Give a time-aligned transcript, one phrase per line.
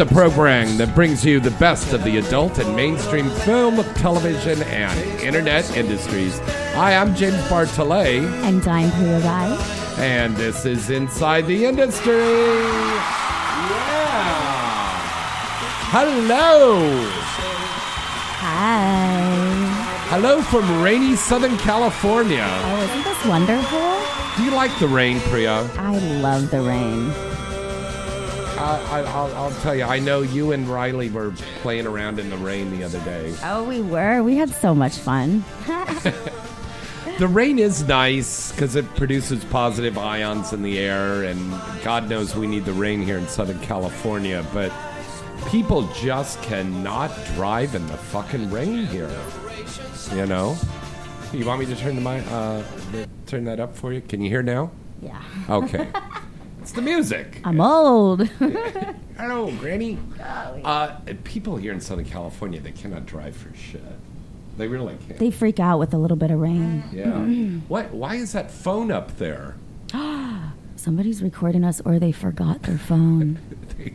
[0.00, 4.98] The program that brings you the best of the adult and mainstream film, television, and
[5.20, 6.38] internet industries.
[6.72, 9.58] Hi, I'm James Bartholet, And I'm Priya Rai.
[9.98, 12.14] and this is Inside the Industry.
[12.14, 12.30] Yeah.
[15.92, 16.80] Hello.
[18.40, 20.06] Hi.
[20.08, 22.46] Hello from rainy Southern California.
[22.48, 24.00] Oh, isn't this wonderful?
[24.38, 25.68] Do you like the rain, Priya?
[25.76, 27.12] I love the rain.
[28.70, 31.32] I, I, I'll, I'll tell you, I know you and Riley were
[31.62, 33.34] playing around in the rain the other day.
[33.42, 34.22] Oh, we were.
[34.22, 35.44] We had so much fun.
[37.18, 41.38] The rain is nice because it produces positive ions in the air, and
[41.84, 44.72] God knows we need the rain here in Southern California, but
[45.48, 49.10] people just cannot drive in the fucking rain here.
[50.14, 50.56] You know?
[51.34, 54.00] You want me to turn the mic, uh, the- turn that up for you?
[54.00, 54.70] Can you hear now?
[55.02, 55.20] Yeah.
[55.50, 55.88] Okay.
[56.60, 57.40] it's the music.
[57.44, 58.26] I'm old.
[59.16, 59.98] Hello, Granny.
[60.20, 63.82] Uh, people here in Southern California, they cannot drive for shit.
[64.58, 65.18] They really can't.
[65.18, 66.84] they freak out with a little bit of rain.
[66.92, 67.18] yeah.
[67.68, 67.90] What?
[67.92, 69.54] Why is that phone up there?
[70.76, 73.38] Somebody's recording us or they forgot their phone.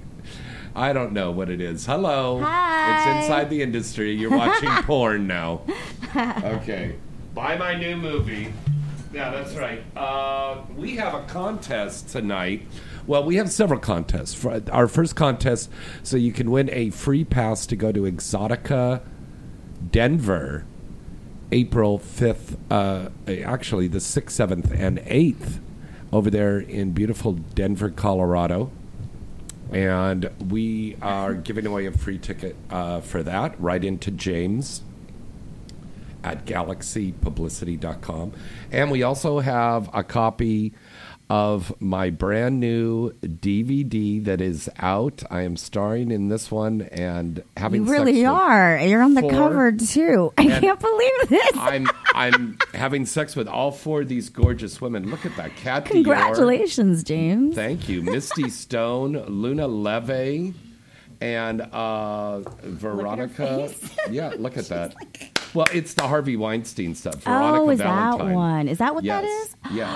[0.76, 1.86] I don't know what it is.
[1.86, 2.40] Hello.
[2.42, 3.18] Hi.
[3.18, 4.12] It's inside the industry.
[4.14, 5.62] You're watching porn now.
[6.16, 6.96] Okay.
[7.34, 8.52] Buy my new movie.
[9.16, 9.82] Yeah, that's right.
[9.96, 12.68] Uh, we have a contest tonight.
[13.08, 14.46] Well, we have several contests.
[14.46, 15.72] Our first contest,
[16.04, 19.02] so you can win a free pass to go to Exotica
[19.90, 20.66] Denver,
[21.50, 25.60] April 5th, uh, actually the 6th, 7th, and 8th,
[26.12, 28.70] over there in beautiful Denver, Colorado
[29.72, 34.84] and we are giving away a free ticket uh, for that right into James
[36.26, 38.34] at galaxypublicity.com.
[38.72, 40.74] And we also have a copy
[41.28, 45.24] of my brand new DVD that is out.
[45.32, 48.78] I am starring in this one and having you really sex with are.
[48.80, 49.32] You're on the four.
[49.32, 50.34] cover too.
[50.38, 51.52] I And can't believe this.
[51.56, 55.10] I'm I'm having sex with all four of these gorgeous women.
[55.10, 55.92] Look at that, Cat Dior.
[55.92, 57.56] Congratulations, James.
[57.56, 58.04] Thank you.
[58.04, 60.54] Misty Stone, Luna Leve,
[61.22, 63.74] and uh, Veronica.
[64.12, 64.94] yeah, look at that.
[65.56, 67.24] Well, it's the Harvey Weinstein stuff.
[67.24, 68.28] Veronica oh, is Valentine.
[68.28, 68.68] that one?
[68.68, 69.24] Is that what yes.
[69.24, 69.56] that is?
[69.76, 69.90] Yes.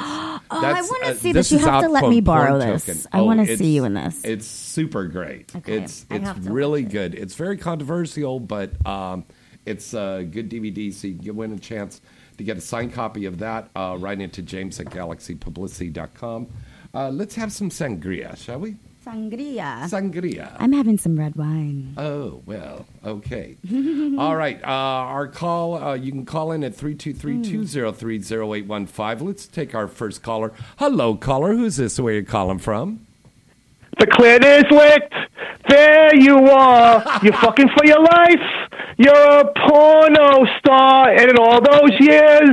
[0.51, 1.51] Oh, I wanna uh, see this.
[1.51, 2.85] You have to let me borrow this.
[2.85, 3.01] Token.
[3.11, 4.23] I Oh, wanna see you in this.
[4.23, 5.55] It's super great.
[5.55, 6.89] Okay, It's it's to really it.
[6.89, 7.13] good.
[7.13, 9.25] It's very controversial, but um,
[9.65, 12.01] it's a good DVD, so you can win a chance
[12.37, 16.47] to get a signed copy of that uh, right into James at galaxypublicity.com.
[16.93, 18.77] Uh, let's have some sangria, shall we?
[19.05, 19.89] Sangria.
[19.89, 20.55] Sangria.
[20.59, 21.93] I'm having some red wine.
[21.97, 23.55] Oh, well, okay.
[24.17, 24.61] All right.
[24.61, 29.25] Uh, our call, uh, you can call in at 323 203 0815.
[29.25, 30.51] Let's take our first caller.
[30.77, 31.53] Hello, caller.
[31.53, 31.99] Who's this?
[31.99, 33.05] Where you calling from?
[33.97, 35.13] The clit is licked.
[35.69, 37.19] There you are.
[37.23, 38.69] You're fucking for your life.
[38.97, 42.49] You're a porno star, and in all those years,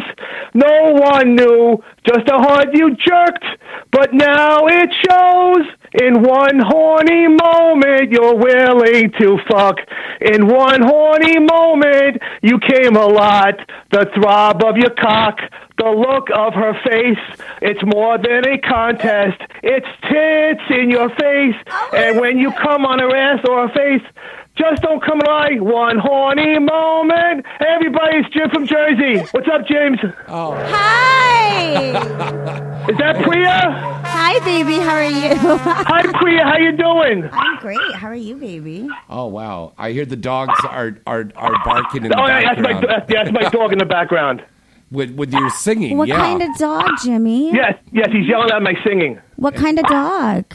[0.54, 3.44] no one knew just how hard you jerked.
[3.90, 5.66] But now it shows.
[6.02, 9.78] In one horny moment, you're willing to fuck.
[10.20, 13.54] In one horny moment, you came a lot.
[13.90, 15.38] The throb of your cock,
[15.78, 17.40] the look of her face.
[17.62, 19.40] It's more than a contest.
[19.62, 21.56] It's tits in your face.
[21.70, 24.06] Oh and when you come on her ass or her face,
[24.56, 27.46] just don't come like one horny moment.
[27.58, 29.18] Hey, everybody, it's Jim from Jersey.
[29.32, 29.98] What's up, James?
[30.28, 31.66] Hi.
[32.88, 34.00] Is that Priya?
[34.04, 34.76] Hi, baby.
[34.78, 35.34] How are you?
[35.58, 36.44] Hi, Priya.
[36.44, 37.28] How you doing?
[37.32, 37.94] I'm great.
[37.94, 38.88] How are you, baby?
[39.10, 39.72] Oh wow!
[39.76, 42.46] I hear the dogs are are, are barking in the background.
[42.46, 44.44] Oh, that's my that's, that's my dog in the background.
[44.90, 45.96] with with your singing.
[45.98, 46.18] What yeah.
[46.18, 47.52] kind of dog, Jimmy?
[47.52, 49.20] Yes, yes, he's yelling at my singing.
[49.36, 50.54] What kind of dog?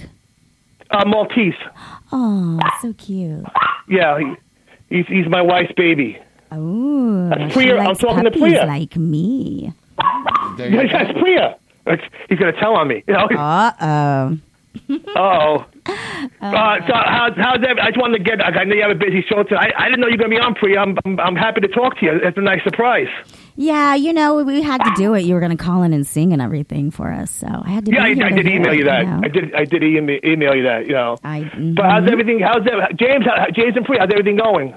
[0.90, 1.54] Uh, Maltese.
[2.12, 3.46] Oh, so cute.
[3.90, 6.18] Yeah, he, he's he's my wife's baby.
[6.52, 7.78] Oh, That's she Priya.
[7.78, 8.66] I'm talking to Priya.
[8.66, 9.74] like me.
[10.58, 10.98] There you Yes, go.
[10.98, 11.58] that's Priya.
[11.88, 13.04] It's, he's gonna tell on me.
[13.08, 13.26] You know.
[13.26, 14.38] Uh oh.
[15.16, 15.66] Oh.
[16.42, 17.78] Uh, so how's how's that?
[17.82, 18.42] I just wanted to get.
[18.46, 19.74] I know you have a busy show tonight.
[19.78, 20.80] I, I didn't know you were gonna be on, Priya.
[20.80, 22.20] I'm, I'm I'm happy to talk to you.
[22.24, 23.08] It's a nice surprise.
[23.56, 25.22] Yeah, you know, we had to do it.
[25.22, 27.86] You were going to call in and sing and everything for us, so I had
[27.86, 27.92] to.
[27.92, 29.06] Yeah, be I, here I did email you that.
[29.06, 29.22] know.
[29.24, 30.86] I did I did email, email you that.
[30.88, 31.18] You know.
[31.24, 31.52] I.
[31.76, 32.40] But how's everything?
[32.40, 33.26] How's that, James?
[33.26, 34.02] How, James and Priya?
[34.02, 34.74] How's everything going?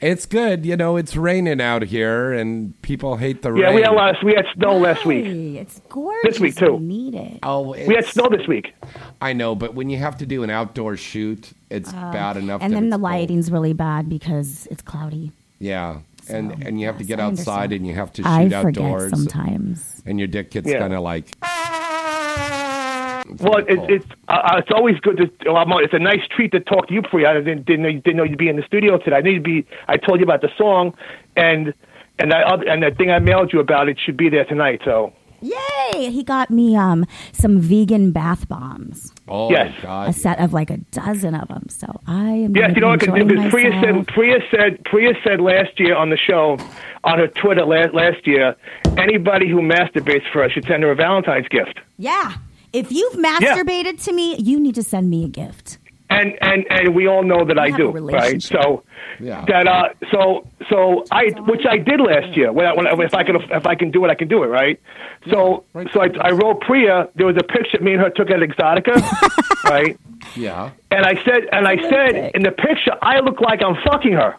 [0.00, 0.64] It's good.
[0.64, 3.70] You know, it's raining out here, and people hate the Yeah, rain.
[3.70, 5.26] Yeah, we had last we had snow last week.
[5.26, 6.22] It's gorgeous.
[6.24, 6.74] This week, too.
[6.76, 7.38] We need it.
[7.42, 8.74] Oh, We had snow this week.
[9.20, 12.62] I know, but when you have to do an outdoor shoot, it's bad enough.
[12.62, 13.02] Uh, and then it's the cold.
[13.02, 15.32] lighting's really bad because it's cloudy.
[15.58, 15.98] Yeah,
[16.32, 19.10] and So, and you have to get outside, and you have to shoot I outdoors,
[19.10, 20.02] sometimes.
[20.06, 20.78] and your dick gets Yeah.
[20.78, 21.26] kind of like.
[23.38, 25.52] Well, it, it's uh, it's always good to.
[25.52, 27.30] Well, it's a nice treat to talk to you, Priya.
[27.30, 29.16] I didn't didn't know, you- didn't know you'd be in the studio today.
[29.16, 29.66] I knew you'd be.
[29.86, 30.94] I told you about the song,
[31.36, 31.72] and
[32.18, 34.80] and that and the thing I mailed you about it should be there tonight.
[34.84, 35.12] So
[35.94, 36.10] Yay!
[36.10, 39.72] He got me um some vegan bath bombs, Oh Yes.
[39.82, 40.08] God!
[40.08, 41.66] a set of like a dozen of them.
[41.68, 42.56] So I am.
[42.56, 43.00] yes, you know what?
[43.00, 44.06] be Because enjoying Priya myself.
[44.06, 46.58] said Priya said Priya said last year on the show,
[47.04, 48.56] on her Twitter last last year,
[48.96, 51.78] anybody who masturbates for us should send her a Valentine's gift.
[51.98, 52.34] Yeah.
[52.72, 55.78] If you've masturbated to me, you need to send me a gift.
[56.10, 58.42] And and and we all know that I have do, a right?
[58.42, 58.82] So
[59.20, 59.44] Yeah.
[59.46, 62.52] that uh, so so I which I did last year.
[62.52, 64.42] When I, when I, if I can if I can do it, I can do
[64.42, 64.80] it, right?
[65.30, 65.88] So right.
[65.92, 67.08] so I, I wrote Priya.
[67.14, 68.94] There was a picture me and her took at Exotica,
[69.64, 69.98] right?
[70.36, 70.72] Yeah.
[70.90, 74.36] And I said and I said in the picture I look like I'm fucking her,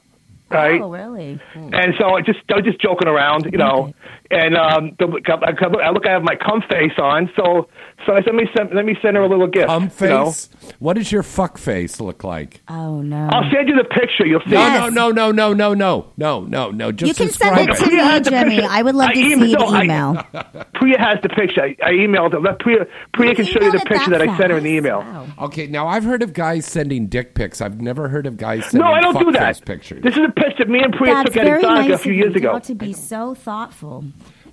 [0.49, 0.81] right?
[0.81, 1.39] Oh, really?
[1.55, 3.93] And so I just I was just joking around, you know.
[4.29, 7.67] And um, the, I, I look, I have my cum face on, so
[8.05, 9.69] so I said, let me send let me send her a little gift.
[9.69, 10.25] Um, you know?
[10.31, 10.49] face.
[10.79, 12.61] What does your fuck face look like?
[12.67, 13.27] Oh no.
[13.31, 14.25] I'll send you the picture.
[14.25, 14.51] You'll see.
[14.51, 14.93] No, Yes.
[14.93, 16.91] no, no, no, no, no, no, no, no.
[16.91, 18.19] Just you can describe send it to me,
[18.55, 18.63] Jimmy.
[18.63, 20.13] I would love I to em- see no, the I- email.
[20.75, 21.61] Priya has the picture.
[21.63, 22.39] I, I emailed her.
[22.39, 24.63] Let Priya, Priya can show you the emailed it picture that, I sent her in
[24.63, 24.85] the fast?
[24.85, 24.99] email.
[24.99, 25.27] Wow.
[25.45, 27.61] Okay, now I've heard of guys sending dick pics.
[27.61, 29.55] I've never heard of guys sending No, I don't fuck do that.
[29.57, 30.01] face pictures.
[30.03, 32.11] This is a picture me and Priya That's took at very Exotica nice a few
[32.13, 32.51] of years you ago.
[32.53, 34.05] all to be so thoughtful.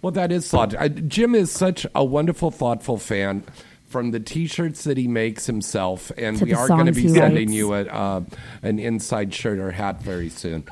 [0.02, 0.78] Well, that is thoughtful.
[0.80, 3.44] I, Jim is such a wonderful, thoughtful fan.
[3.88, 7.48] From the T-shirts that he makes himself, and To we are going to be sending
[7.48, 7.52] writes.
[7.56, 8.20] you a, uh,
[8.62, 10.64] an inside shirt or hat very soon.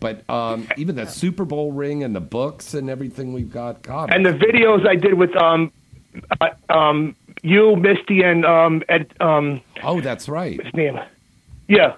[0.00, 4.12] But um, even the Super Bowl ring and the books and everything we've got, God,
[4.12, 5.70] And the videos I did with um,
[6.40, 10.60] uh, um, you, Misty, and um, Ed, um, oh, that's right.
[10.60, 10.98] his name,
[11.68, 11.94] yeah,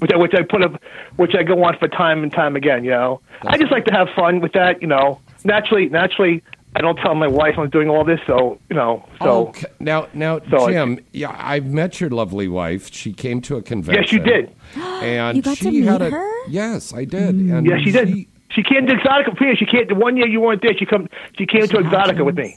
[0.00, 0.82] which I which I put up,
[1.16, 2.84] which I go on for time and time again.
[2.84, 4.82] You know, I just like to have fun with that.
[4.82, 6.42] You know, naturally, naturally,
[6.76, 9.48] I don't tell my wife I'm doing all this, so you know, so.
[9.48, 9.66] okay.
[9.78, 12.92] now, now, So I- Jim, yeah, I've met your lovely wife.
[12.92, 14.02] She came to a convention.
[14.02, 14.54] Yes, you did.
[14.76, 16.48] And You got she to meet had a, her?
[16.48, 17.34] Yes, I did.
[17.36, 18.26] And Yeah, she did.
[18.50, 19.36] She came to Exotica.
[19.36, 19.86] Priya, she came.
[19.88, 21.08] The one year you weren't there, she come.
[21.38, 22.56] She came to Exotica with me.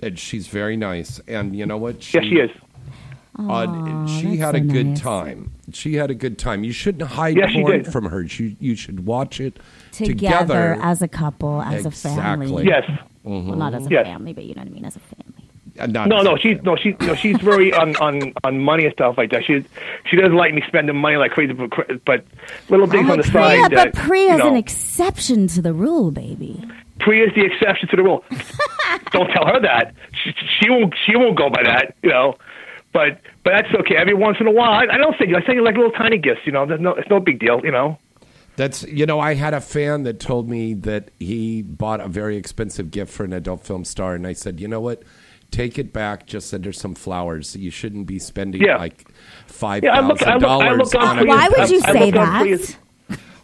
[0.00, 1.20] And she's very nice.
[1.26, 2.12] And you know what?
[2.12, 2.50] Yes, she is.
[3.38, 5.00] Uh, she that's had so a good nice.
[5.00, 5.52] time.
[5.72, 6.64] She had a good time.
[6.64, 8.22] You shouldn't hide Yes, porn from her.
[8.22, 9.58] You, you should watch it
[10.04, 10.78] Together, together.
[10.82, 12.64] as a couple, as a family.
[12.66, 12.84] Yes.
[13.24, 14.06] Well, not as a Yes.
[14.06, 15.32] family, but you know what I mean, as a family.
[15.78, 18.92] Uh, No, no, a she's no, she's no, she's very on on on money and
[18.94, 19.44] stuff like that.
[19.44, 19.64] She
[20.08, 21.70] she doesn't like me spending money like crazy, but,
[22.06, 22.24] but
[22.70, 23.70] little things on the Priya, side.
[23.70, 26.62] but that, Priya's you know, an exception to the rule, baby.
[27.00, 28.24] Priya's the exception to the rule.
[29.12, 29.92] Don't tell her that.
[30.24, 30.94] She, she won't.
[31.04, 31.94] She won't go by that.
[32.02, 32.36] You know.
[32.92, 33.96] But but that's okay.
[33.96, 35.36] Every once in a while, I, I don't send you.
[35.36, 36.40] I send you like little tiny gifts.
[36.46, 37.60] You know, There's no, it's no big deal.
[37.62, 37.98] You know.
[38.56, 42.36] That's you know, I had a fan that told me that he bought a very
[42.36, 45.02] expensive gift for an adult film star, and I said, you know what,
[45.50, 46.26] take it back.
[46.26, 47.54] Just send her some flowers.
[47.54, 48.78] You shouldn't be spending Yeah.
[48.78, 49.06] like
[49.46, 51.24] five Yeah, I look- I look- I dollars look on on a.
[51.24, 52.40] Priya's- Why would you I say looked up that?
[52.40, 52.76] Priya's-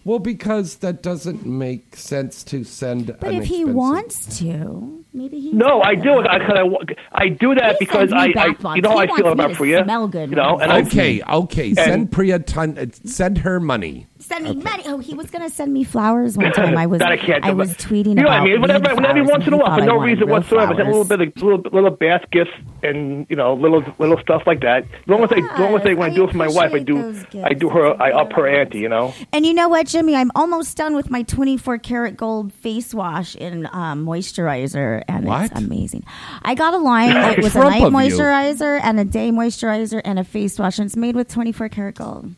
[0.05, 3.07] Well, because that doesn't make sense to send.
[3.21, 5.53] But an if he expensive- wants to, maybe he.
[5.53, 6.19] No, I do.
[6.19, 6.81] I, cause I, wa-
[7.13, 8.77] I do that He because sends me I, bath I bombs.
[8.77, 9.85] you know how He I feel me about to Priya.
[9.85, 11.69] smell good You know, when and he I, Okay, okay.
[11.69, 12.79] And- send Priya ton.
[12.79, 14.07] uh, Send her money.
[14.33, 14.83] Send me money.
[14.87, 16.77] Oh, he was gonna send me flowers one time.
[16.77, 17.45] I was that I can't.
[17.45, 18.61] do, was but- tweeting You know what I mean?
[18.61, 21.21] Whatever, weed whenever flowers, once in a while, for no reason whatsoever, a little bit
[21.21, 22.51] of little, little bath gifts
[22.83, 24.85] and you know little little stuff like that.
[24.85, 26.49] As long as they, as long as Yes, when I I do it for my
[26.49, 28.79] wife, I do I do her I up her ante.
[28.79, 29.15] You know.
[29.33, 30.15] And you know what, Jimmy?
[30.17, 35.51] I'm almost done with my 24 karat gold face wash and um, moisturizer, and What?
[35.51, 36.05] it's amazing.
[36.43, 37.17] I got a line.
[37.39, 37.99] It was a night of you.
[37.99, 41.95] moisturizer and a day moisturizer and a face wash, and it's made with 24 karat
[41.97, 42.31] gold.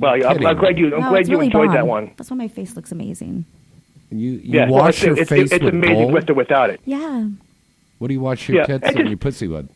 [0.00, 0.46] Well, I'm, kidding.
[0.46, 1.74] I'm glad you I'm No, glad you really enjoyed bomb.
[1.76, 2.12] that one.
[2.16, 3.44] That's why my face looks amazing.
[4.10, 6.12] You, you Yeah, well, wash it's, your it's, face it's with amazing gold.
[6.14, 6.80] with or without it.
[6.84, 7.28] Yeah,
[7.98, 9.68] What do you wash your Yeah, tits and and your pussy with?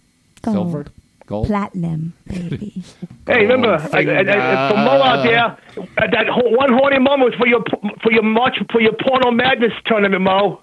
[0.43, 0.55] Gold.
[0.57, 0.87] Silver,
[1.27, 1.47] gold.
[1.47, 2.83] platinum, baby.
[3.27, 7.31] Hey, remember, I, I, I, for Mo out there, uh, that ho- one horny moment
[7.31, 7.65] was for your
[8.03, 10.61] for your March for your porno madness tournament, Mo.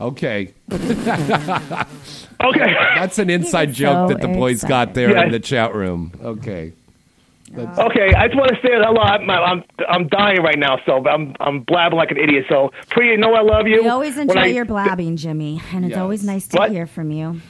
[0.00, 0.54] Okay,
[2.42, 2.74] Okay.
[2.96, 5.26] that's an inside joke so that the boys got there excited.
[5.26, 6.12] in the chat room.
[6.22, 6.72] Okay,
[7.56, 9.00] Okay, I just want to say hello.
[9.00, 12.44] I'm, I'm I'm dying right now, so I'm I'm blabbing like an idiot.
[12.48, 13.82] So, Priya, you know I love you.
[13.82, 15.98] We always enjoy I- your blabbing, Jimmy, and it's Yes.
[16.00, 16.70] always nice to What?
[16.70, 17.40] hear from you.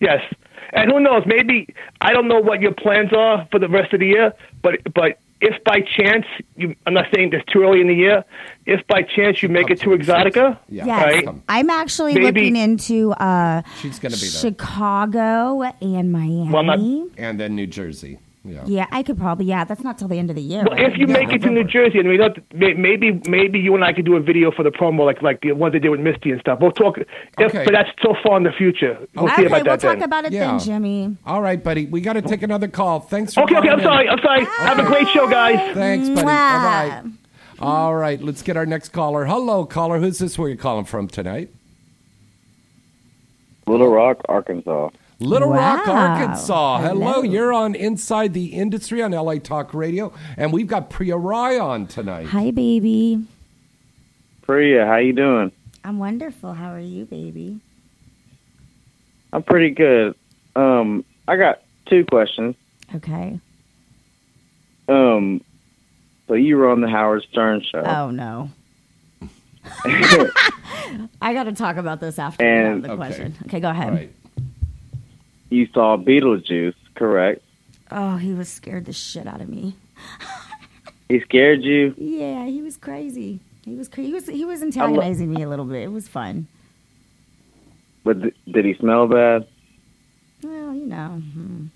[0.00, 0.20] Yes,
[0.74, 1.22] and who knows?
[1.26, 4.74] Maybe I don't know what your plans are for the rest of the year, but
[4.94, 6.26] but if by chance
[6.56, 8.22] you, I'm not saying this too early in the year.
[8.66, 10.84] If by chance you make it to Exotica, Yeah.
[10.84, 11.28] Yes, Right.
[11.48, 16.50] I'm actually Maybe- looking into uh, she's gonna be there, Chicago and Miami.
[16.50, 16.78] Well, not-
[17.16, 18.18] and then New Jersey.
[18.42, 18.62] Yeah.
[18.64, 19.44] yeah, I could probably.
[19.44, 20.64] Yeah, that's not till the end of the year.
[20.66, 20.90] Well, right?
[20.90, 23.84] if you Yeah, make it to New Jersey, and we don't, maybe maybe you and
[23.84, 26.00] I could do a video for the promo, like like the ones they did with
[26.00, 26.58] Misty and stuff.
[26.58, 27.06] We'll talk, if,
[27.38, 27.64] Okay.
[27.66, 28.96] but that's so far in the future.
[29.14, 30.02] We'll see okay, about we'll that talk then.
[30.04, 30.52] about it Yeah.
[30.52, 31.16] then, Jimmy.
[31.26, 31.84] All right, buddy.
[31.84, 33.00] We got to take another call.
[33.00, 33.84] Thanks for okay, okay, I'm in.
[33.84, 34.44] sorry, I'm sorry.
[34.46, 35.74] Have a great show, guys.
[35.74, 36.22] Thanks, buddy.
[36.22, 36.24] Mwah.
[36.24, 37.10] Bye bye.
[37.66, 39.26] All right, let's get our next caller.
[39.26, 39.98] Hello, caller.
[40.00, 40.38] Who's this?
[40.38, 41.50] Where you calling from tonight?
[43.66, 44.88] Little Rock, Arkansas.
[45.20, 46.80] Little Rock, Arkansas.
[46.80, 47.12] Hello.
[47.12, 47.22] Hello.
[47.22, 51.86] You're on Inside the Industry on LA Talk Radio, and we've got Priya Rai on
[51.86, 52.26] tonight.
[52.28, 53.22] Hi, baby.
[54.42, 55.52] Priya, how you doing?
[55.84, 56.54] I'm wonderful.
[56.54, 57.60] How are you, baby?
[59.32, 60.14] I'm pretty good.
[60.56, 62.56] Um, I got two questions.
[62.94, 63.38] Okay.
[64.88, 65.42] Um,
[66.28, 67.82] so you were on the Howard Stern show.
[67.82, 68.50] Oh no.
[71.22, 72.96] I got to talk about this after And- the Okay.
[72.96, 73.34] question.
[73.46, 74.12] Okay, go ahead.
[75.50, 75.58] All right.
[75.58, 77.42] You saw Beetlejuice, correct?
[77.90, 79.74] Oh, he was scared the shit out of me.
[81.08, 81.94] He scared you.
[81.98, 83.40] Yeah, he was crazy.
[83.64, 85.82] He was cra- he was he was antagonizing me a little bit.
[85.82, 86.46] It was fun.
[88.04, 89.46] But th- did he smell bad?
[90.42, 91.66] Well, you know, hmm.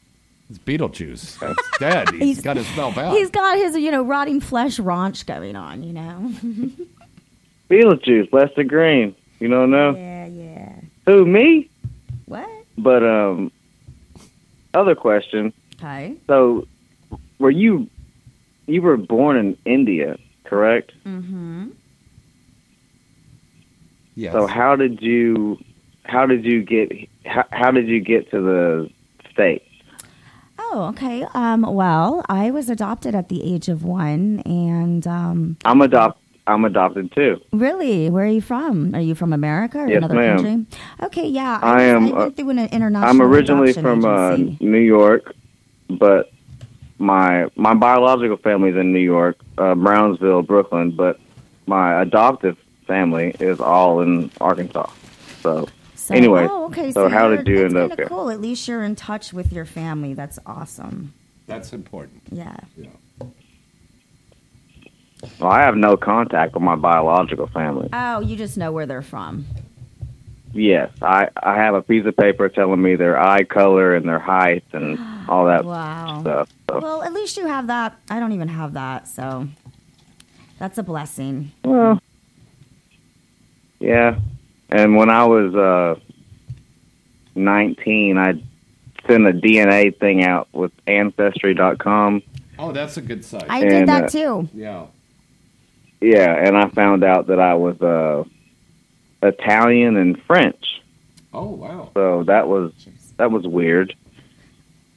[0.48, 1.38] It's Beetlejuice.
[1.40, 2.10] That's dead.
[2.10, 3.14] He's He's- got his smell bad.
[3.14, 5.82] he's got his you know rotting flesh raunch going on.
[5.82, 6.32] You know.
[7.70, 9.14] Beetlejuice, Lester Green.
[9.40, 10.72] You don't know yeah, yeah.
[11.06, 11.26] who?
[11.26, 11.68] Me?
[12.26, 12.48] What?
[12.78, 13.50] But um,
[14.74, 15.52] other question.
[15.76, 16.16] Okay.
[16.26, 16.66] So,
[17.38, 17.88] were you
[18.66, 20.92] you were born in India, correct?
[21.04, 21.70] Mm-hmm.
[24.14, 24.32] yes.
[24.32, 25.58] So how did you
[26.04, 26.92] how did you get
[27.26, 28.90] how, how did you get to the
[29.32, 29.64] states?
[30.58, 31.24] Oh, okay.
[31.34, 36.64] Um, well, I was adopted at the age of one, and um, I'm adopt I'm
[36.64, 37.40] adopted too.
[37.52, 38.94] really, where are you from?
[38.94, 40.36] Are you from America or Yes, another ma'am.
[40.36, 40.78] country?
[41.02, 41.58] Okay, yeah.
[41.62, 43.08] I am, I went uh, through an international.
[43.10, 44.36] I'm originally from uh.
[44.36, 45.32] New York,
[45.88, 46.30] but
[46.98, 51.18] my my biological family's in New York, uh, Brownsville, Brooklyn, but
[51.66, 54.90] my adoptive family is all in Arkansas.
[55.40, 56.92] So So, anyway, oh, okay.
[56.92, 58.06] so how did you end up here?
[58.06, 58.28] Cool.
[58.28, 60.12] At least you're in touch with your family.
[60.12, 61.14] That's awesome.
[61.46, 62.22] That's important.
[62.30, 62.56] Yeah.
[62.76, 62.88] Yeah.
[65.40, 67.88] Well, I have no contact with my biological family.
[67.92, 69.46] Oh, you just know where they're from.
[70.52, 74.20] Yes, I I have a piece of paper telling me their eye color and their
[74.20, 76.20] height and all that Wow.
[76.20, 76.48] stuff.
[76.70, 76.78] So.
[76.80, 77.98] Well, at least you have that.
[78.08, 79.48] I don't even have that, so
[80.58, 81.50] that's a blessing.
[81.64, 82.00] Well,
[83.80, 84.18] yeah.
[84.70, 86.00] And when I was uh,
[87.34, 88.32] 19, I
[89.06, 92.22] sent a DNA thing out with Ancestry.com.
[92.58, 93.46] Oh, that's a good site.
[93.48, 94.48] I did that uh, too.
[94.54, 94.86] yeah.
[96.00, 98.24] Yeah, and I found out that I was uh,
[99.22, 100.82] Italian and French.
[101.32, 101.90] Oh, wow.
[101.94, 102.72] So that was
[103.16, 103.94] that was weird.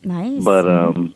[0.04, 0.44] Nice.
[0.44, 1.16] But um,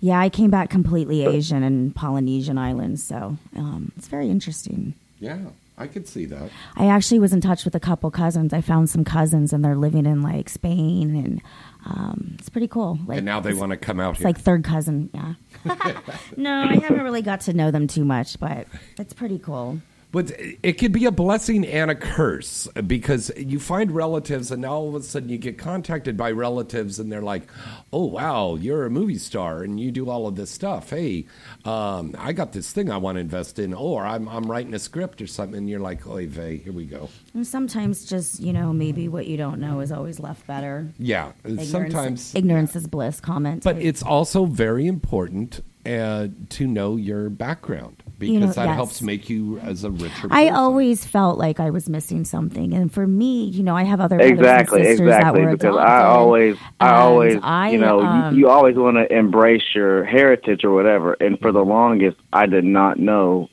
[0.00, 4.94] yeah, I came back completely Asian and Polynesian islands, so um, it's very interesting.
[5.18, 5.38] Yeah,
[5.76, 6.50] I could see that.
[6.76, 8.52] I actually was in touch with a couple cousins.
[8.52, 11.42] I found some cousins, and they're living in like Spain, and
[11.86, 12.98] um, it's pretty cool.
[13.06, 14.28] Like, and now they want to come out It's here.
[14.28, 15.34] like third cousin, yeah.
[16.36, 18.66] no, I haven't really got to know them too much, but
[18.98, 19.80] it's pretty cool.
[20.12, 24.72] But it could be a blessing and a curse because you find relatives, and now
[24.72, 27.44] all of a sudden you get contacted by relatives, and they're like,
[27.92, 30.90] "Oh wow, you're a movie star, and you do all of this stuff.
[30.90, 31.26] Hey,
[31.64, 34.80] um, I got this thing I want to invest in, or I'm I'm writing a
[34.80, 38.52] script or something." And you're like, "Oy vey, here we go." And sometimes just, you
[38.52, 40.88] know, maybe what you don't know is always left better.
[40.98, 43.62] Yeah, Ignorance, sometimes ignorance is bliss comment.
[43.62, 48.74] But it's also very important uh, to know your background because You know, that yes.
[48.74, 50.28] helps make you as a richer.
[50.30, 53.98] I always felt like I was missing something, and for me, you know, I have
[54.00, 55.40] other Exactly, brothers and sisters exactly.
[55.40, 58.48] that were Because adopted, I always, I and always, I, you know, you- um, you,
[58.50, 61.14] always want to embrace your heritage or whatever.
[61.14, 63.48] And for the longest, I did not know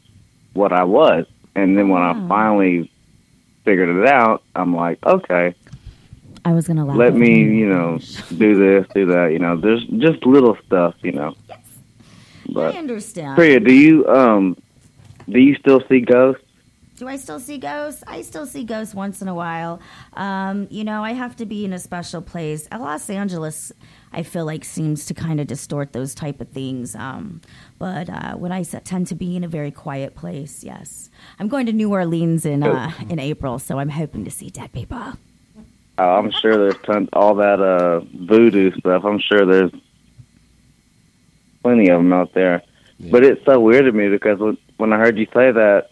[0.53, 1.25] what I was.
[1.55, 2.07] And then when Oh.
[2.25, 2.91] I finally
[3.63, 5.55] figured it out, I'm like, okay,
[6.45, 6.97] I was gonna laugh.
[6.97, 7.49] let me, you.
[7.51, 7.99] you know,
[8.37, 9.31] do this, do that.
[9.31, 11.33] You know, there's just little stuff, you know.
[12.57, 13.35] But I understand.
[13.35, 14.57] Priya, do you um,
[15.29, 16.43] do you still see ghosts?
[16.97, 18.03] Do I still see ghosts?
[18.07, 19.79] I still see ghosts once in a while.
[20.13, 22.67] Um, you know, I have to be in a special place.
[22.71, 23.71] Los Angeles,
[24.11, 26.95] I feel like seems to kind of distort those type of things.
[26.95, 27.41] Um,
[27.77, 31.67] but uh, when I tend to be in a very quiet place, yes, I'm going
[31.67, 35.13] to New Orleans in uh, in April, so I'm hoping to see dead people.
[35.99, 39.03] Uh, I'm sure there's tons all that uh voodoo stuff.
[39.03, 39.71] I'm sure there's
[41.63, 42.63] plenty of them out there.
[42.99, 45.91] But it's so weird to me because when, when I heard you say that,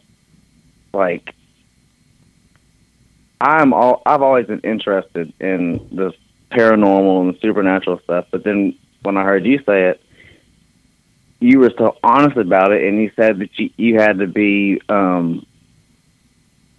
[0.94, 1.36] like,
[3.40, 6.14] I'm all I've always been interested in the
[6.52, 8.26] paranormal and the supernatural stuff.
[8.32, 10.02] But then when I heard you say it,
[11.40, 14.82] you were so honest about it, and you said that you you had to be,
[14.90, 15.46] um,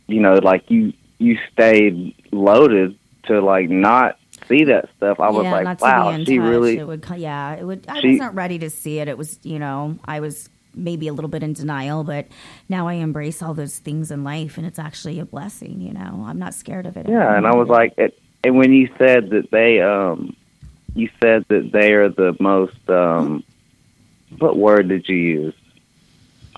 [0.06, 5.20] you know, like you you stayed loaded to like not see that stuff.
[5.20, 6.48] I was yeah, like, wow, to be in she touch.
[6.48, 6.78] really.
[6.78, 7.86] It would, yeah, it would.
[7.88, 9.08] I she- wasn't ready to see it.
[9.08, 12.26] It was, you know, I was maybe a little bit in denial, but
[12.68, 15.80] now I embrace all those things in life, and it's actually a blessing.
[15.80, 17.08] You know, I'm not scared of it.
[17.08, 20.36] Yeah, and I was like, it, and when you said that they, um,
[20.94, 23.42] you said that they are the most, um,
[24.38, 25.54] what word did you use?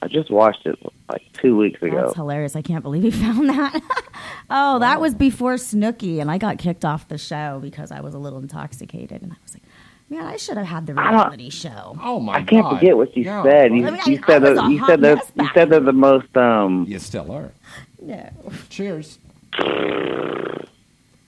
[0.00, 0.78] I just watched it
[1.08, 1.96] like two weeks ago.
[2.02, 2.54] That's hilarious.
[2.56, 3.80] I can't believe you found that.
[4.50, 8.14] oh, that was before Snooki, and I got kicked off the show because I was
[8.14, 9.62] a little intoxicated, and I was like,
[10.10, 11.96] man, I should have had the reality show.
[12.02, 12.40] Oh my god.
[12.40, 12.78] I can't God.
[12.78, 13.42] forget what you Yeah.
[13.42, 13.72] said.
[13.74, 15.48] You, I mean, you I- said I was that a you said that mess you
[15.54, 16.36] said they're the most.
[16.36, 17.52] Um, You still are.
[18.00, 18.30] No.
[18.70, 19.18] Cheers.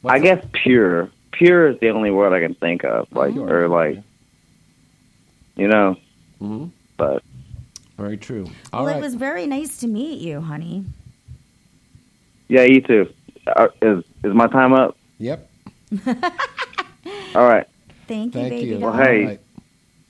[0.05, 1.11] I guess pure.
[1.33, 3.09] Pure is the only word I can think of.
[3.13, 3.99] Like or like,
[5.57, 5.97] you know.
[6.39, 7.23] hmm But
[8.01, 8.47] Very true.
[8.73, 8.99] All well, right.
[8.99, 10.87] it was very nice to meet you, honey.
[12.49, 13.13] yeah, you too.
[13.47, 14.97] Uh, is is my time up?
[15.19, 15.51] Yep.
[17.35, 17.67] All right.
[18.09, 18.79] Thank you, Thank baby you.
[18.79, 19.23] Well, hey.
[19.23, 19.41] All right.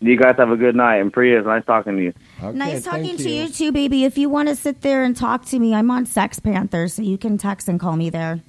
[0.02, 0.96] You guys have a good night.
[0.96, 2.14] And Priya, it's nice talking to you.
[2.42, 4.04] Okay, nice talking to you too, baby.
[4.04, 7.18] If you want to sit there and talk to me, I'm on SextPanther, so you
[7.18, 8.40] can text and call me there.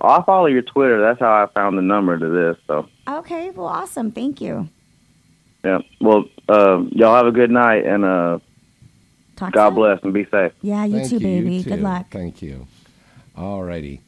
[0.00, 1.00] I'll follow your Twitter.
[1.00, 2.56] That's how I found the number to this.
[2.66, 4.10] So, Okay, well, awesome.
[4.10, 4.68] Thank you.
[5.64, 5.78] Yeah.
[6.00, 8.38] Well, um, y'all have a good night and uh,
[9.36, 9.74] Talk God soon.
[9.74, 10.52] bless and be safe.
[10.62, 11.62] Yeah, you Thank too, you, you baby.
[11.62, 12.06] Good luck.
[12.10, 12.66] Thank you.
[13.36, 14.00] All righty.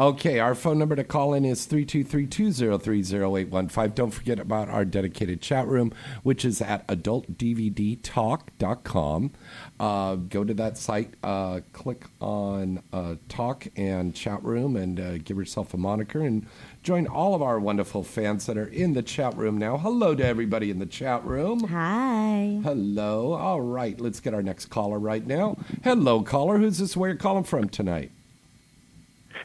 [0.00, 3.94] Okay, our phone number to call in is 323-203-0815.
[3.94, 9.30] Don't forget about our dedicated chat room, which is at adultdvdtalk.com.
[9.78, 15.18] Uh, go to that site, uh, click on uh, talk and chat room, and uh,
[15.18, 16.46] give yourself a moniker and
[16.82, 19.76] join all of our wonderful fans that are in the chat room now.
[19.76, 21.64] Hello to everybody in the chat room.
[21.64, 22.58] Hi.
[22.62, 23.34] Hello.
[23.34, 25.58] All right, let's get our next caller right now.
[25.84, 26.56] Hello, caller.
[26.56, 26.96] Who's this?
[26.96, 28.12] Where you calling from tonight?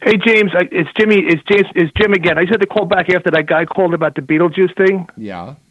[0.04, 1.18] Hey James, I, it's Jimmy.
[1.18, 1.68] It's James.
[1.76, 2.38] It's Jim again.
[2.38, 5.08] I just had to call back after that guy called about the Beetlejuice thing.
[5.18, 5.56] Yeah.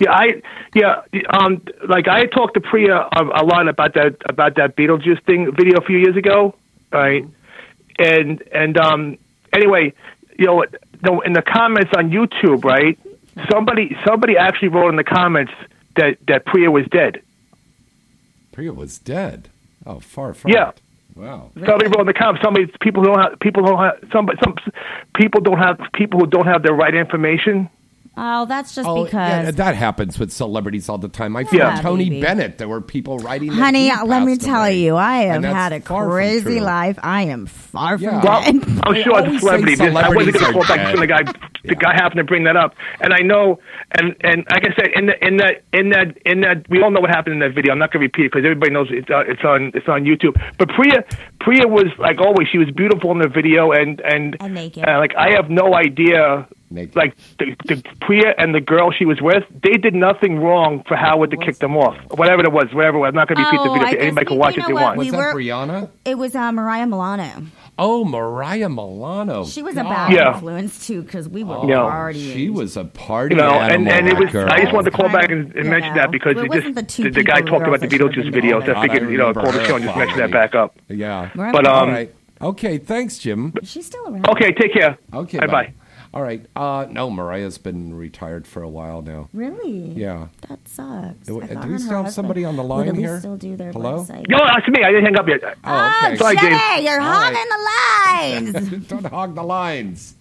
[0.00, 0.40] Yeah, I
[0.74, 5.22] yeah, um, like I talked to Priya a, a lot about that about that Beetlejuice
[5.24, 6.54] thing video a few years ago,
[6.90, 7.26] right?
[7.98, 9.18] And and um,
[9.52, 9.92] anyway,
[10.38, 10.62] you know,
[11.20, 12.98] in the comments on YouTube, right?
[13.50, 15.52] Somebody somebody actually wrote in the comments
[15.96, 17.20] that that Priya was dead.
[18.52, 19.50] Priya was dead.
[19.84, 20.70] Oh, far from Yeah.
[20.70, 20.80] it.
[21.14, 21.50] Wow.
[21.54, 22.42] Somebody wrote in the comments.
[22.42, 24.54] Somebody people don't have people don't have some some
[25.14, 27.68] people don't have people who don't have the right information.
[28.14, 29.54] Oh, that's just Oh, yeah, because.
[29.56, 31.34] that happens with celebrities all the time.
[31.34, 32.20] I Yeah, yeah, Tony baby.
[32.20, 32.58] Bennett.
[32.58, 33.48] There were people writing.
[33.50, 34.80] that Honey, he let me tell away.
[34.80, 36.98] you, I have had a crazy life.
[37.02, 38.56] I am far from Well, dead.
[38.84, 39.76] I'm sure always the say celebrity.
[39.76, 41.22] This, I wasn't going to fall back to the guy.
[41.64, 43.60] The guy happened to bring that up, and I know,
[43.92, 46.90] and and like I said, in the, in that in that in that, we all
[46.90, 47.72] know what happened in that video.
[47.72, 50.02] I'm not going to repeat it because everybody knows it's uh, it's on it's on
[50.04, 50.34] YouTube.
[50.58, 51.04] But Priya
[51.40, 52.48] Priya was like always.
[52.50, 54.84] She was beautiful in the video, and and And naked.
[54.86, 56.96] uh, like I have no idea Naked.
[56.96, 60.96] like the, the Priya and the girl she was with, they did nothing wrong for
[60.96, 61.96] Howard to kick them off.
[62.16, 63.08] Whatever it was, whatever it was.
[63.08, 63.98] I'm not going to repeat Oh, the video.
[63.98, 64.98] I Anybody can watch you it if they what, want.
[64.98, 65.90] was we that were- Brianna?
[66.04, 67.46] It was uh, Mariah Milano.
[67.78, 69.44] Oh, Mariah Milano.
[69.46, 69.88] She was a God.
[69.88, 70.34] bad Yeah.
[70.34, 71.76] influence too because we were Yeah.
[71.76, 72.32] partying.
[72.34, 73.88] She was a party you know, animal.
[73.92, 74.30] and, and it was.
[74.30, 74.48] girl.
[74.50, 76.76] I just wanted to call back and, and mention know, that because it it wasn't
[76.76, 78.66] just the two the, guy talked about the girls that should've Beetlejuice been video, on
[78.66, 78.76] so it.
[78.76, 80.76] I figured you know remember call the show and just mention that back up.
[80.88, 81.30] Yeah.
[81.34, 82.08] But, All um.
[82.42, 82.76] Okay.
[82.78, 83.54] Thanks, Jim.
[83.62, 84.28] She's still around.
[84.28, 84.98] Okay, take care.
[85.14, 85.38] Okay.
[85.38, 85.74] bye bye.
[86.14, 86.44] All right.
[86.54, 89.30] Uh, no, Mariah's been retired for a while now.
[89.32, 89.92] Really?
[89.96, 90.26] Yeah.
[90.48, 91.26] That sucks.
[91.26, 93.18] Do we- I thought do we still have somebody on the line at here?
[93.18, 94.00] Still do their Hello?
[94.04, 94.26] website.
[94.28, 94.84] Yo, that's me.
[94.84, 95.40] I didn't hang up yet.
[95.64, 96.16] Oh, okay.
[96.16, 96.60] Sorry, James.
[96.60, 97.58] Jimmy, you're All hogging the
[98.60, 98.86] lines.
[98.88, 100.14] Don't hog the lines.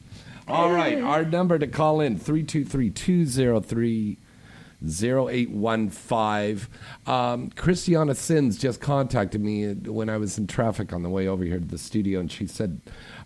[0.48, 0.98] All right.
[1.02, 4.18] Our number to call in 323-203
[4.84, 6.68] 0815.
[7.06, 11.44] Um, Christiana Cinn just contacted me when I was in traffic on the way over
[11.44, 12.82] here to the studio, and she said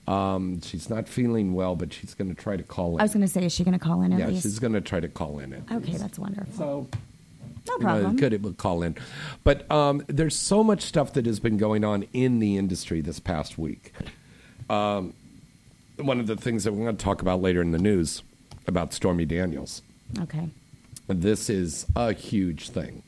[0.07, 2.99] um, she's not feeling well, but she's going to try to call in.
[3.01, 4.43] I was going to say, is she going to call in at yeah, least?
[4.43, 5.53] she's going to try to call in.
[5.53, 5.99] At Okay, least.
[5.99, 6.53] that's wonderful.
[6.53, 6.87] So
[7.67, 8.15] no you know, problem.
[8.17, 8.95] good, it will call in.
[9.43, 13.19] But um, there's so much stuff that has been going on in the industry this
[13.19, 13.91] past week.
[14.69, 15.13] Um,
[15.97, 18.21] one of the things that we're going to talk about later in the news
[18.67, 19.81] about Stormy Daniels.
[20.19, 20.49] Okay.
[21.07, 23.01] This is a huge thing.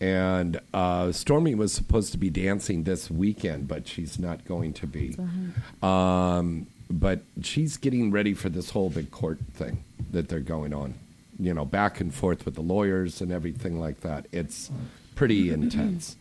[0.00, 4.86] And uh, Stormy was supposed to be dancing this weekend, but she's not going to
[4.86, 5.16] be.
[5.82, 9.82] Um, but she's getting ready for this whole big court thing
[10.12, 10.94] that they're going on.
[11.38, 14.26] You know, back and forth with the lawyers and everything like that.
[14.32, 14.70] It's
[15.14, 16.16] pretty intense.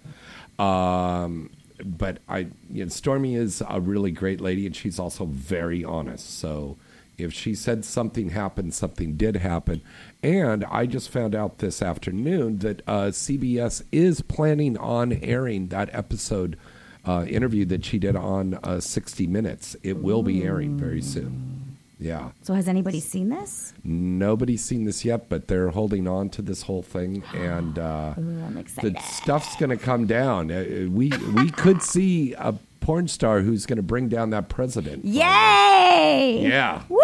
[0.60, 1.52] Um,
[1.84, 6.40] but I, you know, Stormy is a really great lady, and she's also very honest.
[6.40, 6.78] So
[7.18, 9.82] if she said something happened, something did happen.
[10.22, 15.90] And I just found out this afternoon that uh, CBS is planning on airing that
[15.94, 16.58] episode
[17.06, 19.76] uh, interview that she did on uh, 60 Minutes.
[19.82, 21.78] It will be airing very soon.
[22.00, 22.30] Yeah.
[22.44, 23.74] So has anybody seen this?
[23.84, 28.44] Nobody's seen this yet, but they're holding on to this whole thing, and uh, Ooh,
[28.46, 28.96] I'm excited.
[28.96, 30.52] the stuff's going to come down.
[30.52, 35.06] Uh, we we could see a porn star who's going to bring down that president.
[35.06, 36.40] Yay!
[36.48, 36.84] Yeah.
[36.90, 36.98] Woo!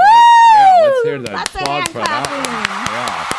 [0.56, 2.26] Yeah, let's hear the Lots applause for that.
[2.26, 2.94] clapping.
[2.94, 3.30] Yeah.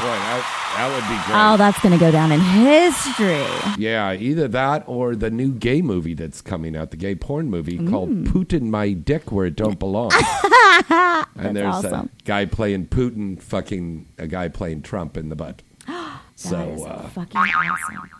[0.00, 1.38] Boy, that, that would be great.
[1.38, 3.44] Oh, that's going to go down in history.
[3.78, 7.78] yeah, either that or the new gay movie that's coming out, the gay porn movie
[7.88, 8.26] called Mm.
[8.26, 10.10] Putin My Dick Where It Don't Belong.
[11.36, 12.10] and there's awesome.
[12.20, 15.62] a guy playing Putin fucking a guy playing Trump in the butt.
[16.34, 18.10] so that is uh, fucking awesome.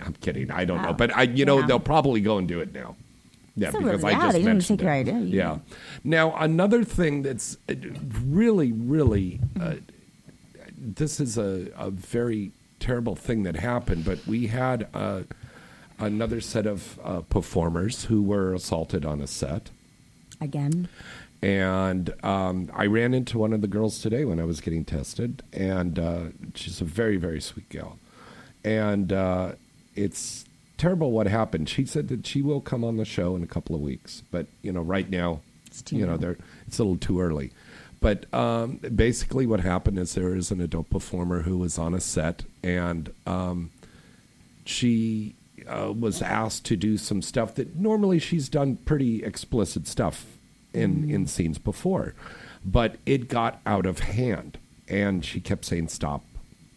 [0.00, 0.50] I'm kidding.
[0.50, 1.66] I don't know, but I, you know, Yeah.
[1.66, 2.96] they'll probably go and do it now.
[3.56, 5.00] Yeah, So because really- I just didn't mentioned take your it.
[5.00, 5.18] idea.
[5.20, 5.58] Yeah.
[6.04, 7.74] Now another thing that's uh,
[8.24, 9.74] really, really, uh,
[10.78, 14.04] this is a, a very terrible thing that happened.
[14.04, 15.22] But we had uh,
[15.98, 19.70] another set of uh, performers who were assaulted on a set.
[20.40, 20.88] Again.
[21.42, 25.42] And um, I ran into one of the girls today when I was getting tested,
[25.52, 26.20] and uh,
[26.54, 27.98] she's a very, very sweet gal.
[28.64, 29.52] And uh,
[29.94, 30.44] it's
[30.76, 31.68] terrible what happened.
[31.68, 34.46] She said that she will come on the show in a couple of weeks, but
[34.62, 35.40] you know, right now,
[35.84, 36.14] too you know,
[36.66, 37.52] it's a little too early.
[38.00, 42.00] But um, basically, what happened is there is an adult performer who was on a
[42.00, 43.70] set, and um,
[44.64, 45.34] she
[45.68, 50.38] uh, was asked to do some stuff that normally she's done pretty explicit stuff
[50.72, 52.14] in in scenes before,
[52.64, 54.56] but it got out of hand,
[54.88, 56.24] and she kept saying stop.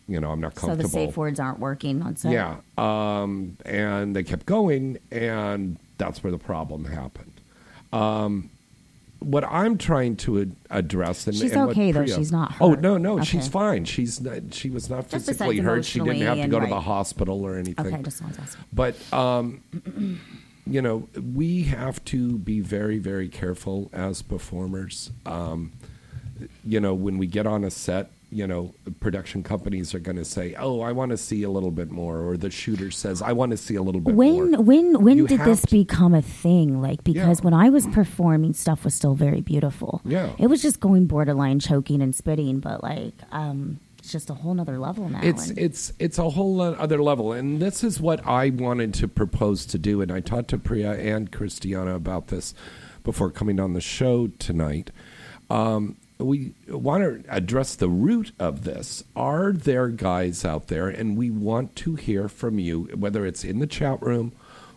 [0.08, 0.90] You know, I'm not comfortable.
[0.90, 2.32] So the safe words aren't working on set.
[2.34, 2.58] Yeah.
[2.78, 7.32] Um, and they kept going, and that's where the problem happened.
[7.94, 8.50] Um,
[9.20, 12.02] what I'm trying to ad- address, and She's and okay, though.
[12.04, 13.24] Priya- She's not Oh no, no, Okay.
[13.24, 13.86] she's fine.
[13.86, 15.86] She's not, she was not Just physically hurt.
[15.86, 17.86] She didn't have to go to the hospital or anything.
[17.94, 18.58] Okay, just wanted to ask.
[18.74, 19.62] But um,
[20.68, 25.12] you know, we have to be very, very careful as performers.
[25.26, 25.72] Um,
[26.66, 30.26] you know, when we get on a set, you know, production companies are going to
[30.26, 33.32] say, "Oh, I want to see a little bit more," or the shooter says, "I
[33.34, 36.14] want to see a little bit When more." when when You did this to- become
[36.14, 36.82] a thing?
[36.82, 37.44] Like because Yeah.
[37.46, 40.02] when I was performing, stuff was still very beautiful.
[40.06, 40.32] Yeah.
[40.40, 44.54] it was just going borderline choking and spitting, but like um, it's just a whole
[44.54, 45.22] nother level now.
[45.24, 49.08] It's and- it's it's a whole other level, and this is what I wanted to
[49.08, 50.02] propose to do.
[50.02, 52.54] And I talked to Priya and Christiana about this
[53.04, 54.92] before coming on the show tonight.
[55.50, 59.04] Um, we want to address the root of this.
[59.16, 63.60] Are there guys out there, and we want to hear from you, whether it's in
[63.60, 64.32] the chat room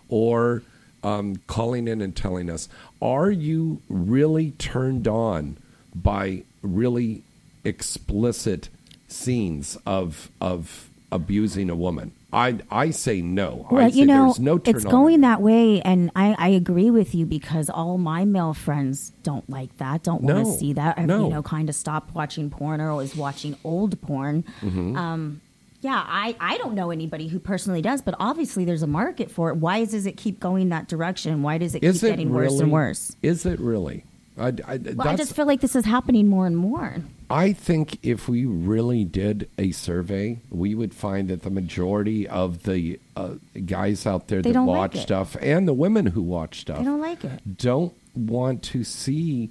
[0.09, 0.63] or
[1.03, 2.69] um, calling in and telling us,
[3.01, 5.57] are you really turned on
[5.95, 7.23] by really
[7.65, 8.69] explicit
[9.09, 12.13] scenes of of abusing a woman.
[12.33, 13.67] I I say no.
[13.71, 16.91] I Well, say you know, there's no it's going that way, and I, I agree
[16.91, 20.73] with you because all my male friends don't like that, don't want No, to see
[20.75, 20.99] that.
[20.99, 21.25] I've, no.
[21.25, 24.45] you know, kind of stopped watching porn or always watching old porn.
[24.61, 24.97] Mm-hmm.
[24.97, 25.41] Um,
[25.83, 29.51] yeah, I, I don't know anybody who personally does, but obviously there's a market for
[29.51, 29.57] it.
[29.57, 31.43] Why does it keep going that direction?
[31.43, 32.49] Why does it Is keep it getting really?
[32.53, 33.17] worse and worse?
[33.23, 34.03] Is it really?
[34.37, 36.97] I, I, Well, I just feel like this is happening more and more.
[37.29, 42.63] I think if we really did a survey, we would find that the majority of
[42.63, 43.35] the uh,
[43.65, 46.79] guys out there They that don't like watch stuff and the women who watch stuff
[46.79, 47.59] They don't like it.
[47.59, 49.51] don't want to see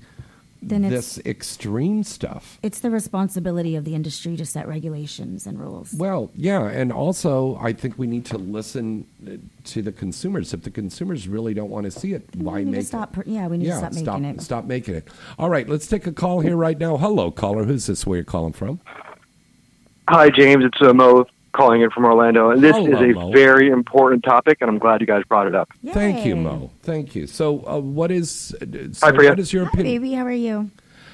[0.68, 2.58] Then it's this extreme stuff.
[2.64, 5.94] it's the responsibility of the industry to set regulations and rules.
[5.94, 10.54] Well, yeah, and also I think we need to listen uh, to the consumers.
[10.54, 13.12] If the consumers really don't want to see it, why we make stop.
[13.18, 13.26] it?
[13.26, 14.42] per- Yeah, we need yeah, to stop making it.
[14.42, 15.08] stop making it.
[15.38, 16.98] All right, let's take a call here right now.
[16.98, 17.64] Hello, caller.
[17.66, 18.06] Who's this?
[18.08, 18.80] Where you're calling from?
[20.10, 20.64] Hi, James.
[20.66, 22.50] It's uh, Mo calling in from Orlando.
[22.52, 23.32] And this Hello, is a Mo.
[23.32, 25.70] very important topic, and I'm glad you guys brought it up.
[25.92, 26.72] Thank you, Mo.
[26.84, 27.26] Thank you.
[27.28, 29.30] So, uh, what is uh, so Hi, Priya.
[29.32, 30.02] what is your Hi, opinion?
[30.02, 30.14] baby.
[30.14, 30.70] How are you?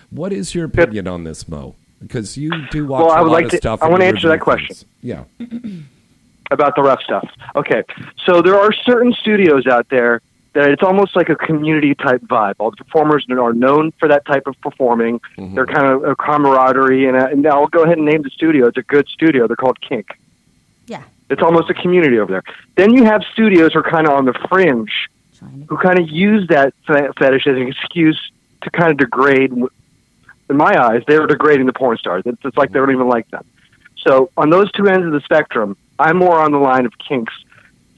[0.09, 1.75] What is your opinion on this, Mo?
[2.01, 3.81] Because you do watch Well, I a would lot like of to- stuff.
[3.81, 4.75] I and wanna you answer review that question.
[4.75, 4.85] things.
[5.01, 5.23] Yeah.
[6.51, 7.27] about the rough stuff.
[7.55, 7.83] Okay,
[8.25, 10.21] so there are certain studios out there
[10.53, 12.55] that it's almost like a community type vibe.
[12.59, 15.21] All the performers are known for that type of performing.
[15.37, 15.55] Mm-hmm.
[15.55, 18.67] They're kind of a camaraderie, and, uh, and I'll go ahead and name the studio.
[18.67, 19.47] It's a good studio.
[19.47, 20.07] They're called Kink.
[20.87, 21.03] Yeah.
[21.29, 22.43] It's almost a community over there.
[22.75, 24.91] Then you have studios who are kind of on the fringe,
[25.67, 28.19] who kind of use that fetish as an excuse
[28.61, 29.51] to kind of degrade.
[29.53, 32.23] In my eyes, they're degrading the porn stars.
[32.25, 33.45] It's, it's like they don't even like them.
[33.97, 37.33] So on those two ends of the spectrum, I'm more on the line of Kink's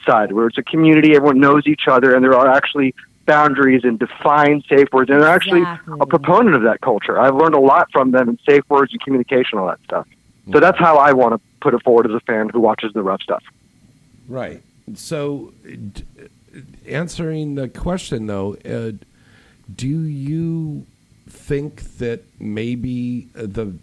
[0.06, 2.94] side, where it's a community, everyone knows each other, and there are actually
[3.26, 5.10] boundaries and defined safe words.
[5.10, 5.98] And they're actually Exactly.
[6.02, 7.20] a proponent of that culture.
[7.20, 10.08] I've learned a lot from them in safe words and communication, all that stuff.
[10.52, 13.02] So that's how I want to put it forward as a fan who watches the
[13.02, 13.44] rough stuff.
[14.28, 14.62] Right.
[14.96, 16.04] So, d-
[16.88, 18.92] answering the question though, uh,
[19.74, 20.86] do you
[21.30, 23.74] think that maybe uh, the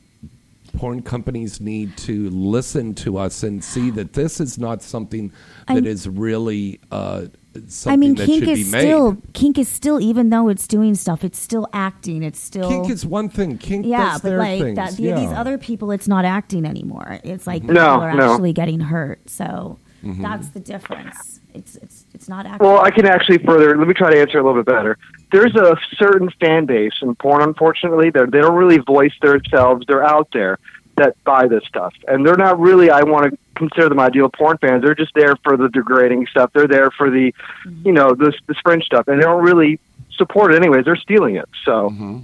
[0.76, 5.32] porn companies need to listen to us and see that this is not something
[5.66, 7.39] that I'm- is really uh, something
[7.86, 8.80] I mean, that kink should is be made?
[8.82, 12.22] still kink is still even though it's doing stuff, it's still acting.
[12.22, 13.58] It's still Kink is one thing.
[13.58, 14.76] Kink yeah, does but their like things.
[14.76, 15.18] that, the, yeah.
[15.18, 17.18] these other people, it's not acting anymore.
[17.24, 18.32] It's like No, people are no.
[18.34, 19.28] actually getting hurt.
[19.28, 20.22] So Mm-hmm.
[20.22, 21.40] that's the difference.
[21.52, 22.66] It's it's it's not acting.
[22.66, 23.76] Well, I can actually further.
[23.76, 24.96] Let me try to answer a little bit better.
[25.30, 29.84] There's a certain fan base in porn, unfortunately, that they don't really voice themselves.
[29.86, 30.58] They're out there
[31.00, 32.90] that buy this stuff, and they're not really.
[32.90, 34.82] I want to consider them ideal porn fans.
[34.82, 36.52] They're just there for the degrading stuff.
[36.54, 37.34] They're there for the,
[37.66, 37.86] mm-hmm.
[37.86, 39.80] you know, this this fringe stuff, and they don't really
[40.16, 40.84] support it anyways.
[40.84, 41.48] They're stealing it.
[41.64, 42.18] So mm-hmm.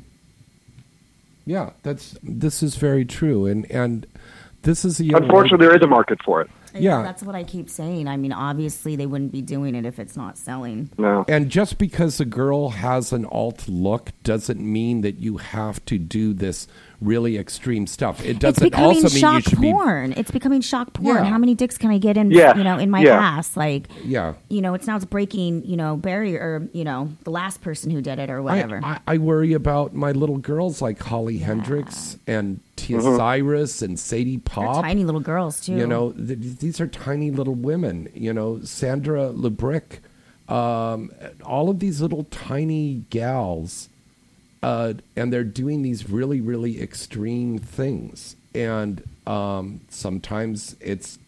[1.46, 4.06] Yeah, that's this is very true, and and
[4.62, 6.50] this is a young unfortunately, there is a market for it.
[6.74, 7.02] yeah.
[7.02, 8.08] that's what I keep saying.
[8.08, 10.90] I mean, obviously they wouldn't be doing it if it's not selling.
[10.98, 11.24] No.
[11.28, 15.98] And just because a girl has an alt look doesn't mean that you have to
[15.98, 16.66] do this
[17.00, 18.24] really extreme stuff.
[18.24, 20.12] It doesn't becoming also mean you shock should porn.
[20.16, 21.16] It's becoming shock porn.
[21.16, 21.24] Yeah.
[21.24, 22.30] How many dicks can I get in?
[22.30, 23.18] Yes, You know, in my yeah.
[23.18, 23.88] ass, like.
[24.04, 24.34] Yeah.
[24.48, 25.64] you know, it's now it's breaking.
[25.64, 28.80] You know, barrier or you know, the last person who did it or whatever.
[28.82, 34.36] I, I worry about my little girls like Holly Hendrix and Tia Cyrus and Sadie
[34.36, 34.82] They're Pop.
[34.84, 35.74] tiny little girls too.
[35.74, 38.08] You know, th- these are tiny little women.
[38.14, 40.00] You know, Sandra LeBrick,
[40.48, 41.10] um,
[41.44, 43.88] all of these little tiny gals,
[44.66, 48.34] uh, and they're doing these really, really extreme things.
[48.52, 51.18] And um, sometimes it's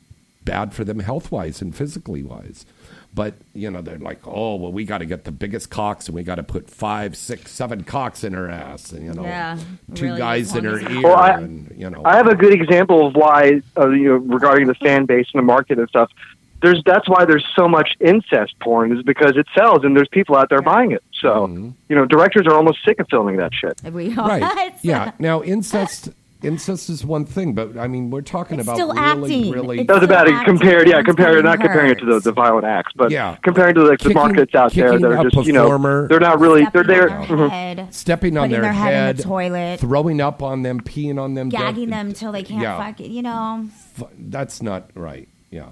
[0.45, 2.67] bad for them health wise and physically wise.
[3.15, 6.15] But you know, they're like, oh, well, we got to get the biggest cocks, and
[6.17, 9.59] we got to put five, six, seven cocks in her ass, and you know, Yeah,
[9.95, 12.35] two really, guys as in her ear, Well, I- and you know, I have a
[12.37, 15.89] good example of why, uh, you know, regarding the fan base and the market and
[15.89, 16.11] stuff.
[16.61, 20.37] There's that's why there's so much incest porn is because it sells and there's people
[20.37, 21.03] out there buying it.
[21.21, 21.71] So Mm-hmm.
[21.89, 23.81] you know, directors are almost sick of filming that shit.
[23.93, 24.29] we are.
[24.41, 28.69] right yeah uh, now incest incest is one thing but i mean we're talking It's
[28.69, 29.51] about still really acting.
[29.53, 32.05] really It's Doesn't still matter acting, compared, yeah, one's compared getting not comparing it to
[32.07, 33.37] the, the violent acts, but Yeah.
[33.43, 36.21] comparing to like the Kicking- markets out there, kicking they're just a you know they're
[36.21, 37.11] not really they're stepping there.
[37.11, 40.63] on their head, stepping on their, their head in head the toilet, throwing up on
[40.63, 42.79] them peeing on them gagging them until they can't Yeah.
[42.87, 43.11] fuck it.
[43.11, 43.67] You know,
[44.01, 45.69] F- that's not right yeah yeah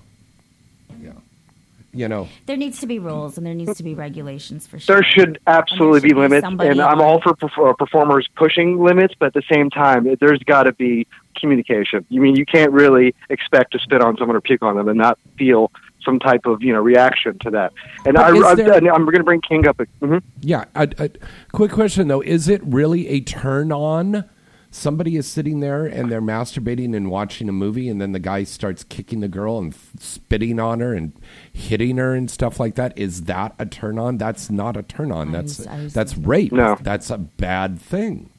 [1.97, 4.97] you know there needs to be rules and there needs to be regulations for sure.
[4.97, 8.29] There should absolutely And there be should limits, somebody and I'm all for uh, performers
[8.37, 11.07] pushing limits, but at the same time, there's got to be
[11.41, 12.05] communication.
[12.09, 14.99] You mean you can't really expect to spit on someone or puke on them and
[14.99, 15.71] not feel
[16.05, 17.73] some type of you know reaction to that.
[18.05, 19.79] And I, is I, there- and I'm going to bring Kink up.
[20.01, 20.23] mhm.
[20.41, 21.11] yeah a, a
[21.53, 24.25] quick question though is it really a turn on
[24.70, 28.44] somebody is sitting there and they're masturbating and watching a movie, and then the guy
[28.44, 31.12] starts kicking the girl and f- spitting on her and
[31.52, 32.96] hitting her and stuff like that.
[32.98, 34.18] Is that a turn on?
[34.18, 35.33] That's not a turn on.
[35.33, 36.52] That's was- that's rape.
[36.52, 36.79] No.
[36.81, 38.31] That's a bad thing.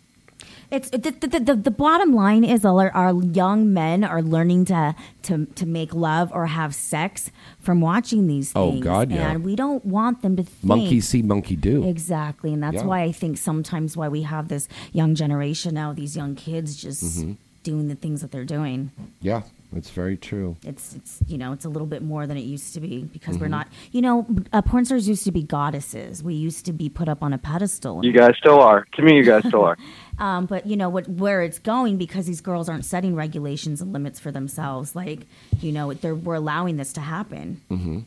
[0.69, 4.95] It's the, the, the, the bottom line is our, our young men are learning to,
[5.23, 8.83] to to make love or have sex from watching these Oh, things.
[8.83, 9.31] God, yeah.
[9.31, 11.87] And we don't want them to think Monkey see, monkey do.
[11.87, 12.85] Exactly, and that's Yeah.
[12.85, 17.03] why I think sometimes why we have this young generation now, these young kids just
[17.03, 17.31] Mm-hmm.
[17.63, 18.91] doing the things that they're doing.
[19.21, 19.41] Yeah,
[19.73, 20.55] that's very true.
[20.63, 23.35] It's it's you know it's a little bit more than it used to be because
[23.35, 23.43] Mm-hmm.
[23.43, 26.23] we're not you know uh, porn stars used to be goddesses.
[26.23, 28.05] We used to be put up on a pedestal.
[28.05, 28.85] You guys still are.
[28.95, 29.77] To me, you guys still are.
[30.19, 33.93] Um, but you know what, where it's going because these girls aren't setting regulations and
[33.93, 34.95] limits for themselves.
[34.95, 35.21] Like,
[35.61, 37.61] you know, they're, we're allowing this to happen.
[37.69, 37.99] Mm-hmm.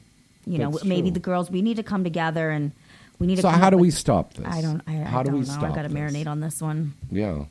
[0.47, 1.11] You know, That's maybe true.
[1.15, 2.73] the girls we need to come together and
[3.21, 3.43] we need to.
[3.43, 4.47] So come how do we with- stop this?
[4.47, 4.83] I don't.
[4.89, 5.53] I, how I do don't we know.
[5.53, 5.97] stop I got to this?
[5.99, 6.95] marinate on this one.
[7.13, 7.45] Yeah.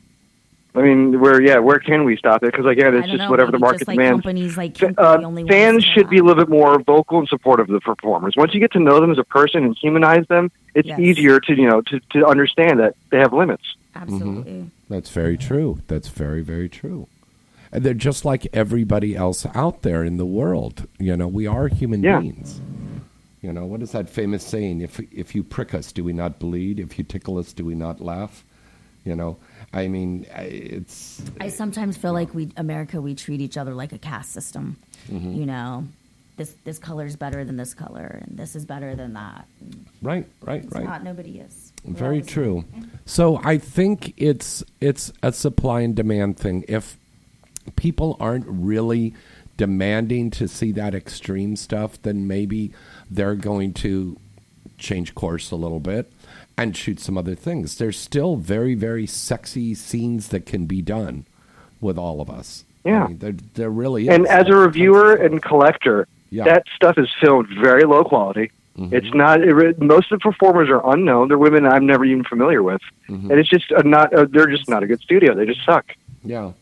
[0.72, 2.52] I mean, where yeah, where can we stop it?
[2.52, 4.22] Because again, I it's just know, whatever the market just like demands.
[4.22, 6.78] companies like Fa- can't be uh, the only fans should be a little bit more
[6.80, 8.34] vocal and supportive of the performers.
[8.36, 11.00] Once you get to know them as a person and humanize them, it's Yes.
[11.00, 13.74] easier to you know to, to understand that they have limits.
[13.94, 14.70] Absolutely.
[14.88, 15.80] That's very true.
[15.88, 17.08] That's very, very true.
[17.72, 20.86] And they're just like everybody else out there in the world.
[20.98, 22.20] You know, we are human Yeah.
[22.20, 22.60] beings.
[23.42, 24.80] You know, what is that famous saying?
[24.82, 26.78] If if you prick us, do we not bleed?
[26.78, 28.44] If you tickle us, do we not laugh?
[29.04, 29.38] You know,
[29.72, 33.98] I mean, it's I sometimes feel like we America we treat each other like a
[33.98, 34.76] caste system.
[35.10, 35.32] Mm-hmm.
[35.32, 35.84] You know,
[36.36, 39.46] this this color is better than this color, and this is better than that.
[40.02, 40.84] right, right, It's right.
[40.84, 41.02] not.
[41.02, 41.69] Nobody is.
[41.84, 42.64] Very true.
[43.06, 46.64] So I think it's it's a supply and demand thing.
[46.68, 46.96] If
[47.76, 49.14] people aren't really
[49.56, 52.72] demanding to see that extreme stuff, then maybe
[53.10, 54.16] they're going to
[54.78, 56.10] change course a little bit
[56.56, 57.76] and shoot some other things.
[57.78, 61.26] There's still very very sexy scenes that can be done
[61.80, 62.64] with all of us.
[62.84, 63.04] Yeah.
[63.04, 64.14] I mean, there, there really is.
[64.14, 66.44] And as a reviewer and collector, Yeah.
[66.44, 68.50] that stuff is filmed very low quality.
[68.78, 68.94] Mm-hmm.
[68.94, 69.42] It's not.
[69.42, 71.28] It, most of the performers are unknown.
[71.28, 73.30] They're women I'm never even familiar with, Mm-hmm.
[73.30, 74.14] and it's just a not.
[74.14, 75.34] Uh, they're just not a good studio.
[75.34, 75.86] They just suck.
[76.24, 76.52] Yeah.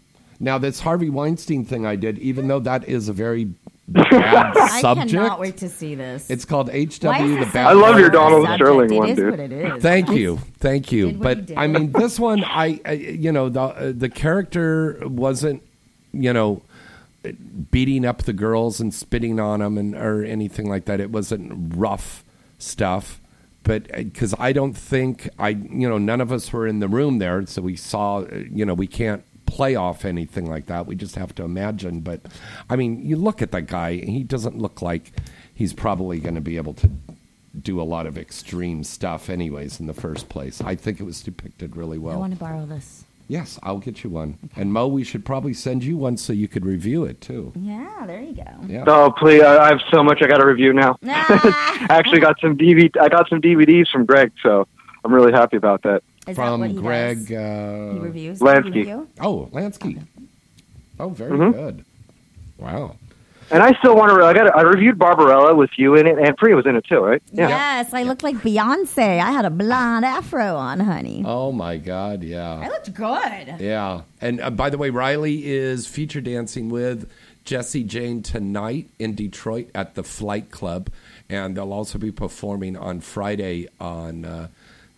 [0.40, 3.44] Now this Harvey Weinstein thing I did, even though that is a very
[3.88, 4.56] bad subject.
[4.72, 6.30] I subject, cannot wait to see this.
[6.30, 7.66] it's called HW the this Bad.
[7.66, 8.56] I love your Donald subject?
[8.58, 9.30] Sterling It one, is dude.
[9.30, 9.82] what it is.
[9.82, 11.08] Thank you, thank you.
[11.08, 11.58] Did But did.
[11.58, 15.62] I mean, this one, I, I you know, the uh, the character wasn't,
[16.12, 16.62] you know,
[17.70, 21.00] beating up the girls and spitting on them and or anything like that.
[21.00, 22.24] It wasn't rough
[22.58, 23.20] stuff.
[23.64, 27.18] But because I don't think I, you know, none of us were in the room
[27.18, 30.86] there, so we saw, uh, you know, we can't play off anything like that.
[30.86, 32.00] We just have to imagine.
[32.00, 32.20] But
[32.70, 35.12] I mean, you look at that guy, he doesn't look like
[35.54, 36.90] he's probably going to be able to
[37.60, 39.80] do a lot of extreme stuff, anyways.
[39.80, 42.16] In the first place, I think it was depicted really well.
[42.16, 43.04] I want to borrow this.
[43.28, 44.38] Yes, I'll get you one.
[44.56, 47.52] And Mo, we should probably send you one so you could review it too.
[47.56, 48.42] Yeah, there you go.
[48.66, 48.84] Yeah.
[48.86, 49.42] Oh please!
[49.42, 50.96] I, I have so much I got to review now.
[51.04, 52.90] I actually got some DVD.
[52.98, 54.66] I got some DVDs from Greg, so
[55.04, 56.02] I'm really happy about that.
[56.26, 57.28] Is that From what he Greg.
[57.28, 57.32] does?
[57.32, 58.38] Uh, he reviews.
[58.40, 58.64] Lansky.
[58.74, 59.08] Review?
[59.20, 60.02] oh, Lansky.
[60.98, 61.52] Oh, very Mhm.
[61.52, 61.84] good.
[62.58, 62.96] Wow.
[63.50, 64.24] And I still want to.
[64.24, 64.54] I got.
[64.56, 67.22] I reviewed Barbarella with you in it, and Priya was in it too, right?
[67.32, 67.48] Yeah.
[67.48, 69.20] Yes, I looked like Beyonce.
[69.20, 71.22] I had a blonde afro on, honey.
[71.26, 72.22] Oh my God.
[72.22, 72.54] Yeah.
[72.54, 73.60] I looked good.
[73.60, 74.02] Yeah.
[74.20, 77.10] And uh, by the way, Riley is feature dancing with
[77.44, 80.90] Jesse Jane tonight in Detroit at the Flight Club.
[81.30, 84.48] And they'll also be performing on Friday on uh,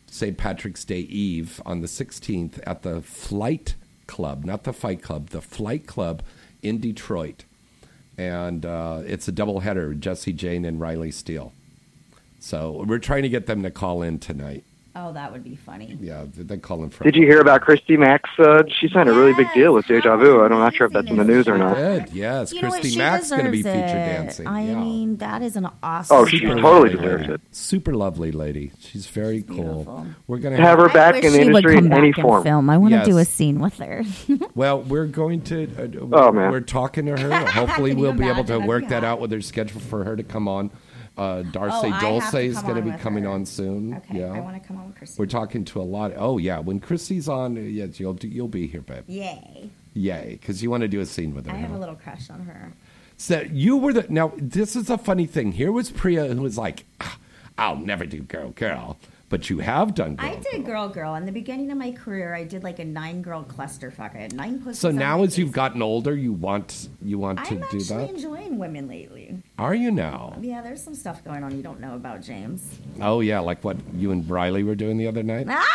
[0.06, 0.36] St.
[0.36, 3.76] Patrick's Day Eve on the 16th at the Flight
[4.08, 6.22] Club, not the Fight Club, the Flight Club
[6.62, 7.44] in Detroit.
[8.20, 11.54] And uh, it's a double header Jesse Jane and Riley Steele.
[12.38, 14.62] So we're trying to get them to call in tonight.
[14.96, 15.96] Oh, that would be funny.
[16.00, 17.04] Yeah, they call in from.
[17.04, 18.22] Did you hear about Christy Mack?
[18.36, 20.42] Uh, she signed a really big deal with Deja Vu.
[20.42, 21.76] I'm not sure if that's in the news or not.
[21.76, 22.52] Good, yes.
[22.52, 22.58] You?
[22.60, 23.84] Christy She Mack's going to be featured it.
[23.84, 24.46] dancing.
[24.48, 24.74] I yeah.
[24.80, 26.16] mean, that is an awesome.
[26.16, 27.32] Oh, she Super totally lovely deserves lady.
[27.34, 27.40] it.
[27.52, 28.72] Super lovely lady.
[28.80, 30.06] She's very cool.
[30.26, 32.42] We're going To have her I back in the industry in any form.
[32.42, 32.68] Film.
[32.68, 34.02] I want to do a scene with her.
[34.56, 35.64] Well, we're going to.
[35.78, 36.50] Uh, Oh, man.
[36.50, 37.46] We're talking to her.
[37.50, 40.16] Hopefully, we'll be able to That'd work be that out with her schedule for her
[40.16, 40.70] to come on.
[41.20, 43.30] Uh, Darcy Oh, Dulce is going to be coming her.
[43.30, 43.94] on soon.
[43.94, 44.32] Okay, yeah.
[44.32, 45.20] I want to come on with Christy.
[45.20, 46.12] We're talking to a lot.
[46.16, 49.04] Oh yeah, when Christy's on, yes, you'll you'll be here, babe.
[49.06, 49.68] Yay!
[49.92, 51.52] Yay, because you want to do a scene with her.
[51.52, 51.76] I have huh?
[51.76, 52.72] a little crush on her.
[53.18, 54.32] So you were the now.
[54.38, 55.52] This is a funny thing.
[55.52, 57.18] Here was Priya who was like, "Ah,
[57.58, 58.96] "I'll never do girl, girl,"
[59.30, 60.28] but you have done girl.
[60.28, 61.14] I did girl girl.
[61.14, 64.14] In the beginning of my career, I did like a nine girl clusterfuck.
[64.14, 64.80] I had nine pussies.
[64.80, 67.94] So now, my as you've gotten older, you want you want to do that.
[67.94, 69.42] I'm actually enjoying women lately.
[69.56, 70.36] Are you now?
[70.40, 72.62] Yeah, there's some stuff going on you don't know about, James.
[73.00, 75.46] Oh yeah, like what you and Riley were doing the other night.
[75.48, 75.66] Ah!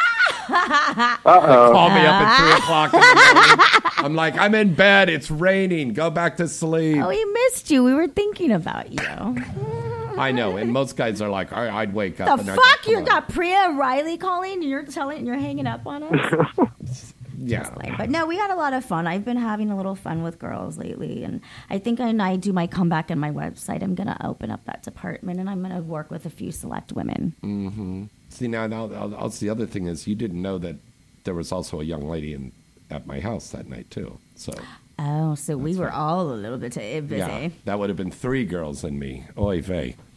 [1.25, 1.71] Uh-oh.
[1.71, 3.65] Call me up at three o'clock in the morning.
[3.97, 5.09] I'm like, I'm in bed.
[5.09, 5.93] It's raining.
[5.93, 6.97] Go back to sleep.
[7.01, 7.83] Oh, we missed you.
[7.83, 9.43] We were thinking about you.
[10.17, 10.57] I know.
[10.57, 12.39] And most guys are like, I, I'd wake up.
[12.39, 12.87] The fuck?
[12.87, 17.13] You got Priya and Riley calling, and you're telling, you're hanging up on us.
[17.37, 17.69] Yeah.
[17.97, 19.05] But no, we had a lot of fun.
[19.05, 22.53] I've been having a little fun with girls lately, and I think when I do
[22.53, 26.09] my comeback on my website, I'm gonna open up that department, and I'm gonna work
[26.09, 27.35] with a few select women.
[27.43, 28.03] Mm-hmm.
[28.29, 30.77] See now, now, now, the other thing is, you didn't know that
[31.23, 32.51] there was also a young lady in
[32.89, 34.17] at my house that night too.
[34.35, 34.53] So
[34.97, 37.17] Oh, so we were all a little bit uh, busy.
[37.17, 39.25] yeah, that would have been three girls and me.
[39.37, 39.95] Oy vey.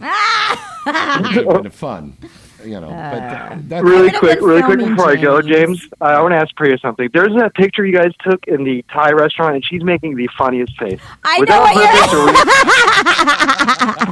[0.86, 2.16] Would have been fun,
[2.64, 2.88] you know.
[2.88, 5.80] but uh, that's Really quick, really quick filming before I go, James.
[5.80, 7.10] James, I want to ask Priya something.
[7.12, 10.78] There's that picture you guys took in the Thai restaurant, and she's making the funniest
[10.78, 11.00] face.
[11.24, 11.74] I Was know that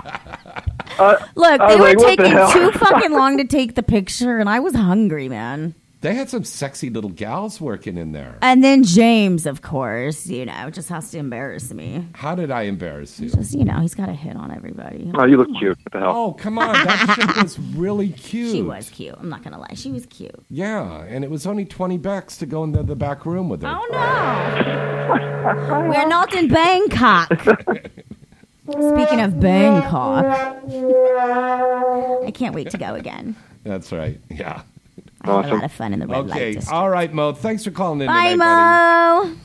[0.02, 0.62] what you're.
[0.98, 3.82] Uh, Look, I they were like, what the taking too fucking long to take the
[3.82, 5.74] picture, and I was hungry, man.
[6.02, 8.36] They had some sexy little gals working in there.
[8.42, 12.06] And then James, of course, you know, just has to embarrass me.
[12.14, 13.30] How did I embarrass you?
[13.30, 15.10] Just, you know, he's got a hit on everybody.
[15.14, 15.78] oh, you look cute.
[15.82, 16.12] What the hell?
[16.16, 16.74] Oh, come on.
[16.74, 18.52] That shit was really cute.
[18.52, 19.14] She was cute.
[19.18, 20.34] I'm not gonna lie, she was cute.
[20.50, 23.68] Yeah, and it was only 20 bucks to go into the back room with her.
[23.68, 27.30] Oh no, we're not in Bangkok.
[28.68, 30.24] Speaking of Bangkok,
[32.24, 33.36] I can't wait to go again.
[33.64, 34.20] That's right.
[34.30, 34.62] Yeah.
[35.28, 35.58] I had a Awesome.
[35.58, 36.52] lot of fun in the red light Okay.
[36.54, 36.72] district.
[36.72, 37.32] All right, Mo.
[37.32, 38.38] Thanks for calling in Bye, tonight,
[39.24, 39.30] buddy.
[39.30, 39.36] Mo.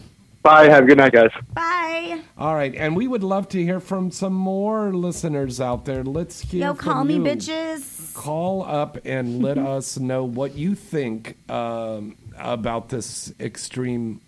[0.43, 0.69] Bye.
[0.69, 1.29] Have a good night, guys.
[1.53, 2.19] Bye.
[2.37, 6.03] All right, and we would love to hear from some more listeners out there.
[6.03, 7.23] Let's hear Yo, from call me you.
[7.23, 8.13] bitches.
[8.15, 14.19] Call up and let us know what you think um, about this extreme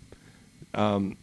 [0.74, 1.16] um,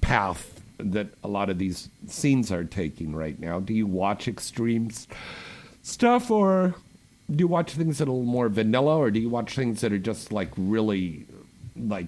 [0.00, 3.60] path that a lot of these scenes are taking right now.
[3.60, 5.08] Do you watch extremes
[5.82, 6.74] stuff, or
[7.30, 9.80] do you watch things that are a little more vanilla, or do you watch things
[9.82, 11.26] that are just like really,
[11.76, 12.06] like,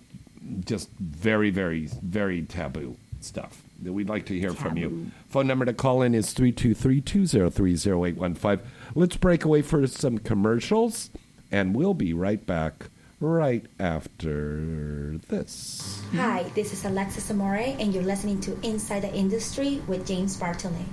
[0.64, 3.62] just very, very, very taboo stuff?
[3.82, 5.10] We'd like to hear from you.
[5.28, 8.66] Phone number to call in is 323 203 0815.
[8.94, 11.10] Let's break away for some commercials,
[11.50, 12.90] and we'll be right back
[13.20, 16.02] right after this.
[16.14, 20.86] Hi, this is Alexis Amore, and you're listening to Inside the Industry with James Bartholet.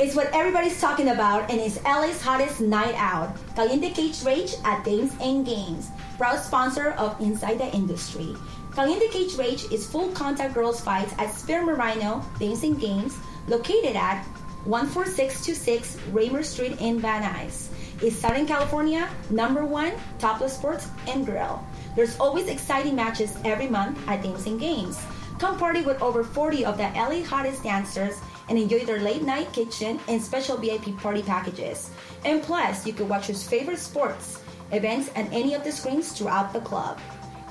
[0.00, 3.36] It's what everybody's talking about, and it's LA's hottest night out.
[3.54, 5.88] Caliente Cage Rage at Dames and Games,
[6.18, 8.34] proud sponsor of Inside the Industry.
[8.74, 13.16] Caliente Cage Rage is full contact girls fights at Spearmint Rhino Dames and Games,
[13.46, 14.24] located at
[14.64, 17.68] 14626 Raymer Street in Van Nuys.
[18.02, 21.64] Is Southern California number one topless sports and grill.
[21.94, 25.00] There's always exciting matches every month at Dames and Games.
[25.38, 29.52] Come party with over 40 of the LA hottest dancers and enjoy their late night
[29.52, 31.90] kitchen and special VIP party packages.
[32.24, 34.42] And plus, you can watch your favorite sports
[34.72, 36.98] events at any of the screens throughout the club.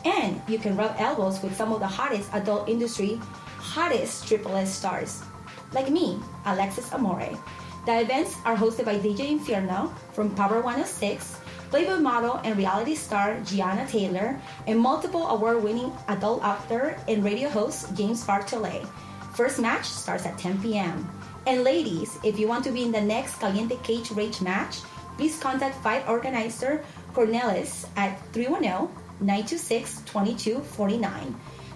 [0.06, 3.20] And you can rub elbows with some of the hottest adult industry,
[3.58, 5.24] hottest Triple S stars,
[5.72, 7.38] like me, Alexis Amore.
[7.86, 11.40] The events are hosted by DJ Inferno from Power 106,
[11.70, 17.50] Playboy model and reality star Gianna Taylor, and multiple award winning adult actor and radio
[17.50, 18.86] host James Bartholet.
[19.34, 21.10] First match starts at 10 p.m.
[21.46, 24.82] And ladies, if you want to be in the next Caliente Cage Rage match,
[25.18, 31.34] please contact fight organizer Cornelis at 310-926-2249.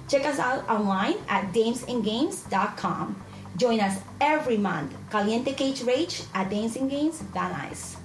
[0.08, 3.22] Check us out online at damesandgames.com.
[3.58, 7.98] Join us every month, Caliente Cage Rage at Dames and Games, Van Nuys.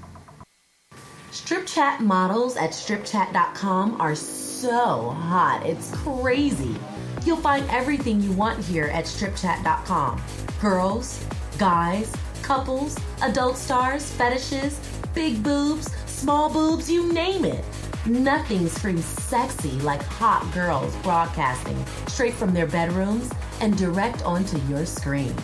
[1.31, 5.63] Strip chat models at stripchat.com are so hot.
[5.65, 6.77] It's crazy.
[7.25, 10.20] You'll find everything you want here at stripchat.com.
[10.61, 11.25] Girls,
[11.59, 12.12] guys,
[12.43, 14.79] couples, adult stars, fetishes,
[15.14, 17.64] big boobs, small boobs, you name it.
[18.07, 24.85] Nothing screams sexy like hot girls broadcasting straight from their bedrooms and direct onto your
[24.85, 25.35] screen.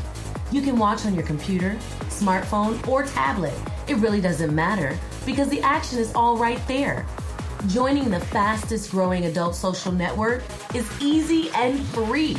[0.51, 1.77] You can watch on your computer,
[2.09, 3.55] smartphone, or tablet.
[3.87, 7.07] It really doesn't matter because the action is all right there.
[7.67, 10.45] Joining the fastest growing adult social network
[10.77, 12.37] is easy and free.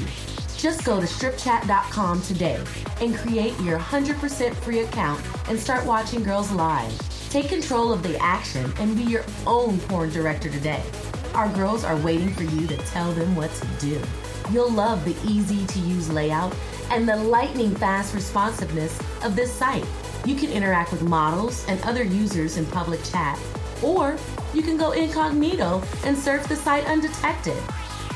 [0.58, 2.60] Just go to stripchat.com today
[3.02, 7.30] and create your 100% free account and start watching girls live.
[7.30, 10.82] Take control of the action and be your own porn director today.
[11.34, 14.02] Our girls are waiting for you to tell them what to do.
[14.52, 16.56] You'll love the easy to use layout
[16.92, 19.86] and the lightning fast responsiveness of this site.
[20.26, 23.38] You can interact with models and other users in public chat,
[23.84, 24.18] or
[24.54, 27.58] you can go incognito and surf the site undetected.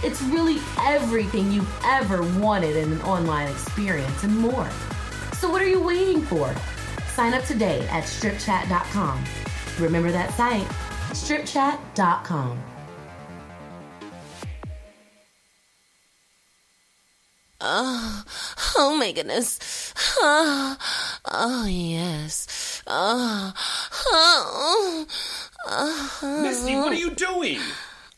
[0.04, 4.70] It's really everything you've ever wanted in an online experience and more.
[5.40, 6.54] So, what are you waiting for?
[7.16, 9.24] Sign up today at stripchat.com.
[9.80, 10.68] Remember that site,
[11.12, 12.64] stripchat.com.
[17.66, 18.26] Oh, ah,
[18.78, 19.94] oh my goodness.
[20.22, 20.78] Ah, oh, ah,
[21.26, 22.84] oh, oh yes.
[22.88, 23.54] Oh,
[24.12, 25.06] oh
[25.76, 26.42] oh.
[26.42, 27.60] Misty, what are you doing?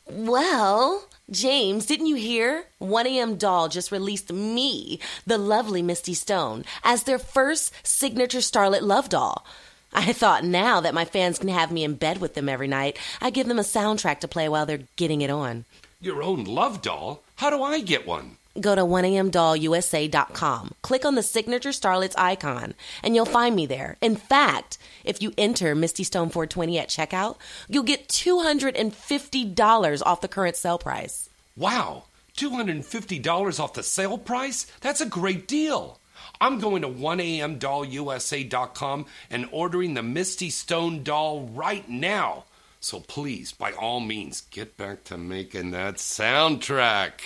[0.10, 2.66] Well, James, didn't you hear?
[2.80, 9.10] 1AM Doll just released me, the lovely Misty Stone, as their first signature Starlet Love
[9.10, 9.46] doll.
[9.92, 13.00] I thought now that my fans can have me in bed with them every night,
[13.22, 15.66] I give them a soundtrack to play while they're getting it on.
[16.02, 17.24] Your own love doll?
[17.38, 18.38] How do I get one?
[18.60, 23.98] Go to 1amdollusa.com, click on the signature Starlets icon, and you'll find me there.
[24.02, 27.36] In fact, if you enter Misty Stone 420 at checkout,
[27.68, 31.30] you'll get $250 off the current sale price.
[31.58, 32.06] Wow,
[32.38, 34.66] $250 off the sale price?
[34.80, 36.00] That's a great deal.
[36.40, 42.46] I'm going to 1amdollusa.com and ordering the Misty Stone doll right now.
[42.80, 47.22] So please, by all means, get back to making that soundtrack.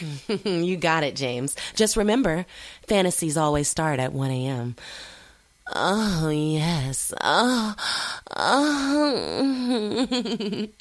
[0.65, 1.55] you got it, James.
[1.75, 2.45] Just remember,
[2.87, 4.75] fantasies always start at 1 a.m.
[5.75, 7.13] Oh, yes.
[7.21, 7.75] Oh,
[8.35, 10.07] oh.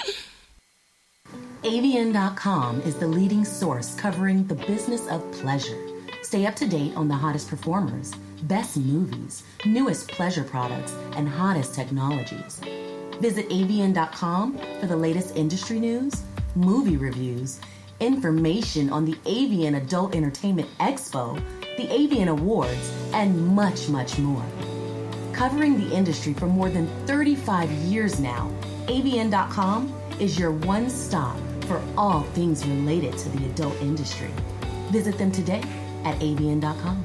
[1.63, 5.77] AVN.com is the leading source covering the business of pleasure.
[6.23, 8.13] Stay up to date on the hottest performers,
[8.43, 12.61] best movies, newest pleasure products, and hottest technologies.
[13.21, 16.23] Visit AVN.com for the latest industry news,
[16.55, 17.61] movie reviews,
[18.01, 21.35] information on the AVN Adult Entertainment Expo,
[21.77, 24.45] the AVN Awards, and much, much more.
[25.33, 28.51] Covering the industry for more than 35 years now,
[28.87, 34.31] AVN.com is your one stop for all things related to the adult industry.
[34.91, 35.63] Visit them today
[36.05, 37.05] at AVN.com.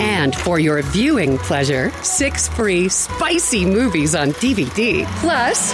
[0.00, 5.06] And for your viewing pleasure, six free spicy movies on DVD.
[5.20, 5.72] Plus,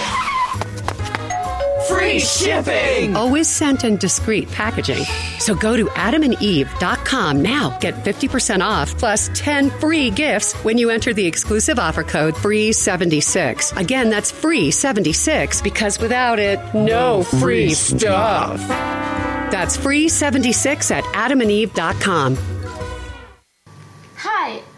[1.88, 3.16] Free shipping!
[3.16, 5.04] Always sent in discreet packaging.
[5.38, 7.78] So go to adamandeve.com now.
[7.78, 13.74] Get 50% off plus 10 free gifts when you enter the exclusive offer code FREE76.
[13.78, 18.58] Again, that's FREE76 because without it, no free stuff.
[18.68, 22.57] That's FREE76 at adamandeve.com.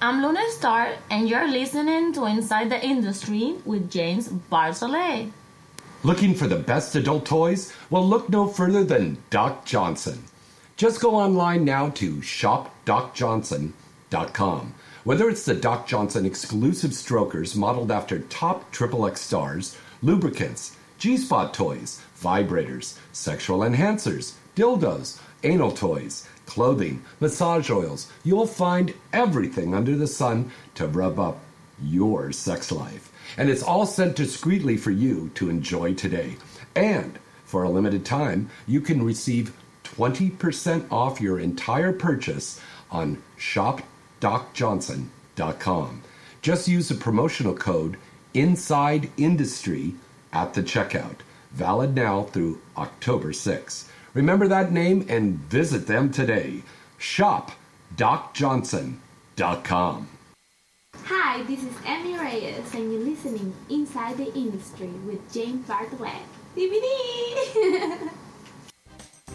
[0.03, 5.30] I'm Luna Star, and you're listening to Inside the Industry with James Bartholet.
[6.03, 7.70] Looking for the best adult toys?
[7.90, 10.24] Well, look no further than Doc Johnson.
[10.78, 14.74] Just go online now to shopdocjohnson.com.
[15.05, 21.53] Whether it's the Doc Johnson exclusive strokers modeled after top XXX stars, lubricants, G spot
[21.53, 30.07] toys, vibrators, sexual enhancers, dildos, anal toys, clothing, massage oils, you'll find everything under the
[30.07, 31.41] sun to rub up
[31.82, 33.11] your sex life.
[33.36, 36.36] And it's all sent discreetly for you to enjoy today.
[36.74, 39.53] And for a limited time, you can receive
[39.84, 42.61] 20% off your entire purchase
[42.91, 46.03] on shopdocjohnson.com.
[46.43, 47.99] Just use the promotional code
[48.34, 49.95] Inside Industry
[50.32, 51.16] at the checkout.
[51.53, 53.88] Valid now through October 6.
[54.14, 56.62] Remember that name and visit them today.
[56.98, 57.52] Shop
[57.96, 60.08] ShopDocJohnson.com.
[61.04, 66.22] Hi, this is Emmy Reyes, and you're listening Inside the Industry with James Bartholet.
[66.56, 68.11] DVD!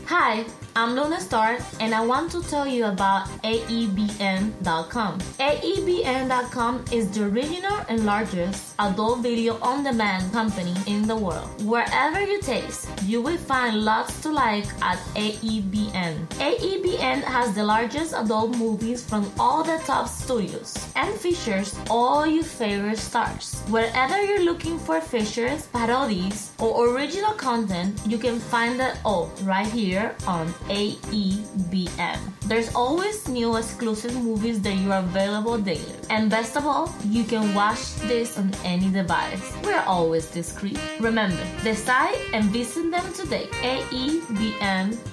[0.08, 0.46] Hi,
[0.76, 5.20] I'm Luna Star, and I want to tell you about AEBN.com.
[5.40, 11.50] AEBN.com is the original and largest adult video on demand company in the world.
[11.66, 16.28] Wherever you taste, you will find lots to like at AEBN.
[16.38, 22.44] AEBN has the largest adult movies from all the top studios and features all your
[22.44, 23.60] favorite stars.
[23.70, 29.66] Wherever you're looking for features, parodies, or original content, you can find it all right
[29.66, 29.95] here
[30.28, 32.20] on AEBN.
[32.48, 35.96] There's always new exclusive movies that you are available daily.
[36.10, 39.54] And best of all, you can watch this on any device.
[39.64, 40.80] We're always discreet.
[41.00, 43.48] Remember, decide and visit them today.
[43.92, 45.04] AEBN.com.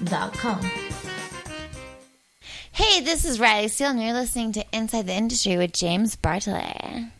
[2.72, 7.10] Hey, this is Riley Steele, and you're listening to Inside the Industry with James Bartholet.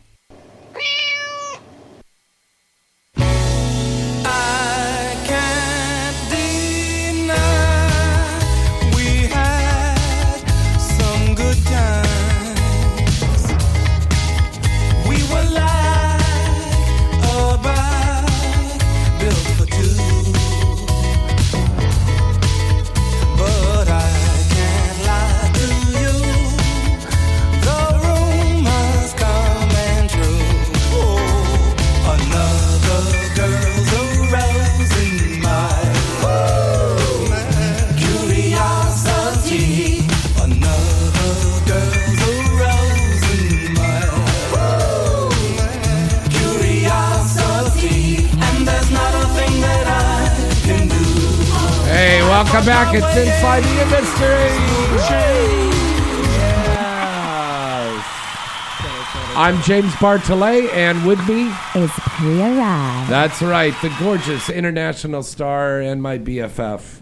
[52.53, 52.94] Welcome back.
[52.94, 54.28] It's Inside the Industry.
[56.36, 58.05] Yes.
[59.34, 63.07] I'm James Bartholet, and with me is Priya Rai.
[63.09, 67.00] That's right, the gorgeous international star and my BFF,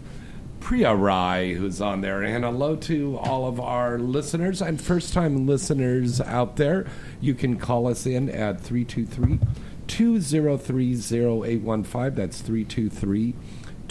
[0.61, 2.23] Priya Rai, who's on there.
[2.23, 6.87] And hello to all of our listeners and first time listeners out there.
[7.19, 9.45] You can call us in at 323
[9.87, 12.15] 203 0815.
[12.15, 13.35] That's 323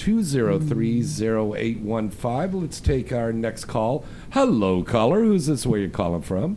[0.01, 2.61] 203 0815.
[2.63, 4.07] Let's take our next call.
[4.31, 5.21] Hello, caller.
[5.21, 5.67] Who's this?
[5.67, 6.57] Where you calling from?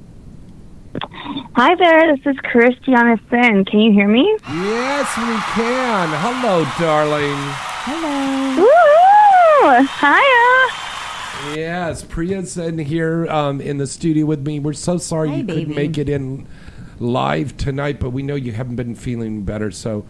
[1.55, 3.65] Hi there, this is Christiana Cinn.
[3.65, 4.37] Can you hear me?
[4.47, 6.07] Yes, we can.
[6.21, 7.35] Hello, darling.
[7.83, 8.63] Hello.
[8.63, 9.87] Woo!
[9.99, 11.59] Hiya.
[11.59, 14.59] Yes, Priya's in here um, in the studio with me.
[14.59, 16.47] We're so sorry Hi, you couldn't make it in
[16.97, 20.05] live tonight, but we know you haven't been feeling better, so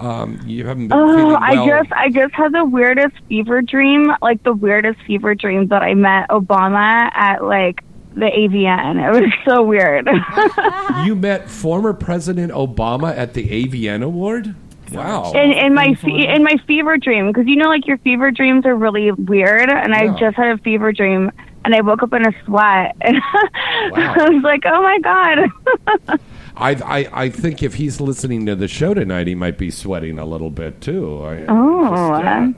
[0.00, 4.12] um, you haven't been Oh, feeling I just I just had the weirdest fever dream,
[4.22, 7.82] like the weirdest fever dream that I met Obama at like
[8.14, 8.96] the AVN.
[9.16, 10.08] It was so weird.
[11.06, 14.54] you met former President Obama at the AVN Award.
[14.90, 15.32] Wow.
[15.32, 18.64] in in my fe- in my fever dream because you know like your fever dreams
[18.64, 19.98] are really weird and Yeah.
[20.14, 21.30] I just had a fever dream
[21.66, 26.18] and I woke up in a sweat and I was like oh my god
[26.58, 30.18] I, I I think if he's listening to the show tonight, he might be sweating
[30.18, 31.22] a little bit too.
[31.22, 32.52] I, oh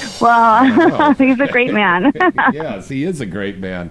[0.20, 2.12] well he's a great man
[2.52, 3.90] yes, he is a great man.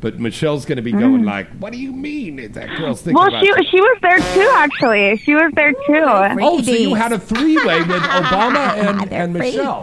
[0.00, 1.26] But Michelle's going to be going Mm.
[1.26, 2.36] like, "What do you mean?
[2.52, 6.04] That girl's thinking well about." she she was there too actually she was there too
[6.42, 9.82] oh, so you had a three-way with Obama and, and Michelle.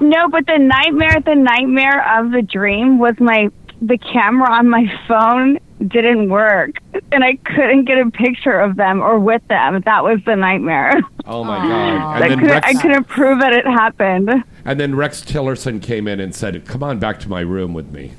[0.00, 3.48] no but the nightmare the nightmare of the dream was my
[3.80, 5.58] the camera on my phone
[5.88, 6.76] didn't work
[7.12, 11.00] and I couldn't get a picture of them or with them that was the nightmare
[11.26, 11.68] Oh my God!
[11.68, 14.30] I And then couldn't, I couldn't prove that it happened.
[14.64, 17.90] and then Rex Tillerson came in and said, "Come on back to my room with
[17.92, 18.12] me."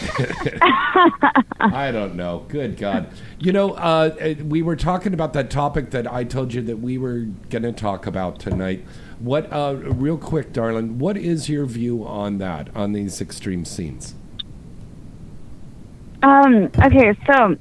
[1.60, 2.44] I don't know.
[2.48, 3.08] Good God.
[3.38, 6.78] You know, uh, uh, we were talking about that topic that I told you that
[6.78, 8.84] we were going to talk about tonight.
[9.18, 14.14] What, uh, real quick, darling, what is your view on that, on these extreme scenes?
[16.22, 16.70] Um.
[16.84, 17.16] Okay.
[17.26, 17.56] So,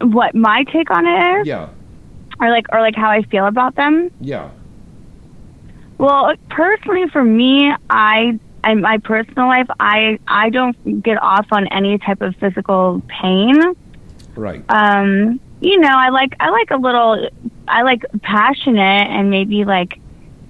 [0.00, 1.68] what my take on it is, Yeah,
[2.40, 4.10] or like, or like how I feel about them.
[4.20, 4.50] yeah.
[5.98, 11.66] Well, personally, for me, I, in my personal life, I, I don't get off on
[11.66, 13.54] any type of physical pain.
[14.34, 14.64] Right.
[14.70, 15.40] Um.
[15.62, 17.28] You know, I like, I like a little,
[17.68, 18.80] I like passionate
[19.10, 20.00] and maybe like,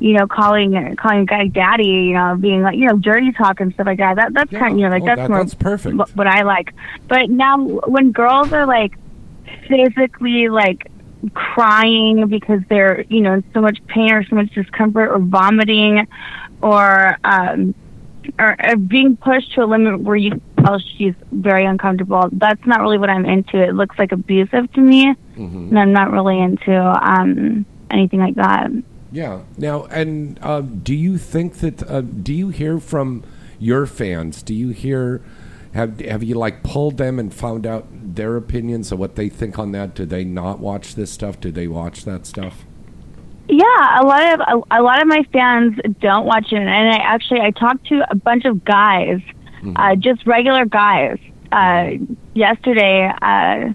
[0.01, 3.61] you know, calling calling a guy daddy, you know, being like, you know, dirty talk
[3.61, 4.17] and stuff like that.
[4.17, 5.95] That that's kind of, you know, like Oh, that's that- more that's perfect.
[6.17, 6.75] what, I like.
[7.07, 8.95] But now when girls are like
[9.69, 10.91] physically like
[11.35, 16.07] crying because they're, you know, in so much pain or so much discomfort or vomiting
[16.63, 17.75] or um
[18.39, 22.29] or, or being pushed to a limit where you tell she's very uncomfortable.
[22.33, 23.63] That's not really what I'm into.
[23.63, 28.71] It looks like abusive to me, and I'm not really into um anything like that.
[29.13, 29.43] Yeah.
[29.57, 31.89] Now, and uh, do you think that?
[31.89, 33.25] Uh, do you hear from
[33.59, 34.43] your fans?
[34.43, 35.23] Do you hear?
[35.73, 39.59] Have Have you like pulled them and found out their opinions of what they think
[39.59, 39.95] on that?
[39.95, 41.41] Do they not watch this stuff?
[41.41, 42.65] Do they watch that stuff?
[43.49, 46.99] Yeah, a lot of a, a lot of my fans don't watch it, and I
[46.99, 49.21] actually I talked to a bunch of guys,
[49.75, 51.19] uh, just regular guys,
[51.51, 51.91] uh,
[52.33, 53.73] yesterday, uh,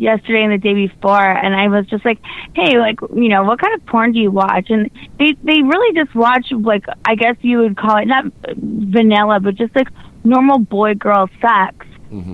[0.00, 2.18] yesterday and the day before, and I was just like,
[2.54, 4.70] hey, like you know, what kind of porn do you watch?
[4.70, 8.24] And they they really just watch like I guess you would call it not
[8.56, 9.88] vanilla, but just like
[10.24, 11.86] normal boy girl sex.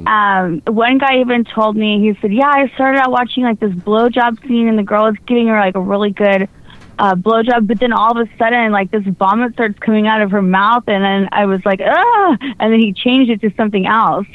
[0.07, 3.73] Um, one guy even told me, he said, Yeah, I started out watching like this
[3.73, 6.49] blowjob scene and the girl is giving her like a really good
[6.97, 10.31] uh blowjob, but then all of a sudden like this vomit starts coming out of
[10.31, 13.85] her mouth and then I was like, ah and then he changed it to something
[13.87, 14.27] else.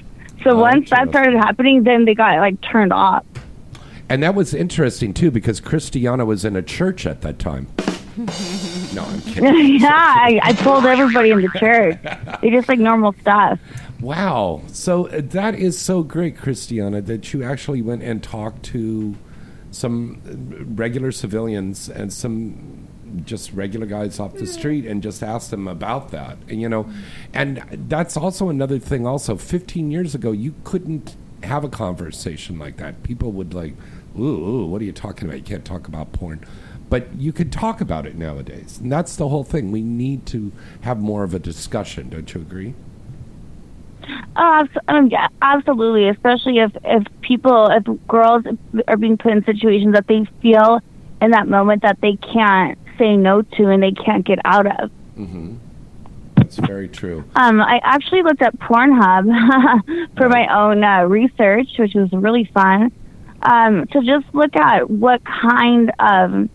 [0.44, 3.26] So once that started happening, then they got like turned off.
[4.10, 7.68] And that was interesting too because Christiana was in a church at that time.
[8.94, 9.80] no, I'm kidding.
[9.80, 11.98] yeah, I, I told everybody in the church.
[12.42, 13.60] They just like normal stuff.
[14.02, 14.62] Wow.
[14.68, 19.16] So uh, that is so great, Christiana, that you actually went and talked to
[19.72, 22.89] some uh, regular civilians and some
[23.26, 26.38] just regular guys off the street and just ask them about that.
[26.48, 26.90] And, you know,
[27.34, 32.78] and that's also another thing also 15 years ago you couldn't have a conversation like
[32.78, 33.04] that.
[33.04, 33.74] People would like,
[34.18, 35.38] ooh, ooh, what are you talking about?
[35.38, 36.46] You can't talk about porn.
[36.90, 38.80] But you could talk about it nowadays.
[38.82, 39.72] And that's the whole thing.
[39.72, 40.52] We need to
[40.82, 42.74] have more of a discussion, don't you agree?
[44.36, 46.10] Oh, um, yeah, absolutely.
[46.10, 48.44] Especially if if people, if girls
[48.88, 50.80] are being put in situations that they feel
[51.22, 54.92] in that moment that they can't say no to and they can't get out of.
[55.18, 55.56] Mm-hmm.
[56.36, 57.24] That's very true.
[57.36, 59.26] Um, I actually looked at Pornhub
[60.18, 62.92] for my own uh, research, which was really fun.
[63.42, 66.50] Um, to just look at what kind of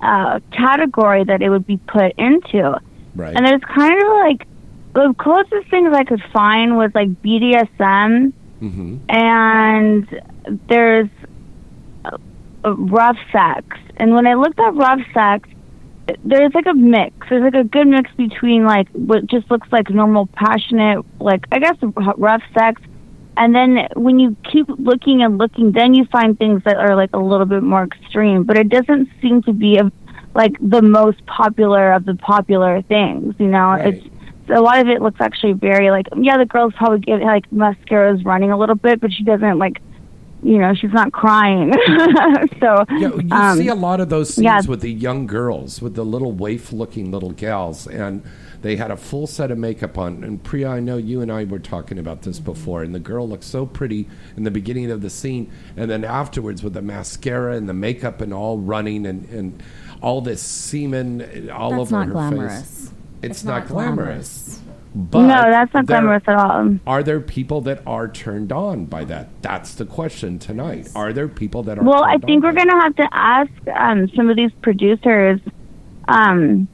[0.00, 2.80] uh, category that it would be put into.
[3.14, 3.36] Right.
[3.36, 4.46] And there's kind of like
[4.94, 8.32] the closest things I could find was like BDSM,
[8.62, 8.96] Mm-hmm.
[9.08, 10.22] and
[10.68, 11.08] there's
[12.64, 13.64] rough sex.
[13.96, 15.48] And when I looked at rough sex,
[16.24, 17.14] there's like a mix.
[17.28, 21.58] There's like a good mix between like what just looks like normal, passionate, like I
[21.58, 21.76] guess
[22.16, 22.82] rough sex.
[23.36, 27.10] And then when you keep looking and looking, then you find things that are like
[27.12, 28.44] a little bit more extreme.
[28.44, 29.90] But it doesn't seem to be a,
[30.34, 33.34] like the most popular of the popular things.
[33.38, 34.04] You know, it's
[34.48, 38.24] a lot of it looks actually very like yeah, the girls probably get like mascara's
[38.24, 39.80] running a little bit, but she doesn't like
[40.42, 41.72] you know she's not crying.
[42.60, 44.60] so Yeah, you um, see a lot of those scenes yeah.
[44.66, 48.22] with the young girls, with the little waif-looking little gals, and
[48.62, 50.22] they had a full set of makeup on.
[50.24, 53.28] And Priya, I know you and I were talking about this before, and the girl
[53.28, 57.56] looked so pretty in the beginning of the scene, and then afterwards with the mascara
[57.56, 59.62] and the makeup and all running and, and
[60.02, 62.60] all this semen all That's over her glamorous.
[62.60, 62.92] face.
[63.22, 64.59] It's It's, not, not glamorous.
[64.94, 66.78] But no, that's not there- glamorous at all.
[66.86, 69.28] Are there people that are turned on by that?
[69.40, 70.88] That's the question tonight.
[70.96, 71.84] Are there people that are?
[71.84, 75.40] Well, I think on we're gonna have to ask um, some of these producers,
[76.08, 76.66] um,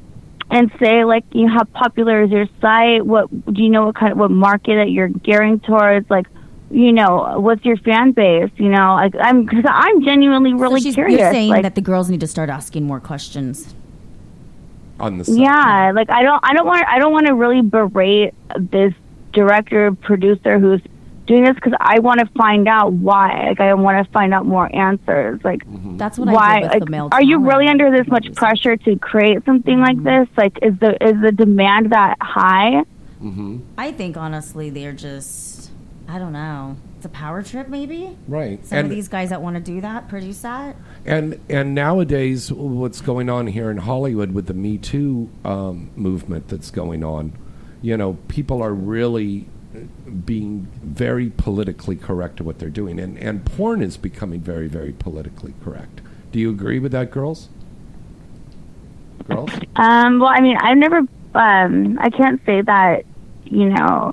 [0.51, 3.05] and say like, you know, how popular is your site?
[3.05, 3.87] What do you know?
[3.87, 6.09] What kind of what market that you're gearing towards?
[6.09, 6.27] Like,
[6.71, 8.51] you know, what's your fan base?
[8.57, 11.21] You know, like I'm because I'm genuinely really so she's, curious.
[11.21, 13.75] You're saying like, that the girls need to start asking more questions.
[14.99, 18.35] On the yeah, like I don't, I don't want, I don't want to really berate
[18.59, 18.95] this
[19.33, 20.81] director producer who's
[21.27, 23.49] doing this because I want to find out why.
[23.49, 25.41] Like I want to find out more answers.
[25.45, 25.63] Like
[25.99, 26.55] That's what I why?
[26.55, 29.81] did with like, the male are you really under this much pressure to create something
[29.81, 30.29] like this?
[30.37, 32.85] Like, is the is the demand that high?
[33.23, 33.59] Mm-hmm.
[33.77, 35.71] I think honestly, they're just.
[36.09, 36.77] I don't know.
[37.07, 38.17] It's a power trip, maybe.
[38.27, 38.65] Right.
[38.67, 40.75] Some And- of these guys that want to do that, produce that.
[41.05, 46.49] And and nowadays, what's going on here in Hollywood with the Me Too um, movement
[46.49, 47.33] that's going on,
[47.81, 49.47] you know, people are really
[50.25, 54.93] being very politically correct to what they're doing, and and porn is becoming very very
[54.93, 56.01] politically correct.
[56.33, 57.49] Do you agree with that, girls?
[59.29, 59.51] Girls?
[59.77, 61.03] Um, well, I mean, I've never.
[61.35, 63.05] Um, I can't say that.
[63.45, 64.13] You know,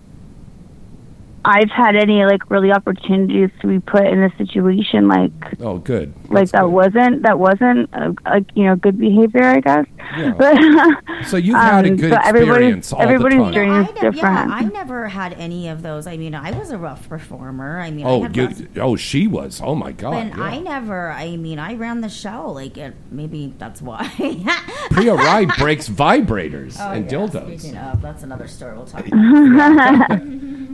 [1.45, 6.13] I've had any like really opportunities to be put in a situation like Oh, good.
[6.29, 9.85] like that wasn't that wasn't a, a you know good behavior, I guess.
[10.17, 10.33] Yeah.
[10.37, 13.53] But, So you've had a um, good so everybody's- experience all the everybody's time.
[13.53, 14.15] journey I is different.
[14.17, 16.07] Yeah, I never had any of those.
[16.07, 17.79] I mean, I was a rough performer.
[17.79, 19.61] I mean, I Oh, had you, rough- oh, she was.
[19.63, 20.13] Oh my God.
[20.15, 20.43] and yeah.
[20.43, 21.11] I never.
[21.11, 22.51] I mean, I ran the show.
[22.51, 24.07] Like, it, maybe that's why.
[24.91, 27.59] Priya Rai breaks vibrators Oh, and yeah, dildos.
[27.59, 30.21] Speaking of, that's another story we'll talk about.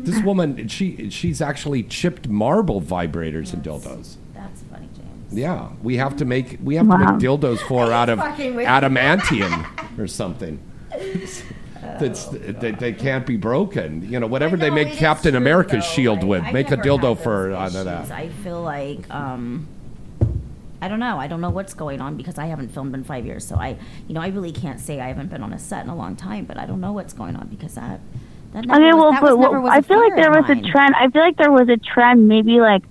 [0.06, 4.16] This woman, she she's actually chipped marble vibrators and dildos.
[4.34, 5.34] That's funny, James.
[5.34, 6.98] Yeah, we have to make we have to Wow.
[6.98, 8.70] make dildos for her out of fucking with you.
[8.72, 10.60] adamantium or something.
[11.82, 14.10] That's that they can't be broken.
[14.12, 15.92] You know, whatever they No, make it is Captain true, America's though.
[15.92, 18.10] shield I- with, I've make a never dildo had for those out of issues.
[18.10, 18.12] that.
[18.18, 19.68] I feel like um,
[20.82, 21.18] I don't know.
[21.20, 23.46] I don't know what's going on because I haven't filmed in five years.
[23.46, 23.78] So I,
[24.08, 26.16] you know, I really can't say I haven't been on a set in a long
[26.16, 26.46] time.
[26.46, 28.00] But I don't know what's going on because that.
[28.54, 30.16] That never okay, was, well, that but was never well, was I a feel like
[30.16, 30.96] there of was a trend.
[30.96, 32.84] I feel like there was a trend, maybe like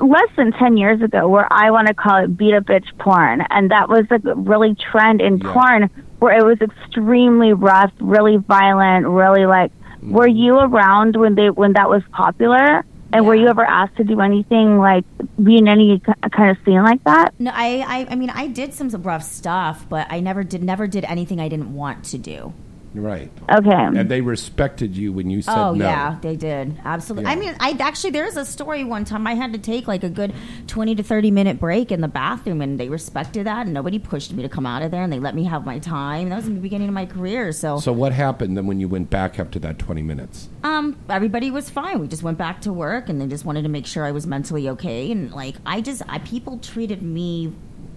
[0.00, 3.42] less than ten years ago, where I want to call it beat a bitch porn,
[3.50, 8.36] and that was like a really trend in porn where it was extremely rough, really
[8.36, 9.72] violent, really like.
[10.02, 10.36] Were mm-hmm.
[10.36, 12.84] you around when they when that was popular?
[13.12, 15.04] And were you ever asked to do anything like
[15.40, 17.32] be in any kind of scene like that?
[17.38, 20.88] No, I, I, I mean, I did some rough stuff, but I never did, never
[20.88, 22.52] did anything I didn't want to do.
[22.94, 23.30] Right.
[23.50, 23.70] Okay.
[23.72, 25.84] And they respected you when you said oh no.
[25.84, 27.28] yeah, they did absolutely.
[27.30, 30.08] I mean, I actually there's a story one time I had to take like a
[30.08, 30.32] good
[30.68, 34.32] twenty to thirty minute break in the bathroom, and they respected that, and nobody pushed
[34.32, 36.28] me to come out of there, and they let me have my time.
[36.28, 38.88] That was in the beginning of my career, so, So what happened then when you
[38.88, 40.48] went back after that twenty minutes?
[40.62, 41.98] um, everybody was fine.
[41.98, 44.26] We just went back to work, and they just wanted to make sure I was
[44.26, 47.52] mentally okay, and like I just I, people treated me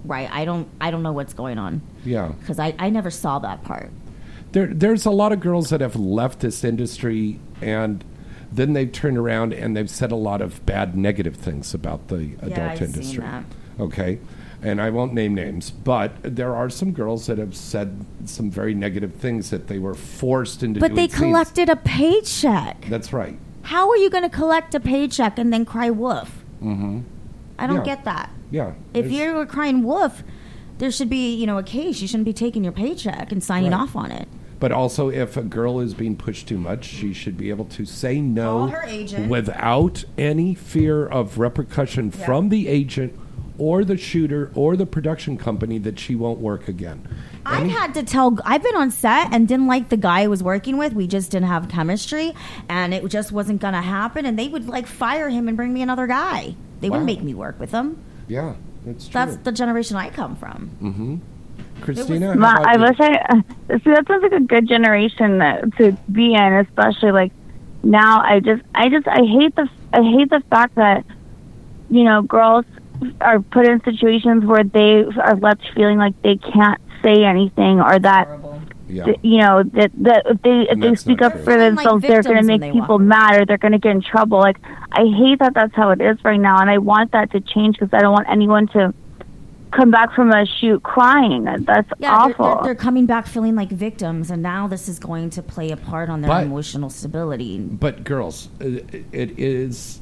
[0.06, 0.28] right.
[0.32, 2.30] I don't I don't know what's going on Yeah.
[2.40, 3.92] because I I never saw that part.
[4.58, 8.04] There, there's a lot of girls that have left this industry and
[8.52, 12.32] then they've turned around and they've said a lot of bad negative things about the
[12.42, 13.22] adult I've seen industry.
[13.22, 13.44] that.
[13.80, 14.20] Okay.
[14.64, 18.74] And I won't name names, but there are some girls that have said some very
[18.74, 21.20] negative things that they were forced into But they doing scenes.
[21.22, 22.84] collected a paycheck.
[22.90, 23.38] That's right.
[23.62, 26.44] How are you going to collect a paycheck and then cry wolf?
[26.64, 27.02] Mm-hmm.
[27.60, 27.96] I don't Yeah.
[27.96, 28.32] get that.
[28.50, 28.72] Yeah.
[28.96, 30.24] If you were crying wolf,
[30.80, 32.02] there should be, you know, a case.
[32.02, 33.82] You shouldn't be taking your paycheck and signing Right.
[33.82, 34.28] off on it.
[34.60, 37.86] But also, if a girl is being pushed too much, she should be able to
[37.86, 39.30] say no Call her agent.
[39.30, 42.26] without any fear of repercussion Yeah.
[42.26, 43.14] from the agent
[43.60, 47.08] or the shooter or the production company that she won't work again.
[47.46, 48.38] I Any- had to tell.
[48.46, 50.94] I've been on set and didn't like the guy I was working with.
[50.94, 52.34] We just didn't have chemistry,
[52.68, 54.26] and it just wasn't going to happen.
[54.26, 56.56] And they would like fire him and bring me another guy.
[56.82, 56.98] They Wow.
[56.98, 57.98] wouldn't make me work with him.
[58.28, 58.54] yeah,
[58.86, 59.14] that's true.
[59.14, 60.72] That's the generation I come from.
[60.82, 61.16] mm-hmm.
[61.82, 62.82] Christina, how Ma, about I you?
[62.82, 63.42] wish I
[63.84, 67.32] see that sounds like a good generation that- to be in, especially like
[67.84, 68.22] now.
[68.22, 71.06] I just, I just, I hate the, I hate the fact that
[71.90, 72.66] you know girls
[73.22, 78.00] are put in situations where they are left feeling like they can't say anything or
[78.00, 78.28] that.
[78.90, 79.04] Yeah.
[79.04, 81.44] th- You know that that if they if And they speak up true.
[81.44, 83.92] for Feeling like themselves, they're going to make people mad or they're going to get
[83.92, 84.40] in trouble.
[84.40, 84.58] Like
[84.94, 87.78] I hate that that's how it is right now, and I want that to change
[87.78, 88.94] because I don't want anyone to
[89.72, 91.44] come back from a shoot crying.
[91.44, 92.46] That's Yeah, they're, awful.
[92.56, 95.78] they're, they're coming back feeling like victims, and now this is going to play a
[95.78, 97.60] part on their But- emotional stability.
[97.60, 100.02] But girls, it, it is.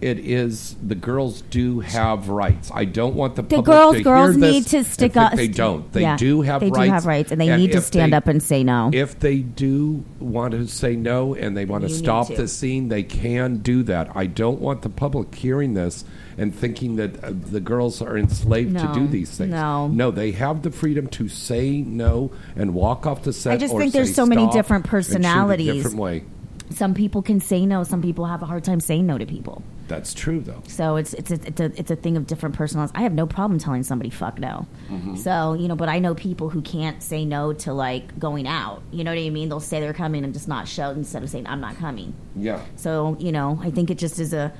[0.00, 2.70] It is the girls do have rights.
[2.74, 5.32] I don't want the, The public girls, to girls hear this need to stick up.
[5.32, 5.90] They don't.
[5.92, 6.88] They Yeah, do have they rights.
[6.88, 8.90] do have rights, and they need to stand they- up and say no.
[8.92, 12.34] If they do want to say no and they want to You stop to.
[12.36, 14.10] the scene, they can do that.
[14.14, 16.04] I don't want the public hearing this
[16.36, 19.50] and thinking that uh, the girls are enslaved to do these things.
[19.50, 19.88] no.
[19.88, 23.52] no, they have the freedom to say no and walk off the set.
[23.54, 25.74] I just think there's so many different and shoot a personalities.
[25.74, 26.24] different way.
[26.70, 27.84] Some people can say no.
[27.84, 29.62] Some people have a hard time saying no to people.
[29.86, 30.62] That's true, though.
[30.66, 32.92] So it's it's a, it's a it's a thing of different personalities.
[32.96, 34.66] I have no problem telling somebody fuck no.
[34.90, 35.18] Mhm.
[35.18, 38.82] So you know, but I know people who can't say no to like going out.
[38.90, 39.50] You know what I mean?
[39.50, 42.14] They'll say they're coming and just not show instead of saying I'm not coming.
[42.34, 42.62] Yeah.
[42.76, 44.50] So you know, I think it just is a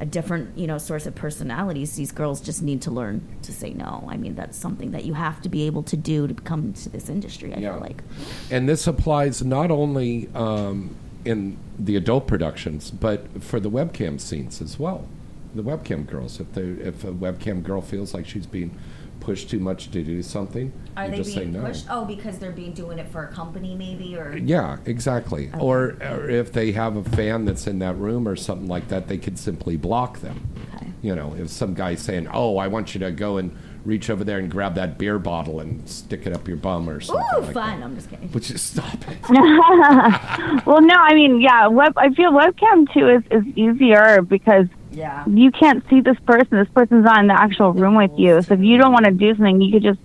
[0.00, 1.94] a different you know source of personalities.
[1.96, 4.04] These girls just need to learn to say no.
[4.08, 6.88] I mean, that's something that you have to be able to do to come into
[6.88, 7.54] this industry.
[7.54, 7.72] I Yeah.
[7.74, 8.02] feel like.
[8.50, 14.60] And this applies not only um, in the adult productions, but for the webcam scenes
[14.60, 15.06] as well.
[15.54, 18.76] The webcam girls, if they if a webcam girl feels like she's being
[19.24, 21.62] pushed too much to do something, Are you they just say being no.
[21.62, 21.86] pushed?
[21.90, 25.50] Oh, because they're being doing it for a company, maybe, or Yeah, exactly.
[25.58, 29.08] Or, or if they have a fan that's in that room or something like that,
[29.08, 30.46] they could simply block them.
[30.76, 30.86] Okay.
[31.02, 33.54] You know, if some guy's saying, "Oh, I want you to go and
[33.84, 37.00] reach over there and grab that beer bottle and stick it up your bum or
[37.00, 37.80] something Ooh, like fun!
[37.80, 38.30] that," I'm just kidding.
[38.32, 39.18] would you stop it?
[40.66, 41.92] well, no, I mean, yeah, web.
[41.98, 45.24] I feel webcam too is is easier because Yeah.
[45.26, 46.58] you can't see this person.
[46.58, 48.40] This person's not in the actual room with you.
[48.42, 49.98] So if you don't want to do something, you could just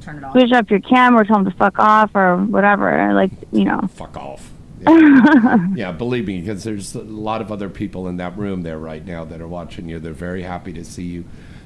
[0.00, 0.32] Turn it off.
[0.32, 3.12] switch up your camera, tell them to fuck off or whatever.
[3.14, 3.80] Like you know.
[3.94, 4.50] Fuck off.
[4.80, 5.66] Yeah.
[5.74, 9.04] yeah, believe me, because there's a lot of other people in that room there right
[9.04, 9.98] now that are watching you.
[9.98, 11.24] They're very happy to see you,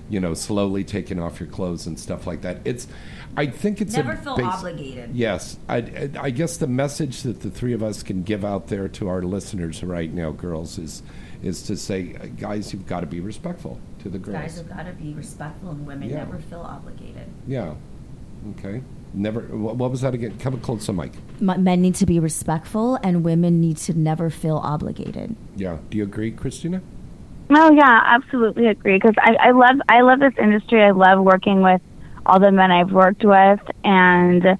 [0.09, 2.59] you know, slowly taking off your clothes and stuff like that.
[2.65, 2.87] It's,
[3.37, 5.11] I think it's Never a feel base- obligated.
[5.15, 8.69] Yes, I, I, I guess the message that the three of us can give out
[8.69, 11.03] there to our listeners right now, girls, is,
[11.43, 14.37] is to say, uh, guys, you've got to be respectful to the girls.
[14.37, 16.19] Guys have got to be respectful, and women Yeah.
[16.19, 17.29] never feel obligated.
[17.47, 17.75] Yeah.
[18.59, 18.83] Okay.
[19.13, 19.41] Never.
[19.41, 20.39] What, what was that again?
[20.39, 21.13] Come close to the mic.
[21.41, 25.35] Men need to be respectful, and women need to never feel obligated.
[25.57, 25.79] Yeah.
[25.91, 26.81] Do you agree, Christina?
[27.51, 28.97] Oh yeah, absolutely agree.
[28.97, 30.83] Because I, I love I love this industry.
[30.83, 31.81] I love working with
[32.25, 34.57] all the men I've worked with, and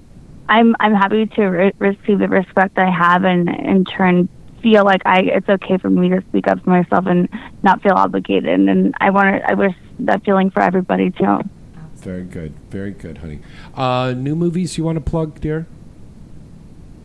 [0.49, 4.27] I'm I'm happy to re- receive the respect I have, and in turn
[4.61, 7.29] feel like I it's okay for me to speak up for myself and
[7.63, 8.59] not feel obligated.
[8.59, 11.39] And I want to I wish that feeling for everybody too.
[11.95, 12.53] Very good.
[12.69, 13.39] Very good, honey.
[13.75, 15.67] Uh, new movies you want to plug, dear?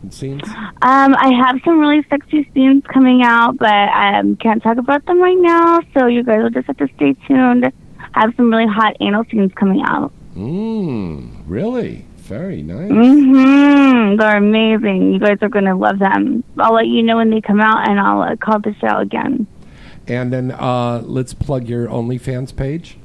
[0.01, 0.41] And scenes?
[0.81, 5.05] Um, I have some really sexy scenes coming out, but I um, can't talk about
[5.05, 5.81] them right now.
[5.93, 7.71] So you guys will just have to stay tuned.
[8.15, 10.11] I have some really hot anal scenes coming out.
[10.35, 11.43] Mmm.
[11.45, 12.05] Really?
[12.27, 12.91] Very nice.
[12.91, 14.17] Mm-hmm.
[14.17, 15.13] They're amazing.
[15.13, 16.43] You guys are going to love them.
[16.57, 19.47] I'll let you know when they come out, and I'll uh, call the show again.
[20.07, 22.97] And then uh, let's plug your OnlyFans page.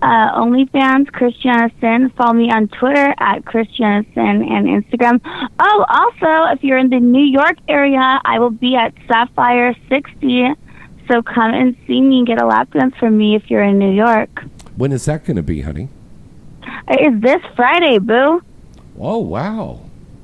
[0.00, 2.10] Uh, OnlyFans, Christiana Cinn.
[2.16, 5.20] Follow me on Twitter at Christiana Cinn and Instagram.
[5.58, 10.54] Oh, also, if you're in the New York area, I will be at Sapphire 60.
[11.08, 13.78] So come and see me and get a lap dance from me if you're in
[13.78, 14.44] New York.
[14.76, 15.88] When is that going to be, honey?
[16.88, 18.42] It's this Friday, boo.
[18.98, 19.80] Oh, wow.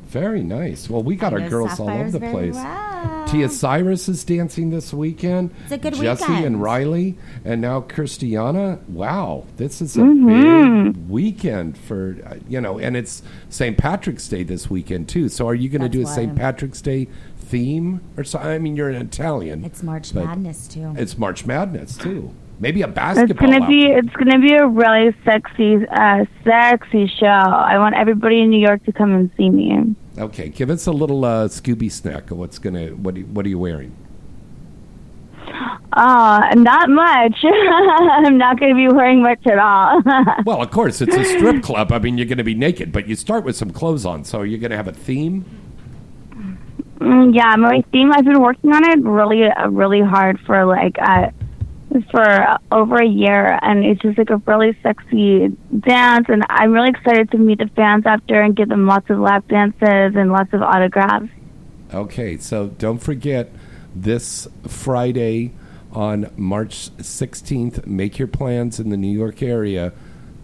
[0.07, 0.88] Very nice.
[0.88, 2.55] Well, we got our know girls all over the place.
[2.55, 3.26] well.
[3.26, 5.51] Tia Cyrus is dancing this weekend.
[5.64, 6.47] It's a good Jesse weekend.
[6.47, 8.78] and Riley, and now Christiana.
[8.86, 10.92] Wow, this is a Mhm.
[10.95, 13.76] big weekend for uh, you know, and it's St.
[13.76, 15.28] Patrick's Day this weekend too.
[15.28, 16.36] So, are you going to do a St.
[16.36, 18.38] Patrick's Day theme or so?
[18.38, 19.64] I mean, you're an Italian.
[19.64, 20.95] It's March Madness too.
[20.97, 22.30] It's March Madness too.
[22.61, 23.30] Maybe a basketball.
[23.30, 27.26] It's gonna be it's gonna be a really sexy uh sexy show.
[27.26, 29.96] I want everybody in New York to come and see me.
[30.16, 32.30] Okay, give us a little uh, Scooby snack.
[32.30, 32.88] of What's gonna?
[32.90, 33.18] What?
[33.18, 33.96] Are, what are you wearing?
[35.92, 37.36] Uh, not much.
[37.44, 40.02] I'm not going to be wearing much at all.
[40.44, 41.92] Well, of course, it's a strip club.
[41.92, 44.24] I mean, you're going to be naked, but you start with some clothes on.
[44.24, 45.44] So you're going to have a theme.
[46.98, 48.12] Mm, yeah, my theme.
[48.12, 51.30] I've been working on it really, uh, really hard for like uh,
[52.11, 55.49] for over a year, and it's just like a really sexy
[55.80, 56.26] dance.
[56.28, 59.47] And I'm really excited to meet the fans after and give them lots of lap
[59.49, 61.28] dances and lots of autographs.
[61.92, 63.53] Okay, so don't forget
[63.95, 65.53] this Friday
[65.92, 67.86] on March 16th.
[67.86, 69.92] Make your plans in the New York area.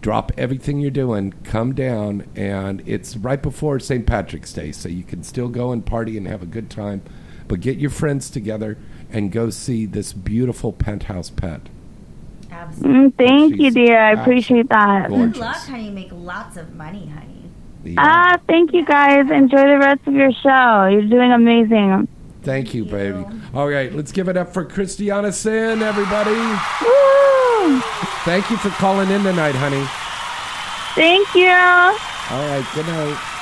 [0.01, 4.07] Drop everything you're doing, come down, and it's right before St.
[4.07, 7.03] Patrick's Day, so you can still go and party and have a good time.
[7.47, 8.77] But get your friends together
[9.11, 11.61] and go see this beautiful penthouse pet.
[12.51, 13.99] Mm, thank you, dear.
[13.99, 15.09] I appreciate that.
[15.09, 15.89] Good luck, honey.
[15.89, 17.95] Make lots of money, honey.
[17.97, 19.29] Ah, thank you guys.
[19.31, 20.87] Enjoy the rest of your show.
[20.91, 22.07] You're doing amazing.
[22.43, 23.25] Thank you, baby.
[23.53, 26.31] All right, let's give it up for Christiana Cinn, everybody.
[26.31, 27.79] Woo!
[28.25, 29.85] Thank you for calling in tonight, honey.
[30.95, 31.49] Thank you.
[31.49, 33.40] All right, good night.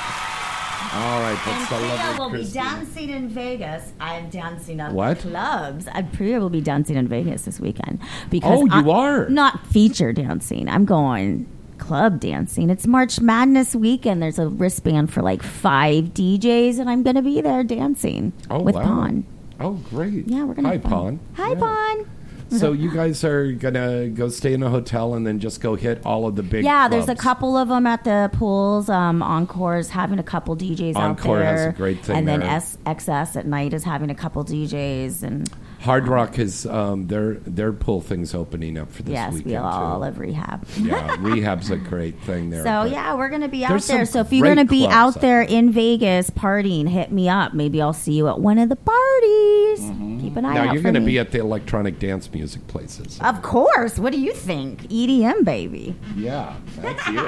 [0.92, 3.92] All right, And that's the Priya will be dancing in Vegas.
[4.00, 5.18] I'm dancing at What?
[5.18, 5.86] clubs.
[5.92, 9.28] And Priya will be dancing in Vegas this weekend because Oh, you I- are?
[9.28, 10.68] not feature dancing.
[10.68, 11.46] I'm going
[11.78, 12.70] club dancing.
[12.70, 14.20] It's March Madness weekend.
[14.20, 18.60] There's a wristband for like five DJs, and I'm going to be there dancing Oh,
[18.60, 18.82] with wow.
[18.82, 19.24] Pon.
[19.60, 20.26] Oh, great.
[20.26, 20.90] Yeah, we're gonna Hi, have fun.
[20.90, 21.20] Pon.
[21.34, 22.10] Hi, Pon.
[22.50, 26.04] So you guys are gonna go stay in a hotel and then just go hit
[26.04, 26.64] all of the big.
[26.64, 28.88] yeah, there's a couple of them at the pools.
[28.88, 31.56] Um, Encore's having a couple DJs Encore out there.
[31.56, 32.48] has a great thing And then there.
[32.60, 35.22] SXS at night is having a couple DJs.
[35.22, 35.48] And
[35.80, 39.56] Hard Rock is um, their their pool things opening up for this yes, weekend we
[39.56, 40.00] all too.
[40.00, 40.66] love rehab.
[40.78, 42.62] Yeah, rehab's a great thing there.
[42.64, 44.04] So yeah, we're gonna be out there.
[44.04, 47.54] So if you're gonna be out out there in Vegas partying, hit me up.
[47.54, 49.80] Maybe I'll see you at one of the parties.
[50.20, 50.54] Keep an eye Mm-hmm.
[50.54, 51.06] now you're for going to me.
[51.06, 53.18] be at the electronic dance music places.
[53.22, 53.98] Of course.
[53.98, 54.82] What do you think?
[54.88, 55.96] EDM, baby.
[56.16, 57.26] Yeah, that's you.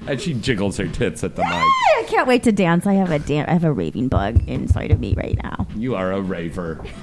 [0.06, 1.50] and she jiggles her tits at the mic.
[1.52, 2.86] I can't wait to dance.
[2.86, 5.66] I have a dan- I have a raving bug inside of me right now.
[5.74, 6.80] You are a raver.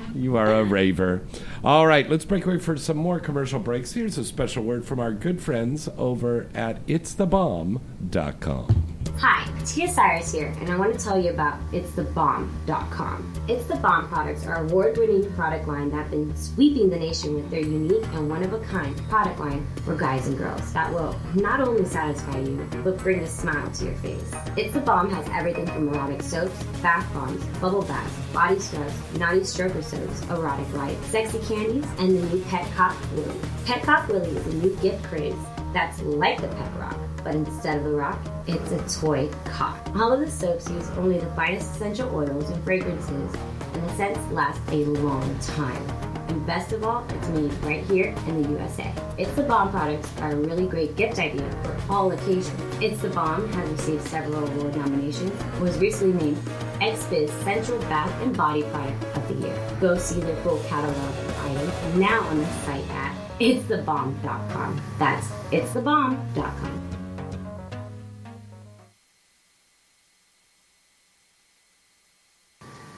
[0.14, 1.22] you are a raver.
[1.64, 3.92] All right, let's break away for some more commercial breaks.
[3.92, 8.91] Here's a special word from our good friends over at itsthebomb.com.
[9.18, 13.32] Hi, Tia Cyrus here, and I want to tell you about It'sTheBomb.com.
[13.46, 17.48] It's the Bomb products are award-winning product line that have been sweeping the nation with
[17.48, 22.38] their unique and one-of-a-kind product line for guys and girls that will not only satisfy
[22.40, 24.32] you, but bring a smile to your face.
[24.56, 29.40] It's the Bomb has everything from erotic soaps, bath bombs, bubble baths, body scrubs, naughty
[29.40, 33.38] stroker soaps, erotic light, sexy candies, and the new Pet Cop Willy.
[33.66, 35.36] Pet Cop Willy is a new gift craze
[35.72, 39.78] that's like the pet rock, but instead of a rock, it's a toy car.
[39.96, 43.34] All of the soaps use only the finest essential oils and fragrances,
[43.74, 46.12] and the scents last a long time.
[46.28, 48.92] And best of all, it's made right here in the USA.
[49.18, 52.50] It's the Bomb products are a really great gift idea for all occasions.
[52.80, 56.38] It's the Bomb has received several award nominations, was recently named
[56.80, 59.76] XBiz Central Bath and Body Product of the Year.
[59.80, 64.80] Go see their full catalog of items now on the site at itsthebomb.com.
[64.98, 66.91] That's itsthebomb.com.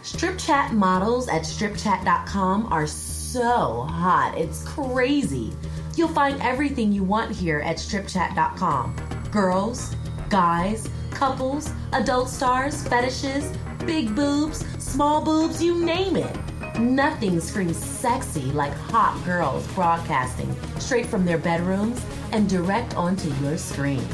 [0.04, 4.34] Strip chat models at stripchat.com are so hot.
[4.36, 5.50] It's crazy.
[5.96, 8.94] You'll find everything you want here at stripchat.com.
[9.32, 9.96] Girls,
[10.28, 13.50] guys, couples, adult stars, fetishes,
[13.86, 16.36] big boobs, small boobs, you name it.
[16.78, 23.56] Nothing screams sexy like hot girls broadcasting straight from their bedrooms and direct onto your
[23.56, 24.06] screen.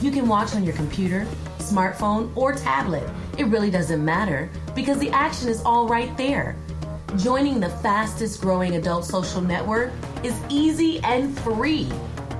[0.00, 1.26] You can watch on your computer,
[1.58, 3.08] smartphone, or tablet.
[3.36, 6.54] It really doesn't matter because the action is all right there.
[7.16, 9.92] Joining the fastest growing adult social network
[10.22, 11.90] is easy and free.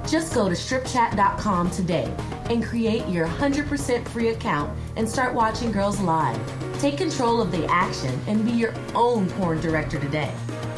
[0.07, 2.15] Just go to stripchat.com today
[2.49, 6.41] and create your 100% free account and start watching girls live.
[6.81, 10.33] Take control of the action and be your own porn director today.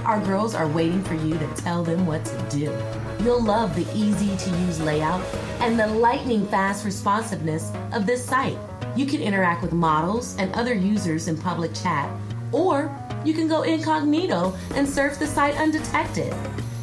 [0.05, 3.10] Our girls are waiting for you to tell them what to do.
[3.23, 5.23] You'll love the easy to use layout
[5.61, 8.57] and the lightning fast responsiveness of this site.
[8.97, 12.11] You can interact with models and other users in public chat,
[12.51, 12.91] or
[13.23, 16.35] you can go incognito and surf the site undetected.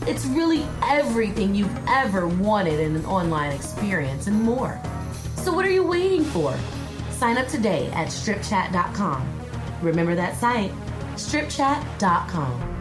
[0.06, 4.80] It's really everything you've ever wanted in an online experience and more.
[5.38, 6.56] So, what are you waiting for?
[7.10, 9.28] Sign up today at stripchat.com.
[9.82, 10.72] Remember that site,
[11.16, 12.77] stripchat.com.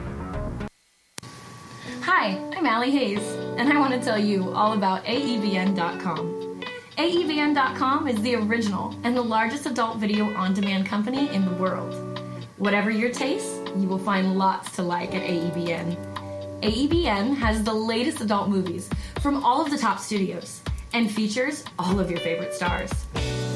[2.07, 3.19] Hi, I'm Allie Hayes,
[3.59, 6.61] and I want to tell you all about AEBN.com.
[6.97, 12.21] AEVN.com is the original and the largest adult video on demand company in the world.
[12.59, 16.61] Whatever your taste, you will find lots to like at AEBN.
[16.63, 18.89] AEBN has the latest adult movies
[19.21, 20.61] from all of the top studios
[20.93, 22.93] and features all of your favorite stars.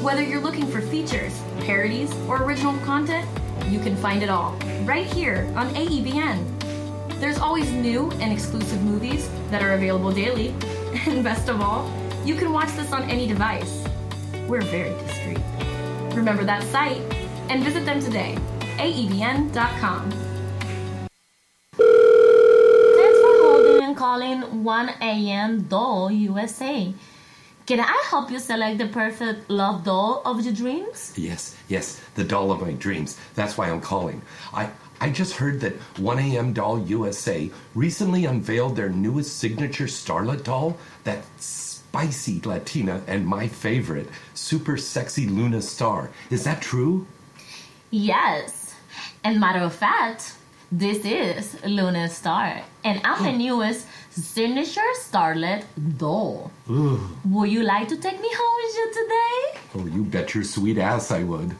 [0.01, 3.25] Whether you're looking for features, parodies, or original content,
[3.69, 6.60] you can find it all right here on AEBN.
[7.21, 10.55] There's always new and exclusive movies that are available daily.
[11.05, 11.85] And best of all,
[12.25, 13.85] you can watch this on any device.
[14.47, 15.37] We're very discreet.
[16.17, 17.01] Remember that site
[17.47, 18.35] and visit them today.
[18.77, 20.09] AEBN.com.
[22.97, 25.61] Thanks for holding and calling 1 a.m.
[25.69, 26.91] Doll USA.
[27.67, 31.13] Can I help you select the perfect love doll of your dreams?
[31.15, 33.19] Yes, yes, the doll of my dreams.
[33.35, 34.23] That's why I'm calling.
[34.53, 34.71] I
[35.01, 41.23] I just heard that 1AM Doll USA recently unveiled their newest signature starlet doll, that
[41.39, 46.11] spicy Latina and my favorite, super sexy Luna Star.
[46.29, 47.07] Is that true?
[47.89, 48.75] Yes.
[49.23, 50.35] And matter of fact,
[50.71, 53.37] this is Luna Star, and I'm the oh.
[53.37, 55.63] newest signature starlet
[55.97, 56.51] doll.
[56.69, 57.09] Ooh.
[57.25, 59.59] Would you like to take me home with you today?
[59.75, 61.55] Oh, you bet your sweet ass I would.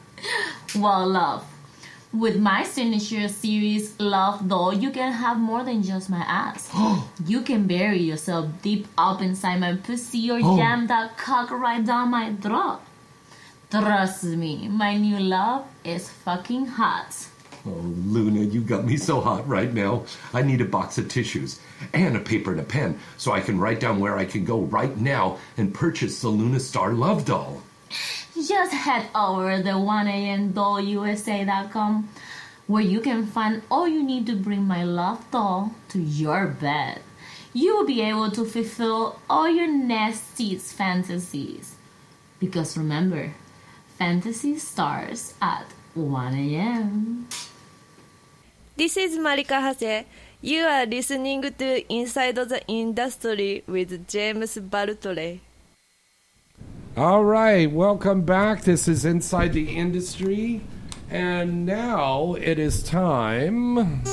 [0.76, 1.44] Well, love,
[2.14, 6.70] with my signature series Love Doll, you can have more than just my ass.
[6.76, 7.10] Oh.
[7.26, 10.58] you can bury yourself deep up inside my pussy or Oh.
[10.58, 12.80] jam that cock right down my throat.
[13.70, 17.28] Trust me, my new love is fucking hot.
[17.66, 17.70] Oh,
[18.08, 20.04] Luna, you got me so hot right now.
[20.34, 21.60] I need a box of tissues
[21.94, 24.62] and a paper and a pen so I can write down where I can go
[24.62, 27.62] right now and purchase the Luna Star Love Doll.
[28.36, 32.10] Just head over to 1amdollusa.com
[32.68, 37.02] where you can find all you need to bring my love doll to your bed.
[37.54, 41.76] You will be able to fulfill all your nasty fantasies.
[42.40, 43.34] Because remember,
[43.98, 47.28] fantasy starts at 1 a.m.
[48.78, 50.06] This is Marika Hase.
[50.42, 55.42] You are listening to Inside the Industry with James Bartholet.
[56.98, 58.64] All right, welcome back.
[58.64, 60.60] This is Inside the Industry.
[61.10, 64.04] And now it is time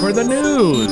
[0.00, 0.90] for the news.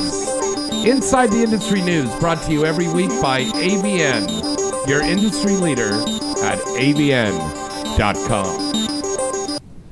[0.85, 5.91] Inside the Industry News, brought to you every week by AVN, your industry leader
[6.45, 8.39] at AVN.com.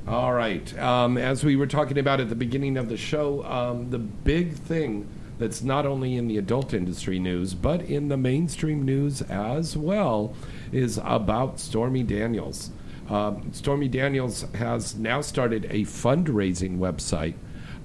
[0.07, 3.89] All right, um, as we were talking about at the beginning of the show, um,
[3.89, 5.05] the big thing
[5.39, 10.35] that's not only in the adult industry news, but in the mainstream news as well,
[10.71, 12.69] is about Stormy Daniels.
[13.09, 17.33] Um, Stormy Daniels has now started a fundraising website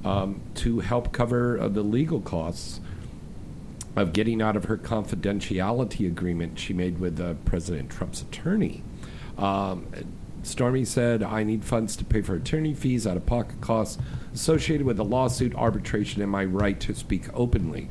[0.05, 2.81] um, to help cover uh, the legal costs
[3.97, 8.83] of getting out of her confidentiality agreement she made with uh, President Trump's attorney.
[9.39, 9.87] Um,
[10.47, 13.99] Stormy said, I need funds to pay for attorney fees, out of pocket costs
[14.33, 17.89] associated with the lawsuit, arbitration, and my right to speak openly.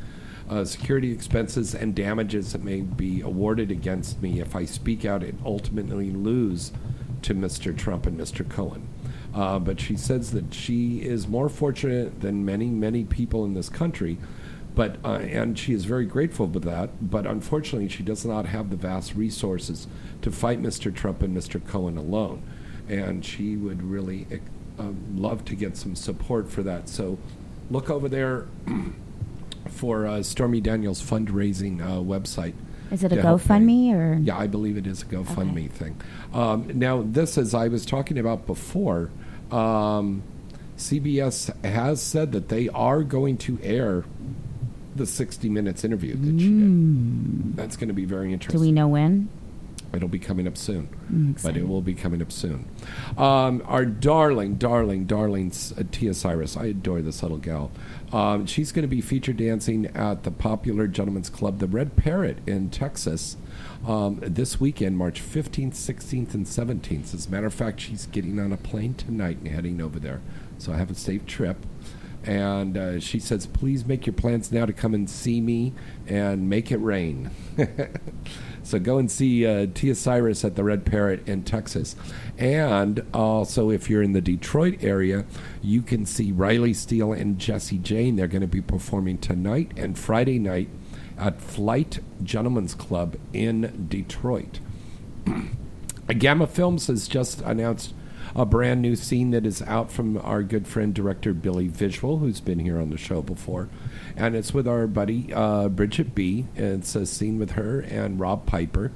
[0.49, 5.23] Uh, security expenses and damages that may be awarded against me if I speak out
[5.23, 6.71] and ultimately lose
[7.23, 7.75] to Mr.
[7.75, 8.47] Trump and Mr.
[8.47, 8.87] Cohen.
[9.33, 13.69] Uh, but she says that she is more fortunate than many, many people in this
[13.69, 14.17] country.
[14.76, 17.09] But uh, and she is very grateful for that.
[17.09, 19.88] But unfortunately, she does not have the vast resources
[20.21, 20.93] to fight Mr.
[20.93, 21.65] Trump and Mr.
[21.65, 22.43] Cohen alone.
[22.89, 24.27] And she would really
[24.80, 26.89] uh, love to get some support for that.
[26.89, 27.18] So
[27.69, 28.47] look over there
[29.69, 32.53] for uh, Stormy Daniels' fundraising uh, website.
[32.91, 34.19] Is it a GoFundMe or?
[34.22, 35.99] yeah, I believe it is a GoFundMe thing.
[36.31, 39.10] Um, now, this, as I was talking about before,
[39.52, 40.22] um,
[40.77, 44.03] CBS has said that they are going to air
[44.95, 47.56] the 60 Minutes interview that she did.
[47.57, 48.60] That's going to be very interesting.
[48.60, 49.30] Do we know when?
[49.94, 52.65] It'll be coming up soon, Mm, but it will be coming up soon.
[53.15, 56.57] Um, our darling, darling, darling uh, Tia Cyrus.
[56.57, 57.70] I adore this little gal.
[58.11, 62.40] Um, she's going to be featured dancing at the popular gentlemen's club, the Red Parrot,
[62.48, 63.38] in Texas,
[63.86, 67.14] um, this weekend, March 15th, 16th, and 17th.
[67.14, 70.22] As a matter of fact, she's getting on a plane tonight and heading over there.
[70.57, 71.57] So have a safe trip.
[72.23, 75.73] And uh, she says, please make your plans now to come and see me
[76.07, 77.31] and make it rain.
[78.63, 81.95] so go and see uh, Tia Cyrus at the Red Parrot in Texas.
[82.37, 85.25] And also, if you're in the Detroit area,
[85.61, 88.15] you can see Riley Steele and Jesse Jane.
[88.15, 90.69] They're going to be performing tonight and Friday night
[91.17, 94.59] at Flight Gentlemen's Club in Detroit.
[96.17, 97.93] Gamma Films has just announced
[98.35, 102.41] a brand new scene that is out from our good friend director Billy Visual, who's
[102.41, 103.69] been here on the show before,
[104.15, 106.47] and it's with our buddy uh, Bridget B.
[106.55, 108.91] It's a scene with her and Rob Piper,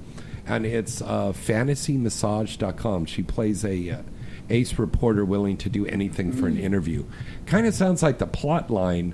[0.46, 3.06] and it's uh, fantasymassage.com.
[3.06, 4.02] She plays a uh,
[4.50, 7.06] ace reporter willing to do anything for an interview.
[7.46, 9.14] Kind of sounds like the plot line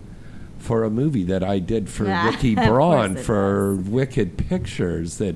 [0.58, 5.36] for a movie that I did for Yeah, Ricky Braun for Wicked Pictures that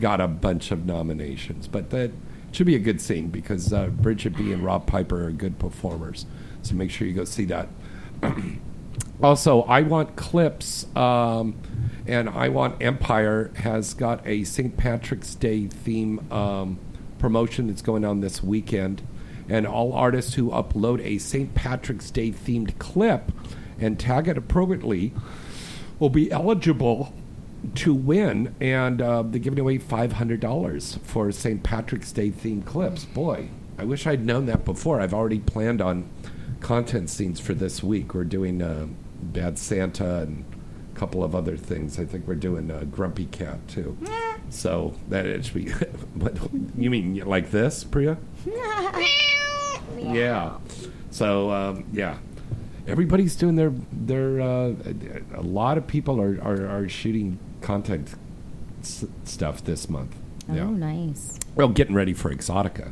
[0.00, 1.66] got a bunch of nominations.
[1.66, 2.12] But that
[2.52, 6.26] should be a good scene because uh, Bridget B and Rob Piper are good performers.
[6.62, 7.68] So make sure you go see that.
[9.22, 11.54] also, I Want Clips um,
[12.06, 14.76] and I Want Empire has got a St.
[14.76, 16.78] Patrick's Day theme um,
[17.18, 19.02] promotion that's going on this weekend.
[19.48, 21.54] And all artists who upload a St.
[21.54, 23.32] Patrick's Day themed clip
[23.78, 25.12] and tag it appropriately
[25.98, 27.12] will be eligible
[27.76, 28.54] to win.
[28.60, 31.62] And uh, they're giving away $500 for St.
[31.62, 33.04] Patrick's Day themed clips.
[33.04, 35.00] Boy, I wish I'd known that before.
[35.00, 36.08] I've already planned on
[36.60, 38.14] content scenes for this week.
[38.14, 38.86] We're doing uh,
[39.22, 40.44] Bad Santa and
[40.94, 41.98] a couple of other things.
[41.98, 43.96] I think we're doing uh, Grumpy Cat too.
[44.50, 45.70] So that it should be.
[46.14, 46.36] what,
[46.76, 48.18] you mean like this, Priya?
[49.98, 50.58] Yeah.
[51.10, 52.16] So um, yeah,
[52.86, 54.40] everybody's doing their their.
[54.40, 54.74] Uh,
[55.34, 58.14] a lot of people are are, are shooting content
[58.80, 60.14] s- stuff this month.
[60.48, 60.64] Oh, Yeah.
[60.70, 61.38] nice.
[61.54, 62.90] Well, getting ready for Exotica.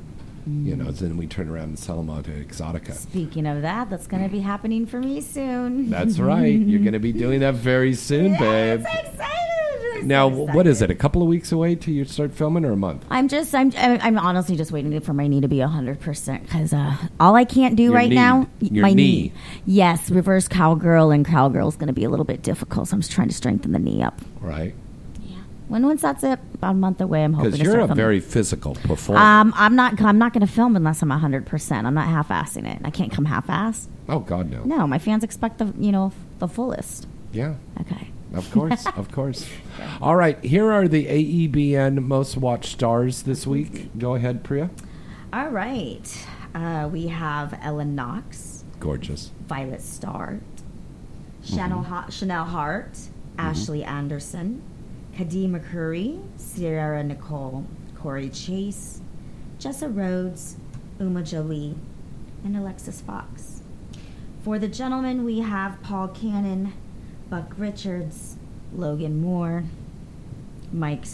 [0.64, 0.78] You Mm.
[0.78, 2.92] know, then we turn around and sell them out to Exotica.
[2.92, 5.90] Speaking of that, that's going to be happening for me soon.
[5.90, 6.58] That's right.
[6.58, 8.84] You're going to be doing that very soon, babe.
[8.88, 10.06] I'm excited.
[10.06, 10.90] Now, what is it?
[10.92, 13.04] A couple of weeks away till you start filming, or a month?
[13.10, 16.96] I'm just, I'm, I'm honestly just waiting for my knee to be 100% because uh,
[17.18, 18.14] all I can't do Your right knee.
[18.14, 19.32] now, Your my knee.
[19.66, 22.88] Yes, reverse cowgirl and cowgirl is going to be a little bit difficult.
[22.88, 24.20] So I'm just trying to strengthen the knee up.
[24.40, 24.72] Right.
[25.68, 27.96] When once that's it, about a month away, I'm hoping Because you're start a filming.
[28.02, 29.20] very physical performer.
[29.20, 30.00] Um, I'm not.
[30.00, 31.46] I'm not going to film unless I'm 100.
[31.46, 32.80] percent I'm not half-assing it.
[32.84, 33.88] I can't come half-ass.
[34.08, 34.62] oh God, no.
[34.64, 37.06] No, my fans expect the you know the fullest.
[37.32, 37.54] Yeah.
[37.82, 38.10] Okay.
[38.34, 39.48] Of course, of course.
[40.02, 43.96] All right, here are the AEBN most watched stars this week.
[43.98, 44.70] Go ahead, Priya.
[45.32, 46.26] All right.
[46.54, 49.30] Uh, we have Ellen Knox, Gorgeous.
[49.46, 50.40] Violet Starr,
[51.44, 52.98] Chanel, ha- Chanel Hart,
[53.38, 54.62] Ashley Anderson,
[55.18, 57.64] Kadeem McCurry, Sierra Nicole,
[57.96, 59.00] Corey Chase,
[59.58, 60.56] Jessa Rhodes,
[61.00, 61.74] Uma Jolie,
[62.44, 63.62] and Alexis Fox.
[64.44, 66.72] For the gentlemen, we have Paul Cannon,
[67.28, 68.36] Buck Richards,
[68.72, 69.64] Logan Moore,
[70.72, 71.04] Mike,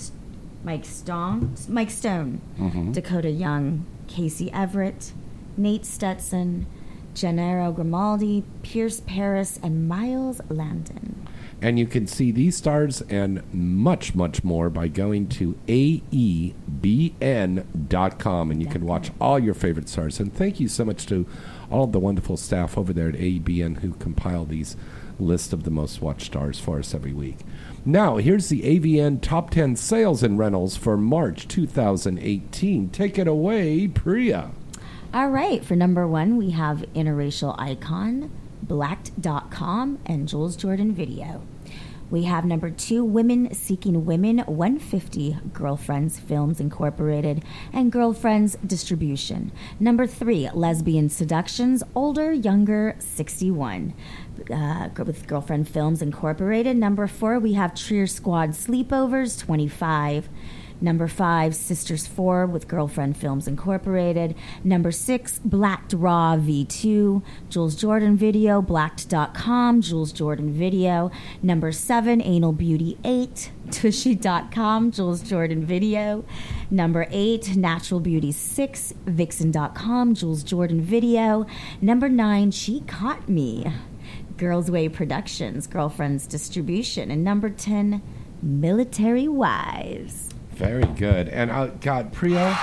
[0.63, 2.93] Mike Stone, Mike Stone, Mhm.
[2.93, 5.15] Dakota Young, Casey Everett,
[5.57, 6.67] Nate Stetson,
[7.15, 11.27] Gennaro Grimaldi, Pierce Paris, and Miles Landon.
[11.65, 16.11] And you can see these stars and much, much more by going to aebn.com
[18.51, 20.21] and you can watch all your favorite stars.
[20.21, 21.27] And thank you so much to
[21.71, 24.77] all of the wonderful staff over there at AEBN who compile these
[25.19, 27.39] lists of the most watched stars for us every week.
[27.83, 32.91] Now, here's the AVN Top 10 Sales and Rentals for March 2018.
[32.91, 34.51] Take it away, Priya.
[35.15, 38.31] All right, for number one, we have interracial icon,
[38.63, 41.41] blacked.com, and Jules Jordan Video.
[42.15, 47.43] We have number two, Women Seeking Women 150, Girlfriends Films Incorporated,
[47.73, 49.51] and Girlfriends Distribution.
[49.81, 53.95] Number three, Lesbian Seductions, Older, Younger, 61.
[54.49, 56.77] Uh, with Girlfriend Films Incorporated.
[56.77, 60.29] Number four, we have Cheer Squad Sleepovers, 25.
[60.85, 64.35] Number five, Sisters 4 with Girlfriend Films Incorporated.
[64.63, 71.11] Number six, Blacked Raw V2, Jules Jordan Video, Blacked.com, Jules Jordan Video.
[71.43, 76.23] Number seven, Anal Beauty 8, Tushy.com, Jules Jordan Video.
[76.71, 81.47] Number eight, Natural Beauty 6, Vixen.com, Jules Jordan Video.
[81.81, 83.73] Number nine, She Caught Me,
[84.37, 87.11] Girls Way Productions, Girlfriends Distribution.
[87.11, 88.03] And number 10,
[88.43, 90.34] Military Wives.
[90.55, 91.29] Very good.
[91.29, 92.57] And uh, God, Priya,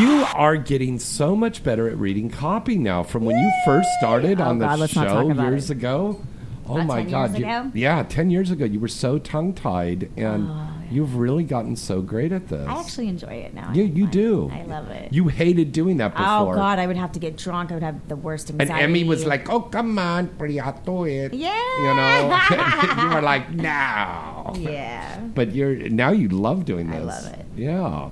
[0.00, 4.40] you are getting so much better at reading copy now from when you first started
[4.40, 5.76] Oh, on the God, let's not show talk about years it.
[5.78, 6.20] ago.
[6.68, 7.30] Oh About my 10 God!
[7.30, 7.70] years you- ago?
[7.74, 10.48] yeah, ten years ago, you were so tongue tied, and
[10.90, 12.66] you've really gotten so great at this.
[12.68, 12.76] Oh.
[12.76, 13.72] I actually enjoy it now.
[13.72, 14.50] you you do.
[14.52, 15.12] I love it.
[15.12, 16.54] You hated doing that before.
[16.54, 17.70] Oh God, I would have to get drunk.
[17.70, 18.72] I would have the worst anxiety.
[18.72, 18.82] And.
[18.82, 21.52] Emmy was like, "Oh, come on, Priya, do it." Yeah.
[21.78, 25.20] You know, you were like, "No." Yeah.
[25.34, 27.00] But you're now you love doing this.
[27.00, 27.46] I love it.
[27.56, 28.10] Yeah.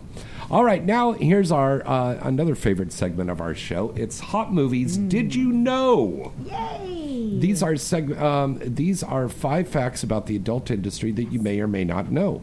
[0.50, 3.94] All right, now here's our uh, another favorite segment of our show.
[3.96, 4.98] It's hot movies.
[4.98, 5.08] Mm.
[5.08, 6.32] Did you know?
[6.44, 7.38] Yay!
[7.38, 11.60] These are seg- um, these are five facts about the adult industry that you may
[11.60, 12.42] or may not know.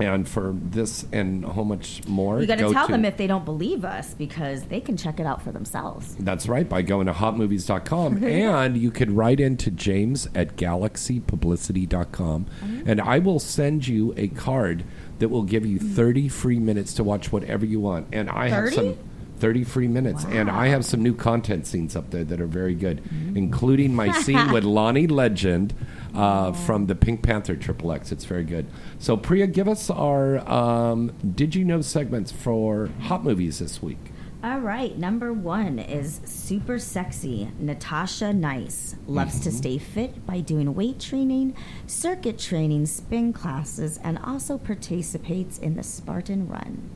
[0.00, 3.44] And for this and how much more, You got to tell them if they don't
[3.44, 6.16] believe us because they can check it out for themselves.
[6.18, 8.24] That's right, by going to hotmovies.com.
[8.30, 12.46] and you could write into James at galaxypublicity.com.
[12.46, 12.90] Mm-hmm.
[12.90, 14.84] And I will send you a card
[15.18, 15.94] that will give you mm-hmm.
[15.94, 18.08] 30 free minutes to watch whatever you want.
[18.12, 18.96] And I have some
[19.40, 20.24] 30 free minutes.
[20.24, 23.36] And I have some new content scenes up there that are very good, mm-hmm.
[23.36, 25.74] including my scene with Lonnie Legend
[26.14, 28.12] uh, from the Pink Panther Triple X.
[28.12, 28.66] It's very good.
[28.98, 33.98] So, Priya, give us our um, Did You Know segments for hot movies this week.
[34.42, 37.50] All right, number one is super sexy.
[37.58, 41.54] Natasha Nice loves to stay fit by doing weight training,
[41.86, 46.88] circuit training, spin classes, and also participates in the Spartan Run.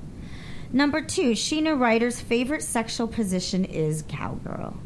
[0.72, 4.78] Number two, Sheena Ryder's favorite sexual position is cowgirl.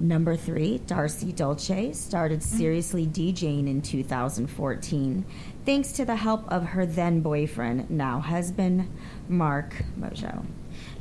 [0.00, 5.26] Number three, Darcy Dolce started seriously DJing in 2014
[5.66, 8.88] thanks to the help of her then boyfriend, now husband,
[9.28, 10.44] Mark Mojo.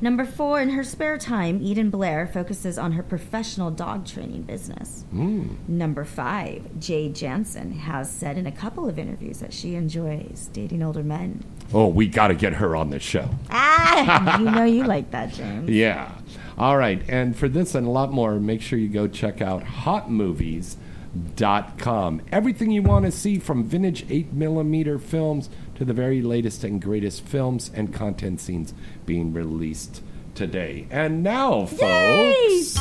[0.01, 5.05] Number four, in her spare time, Eden Blair focuses on her professional dog training business.
[5.11, 10.84] Number five, Jade Jantzen has said in a couple of interviews that she enjoys dating
[10.84, 11.43] older men.
[11.73, 13.30] Oh, we got to get her on this show.
[13.49, 15.69] Ah, you know you like that, James.
[15.69, 16.11] Yeah.
[16.60, 17.02] All right.
[17.07, 22.22] And for this and a lot more, make sure you go check out hotmovies.com.
[22.31, 26.81] Everything you want to see from vintage 8 millimeter films to the very latest and
[26.81, 28.73] greatest films and content scenes
[29.06, 30.03] being released
[30.36, 30.86] today.
[30.91, 32.76] And now, folks,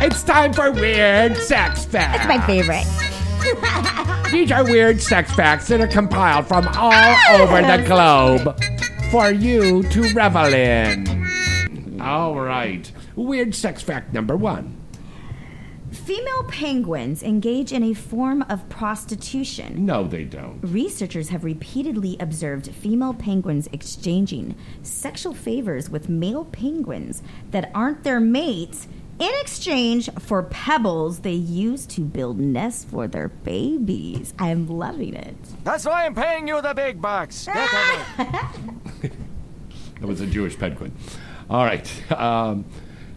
[0.00, 2.20] it's time for Weird Sex Facts.
[2.20, 2.86] It's my favorite.
[4.30, 8.60] These are weird sex facts that are compiled from all over the globe
[9.10, 11.23] for you to revel in.
[12.04, 12.90] All right.
[13.16, 14.80] Weird sex fact number one.
[15.90, 19.86] Female penguins engage in a form of prostitution.
[19.86, 20.58] No, they don't.
[20.62, 27.22] Researchers have repeatedly observed female penguins exchanging sexual favors with male penguins
[27.52, 28.88] that aren't their mates
[29.20, 34.34] in exchange for pebbles they use to build nests for their babies.
[34.38, 35.36] I'm loving it.
[35.62, 37.46] That's why I'm paying you the big bucks.
[37.46, 39.12] Get.
[40.00, 40.92] That was a Jewish penguin.
[41.50, 42.12] All right.
[42.12, 42.64] Um,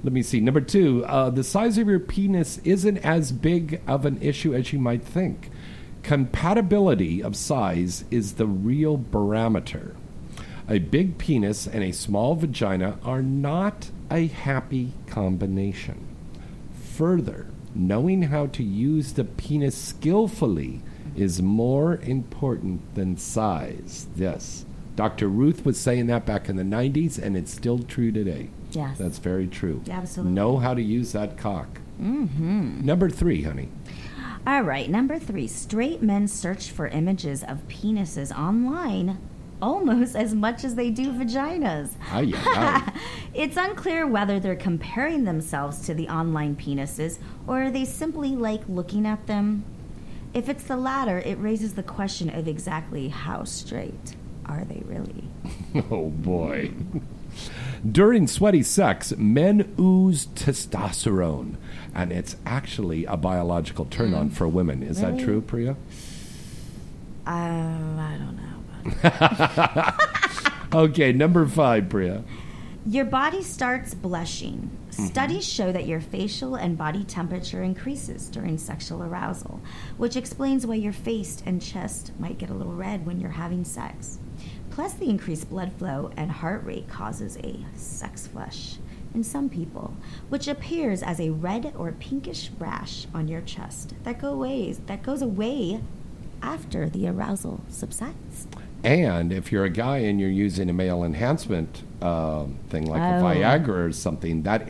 [0.04, 0.40] let me see.
[0.40, 4.72] Number two, uh, the size of your penis isn't as big of an issue as
[4.72, 5.50] you might think.
[6.04, 9.96] Compatibility of size is the real barometer.
[10.70, 16.08] A big penis and a small vagina are not a happy combination.
[16.94, 20.82] Further, knowing how to use the penis skillfully
[21.16, 24.08] is more important than size.
[24.16, 24.66] Yes.
[24.98, 25.28] Dr.
[25.28, 28.50] Ruth was saying that back in the 90s, and it's still true today.
[28.72, 28.98] Yes.
[28.98, 29.84] That's very true.
[29.88, 30.34] Absolutely.
[30.34, 31.82] Know how to use that cock.
[32.02, 32.84] Mm-hmm.
[32.84, 33.70] Number three, honey.
[34.48, 35.46] All right, number three.
[35.46, 39.20] Straight men search for images of penises online
[39.62, 41.92] almost as much as they do vaginas.
[42.12, 43.00] Ay, ay, ay.
[43.34, 48.62] It's unclear whether they're comparing themselves to the online penises or are they simply like
[48.68, 49.64] looking at them.
[50.34, 54.16] If it's the latter, it raises the question of exactly how straight
[54.48, 55.24] are they really?
[55.92, 56.72] oh boy.
[57.90, 61.56] During sweaty sex, men ooze testosterone,
[61.94, 64.82] and it's actually a biological turn on for women.
[64.82, 65.24] Is that Really?
[65.24, 65.76] true, Priya?
[67.28, 69.94] Um, I don't know.
[70.74, 72.24] Okay, number five, Priya.
[72.86, 74.70] Your body starts blushing.
[74.90, 79.62] Studies show that your facial and body temperature increases during sexual arousal,
[79.98, 83.64] which explains why your face and chest might get a little red when you're having
[83.64, 84.20] sex.
[84.78, 88.76] Plus, the increased blood flow and heart rate causes a sex flush
[89.16, 89.92] in some people,
[90.30, 95.02] which appears as a red or pinkish rash on your chest that go away, that
[95.02, 95.82] goes away
[96.44, 98.46] after the arousal subsides.
[98.84, 103.18] And if you're a guy and you're using a male enhancement uh, thing like a
[103.18, 103.24] Oh.
[103.24, 104.68] Viagra or something, that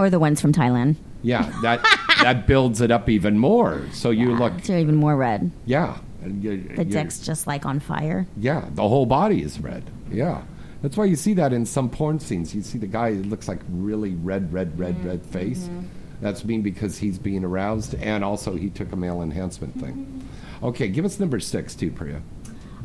[0.00, 0.96] Or the ones from Thailand.
[1.22, 1.80] yeah, that
[2.24, 3.82] that builds it up even more.
[3.92, 5.52] So you look, They're even more red.
[5.64, 8.26] yeah, The dick's just like on fire.
[8.36, 9.84] Yeah, the whole body is red.
[10.10, 10.42] Yeah.
[10.82, 12.54] That's why you see that in some porn scenes.
[12.54, 15.08] You see the guy who looks like really red, red, red, mm-hmm.
[15.08, 15.64] red face.
[15.64, 15.86] Mm-hmm.
[16.20, 19.94] That's mean because he's being aroused and also he took a male enhancement thing.
[19.94, 20.66] Mm-hmm.
[20.66, 22.22] Okay, give us number six too, Priya.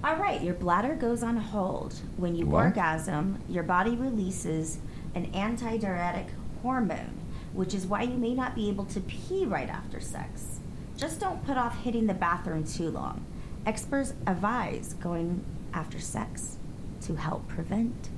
[0.03, 1.93] All right, your bladder goes on hold.
[2.17, 2.65] When you What?
[2.65, 4.79] orgasm, your body releases
[5.13, 6.27] an antidiuretic
[6.63, 7.19] hormone,
[7.53, 10.59] which is why you may not be able to pee right after sex.
[10.97, 13.23] Just don't put off hitting the bathroom too long.
[13.65, 15.43] Experts advise going
[15.73, 16.57] after sex
[17.01, 18.09] to help prevent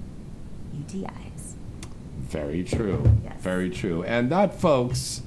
[0.76, 1.56] UTIs.
[2.22, 3.04] Very true.
[3.24, 3.42] Yes.
[3.42, 4.04] Very true.
[4.04, 5.22] And that, folks,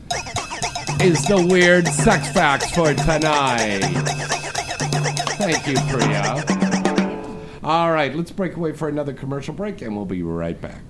[1.00, 3.80] is the weird sex facts for tonight.
[5.36, 6.44] Thank you, Priya.
[7.62, 10.82] All right, let's break away for another commercial break and we'll be right back.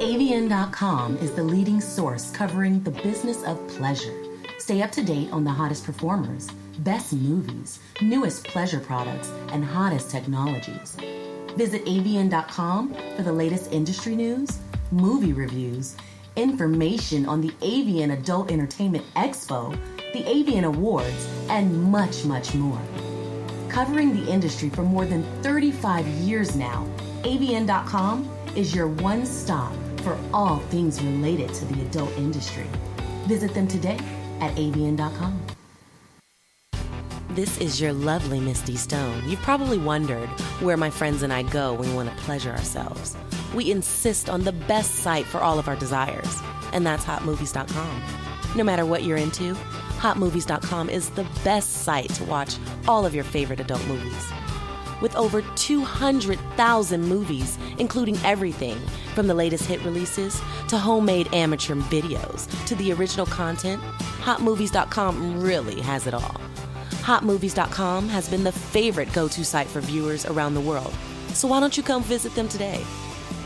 [0.00, 4.14] AVN.com is the leading source covering the business of pleasure.
[4.58, 6.48] Stay up to date on the hottest performers,
[6.78, 10.96] best movies, newest pleasure products, and hottest technologies.
[11.56, 14.58] Visit avn.com for the latest industry news,
[14.90, 15.96] movie reviews,
[16.36, 19.70] information on the AVN Adult Entertainment Expo,
[20.12, 22.80] the AVN Awards, and much, much more.
[23.68, 26.86] Covering the industry for more than 35 years now,
[27.22, 32.66] avn.com is your one stop for all things related to the adult industry.
[33.26, 33.98] Visit them today
[34.40, 35.53] at avn.com.
[37.34, 39.28] This is your lovely Misty Stone.
[39.28, 40.28] You've probably wondered
[40.60, 43.16] where my friends and I go when we want to pleasure ourselves.
[43.52, 46.38] We insist on the best site for all of our desires,
[46.72, 48.02] and that's hotmovies.com.
[48.54, 49.54] No matter what you're into,
[49.98, 52.54] hotmovies.com is the best site to watch
[52.86, 54.30] all of your favorite adult movies.
[55.02, 58.78] With over 200,000 movies, including everything
[59.16, 63.82] from the latest hit releases to homemade amateur videos to the original content,
[64.20, 66.40] hotmovies.com really has it all.
[67.04, 70.94] Hotmovies.com has been the favorite go to site for viewers around the world.
[71.34, 72.82] So why don't you come visit them today?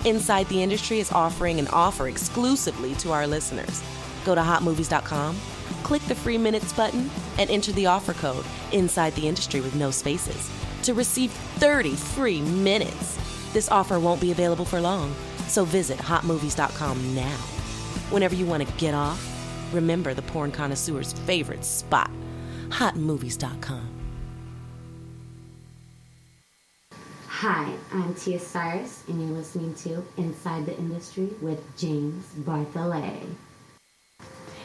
[0.04, 3.82] Inside the Industry is offering an offer exclusively to our listeners.
[4.24, 5.36] Go to hotmovies.com,
[5.82, 9.90] click the free minutes button, and enter the offer code Inside the Industry with no
[9.90, 10.48] spaces
[10.84, 13.18] to receive 30 free minutes.
[13.52, 15.12] This offer won't be available for long,
[15.48, 17.36] so visit hotmovies.com now.
[18.10, 19.20] Whenever you want to get off,
[19.74, 22.08] remember the porn connoisseur's favorite spot
[22.70, 23.98] hotmovies.com.
[27.28, 33.22] Hi, I'm Tia Cyrus, and you're listening to Inside the Industry with James Bartholet.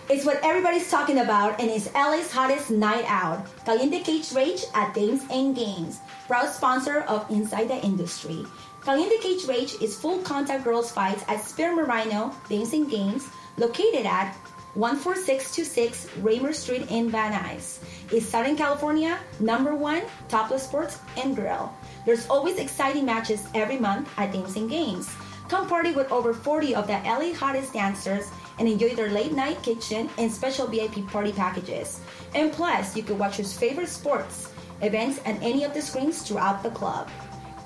[0.09, 3.47] It's what everybody's talking about and it's LA's hottest night out.
[3.63, 8.45] Caliente Cage Rage at Dames and Games, proud sponsor of Inside the Industry.
[8.83, 14.05] Caliente Cage Rage is full contact girls fights at Spear Rhino Dames and Games, located
[14.05, 14.35] at
[14.75, 17.77] 14626 Raymer Street in Van Nuys.
[18.11, 21.71] It's Southern California number one topless sports and grill.
[22.07, 25.13] There's always exciting matches every month at and Games.
[25.47, 29.61] Come party with over 40 of the LA hottest dancers and enjoy their late night
[29.61, 31.99] kitchen and special VIP party packages.
[32.33, 34.51] And plus, you can watch your favorite sports
[34.81, 37.09] events at any of the screens throughout the club.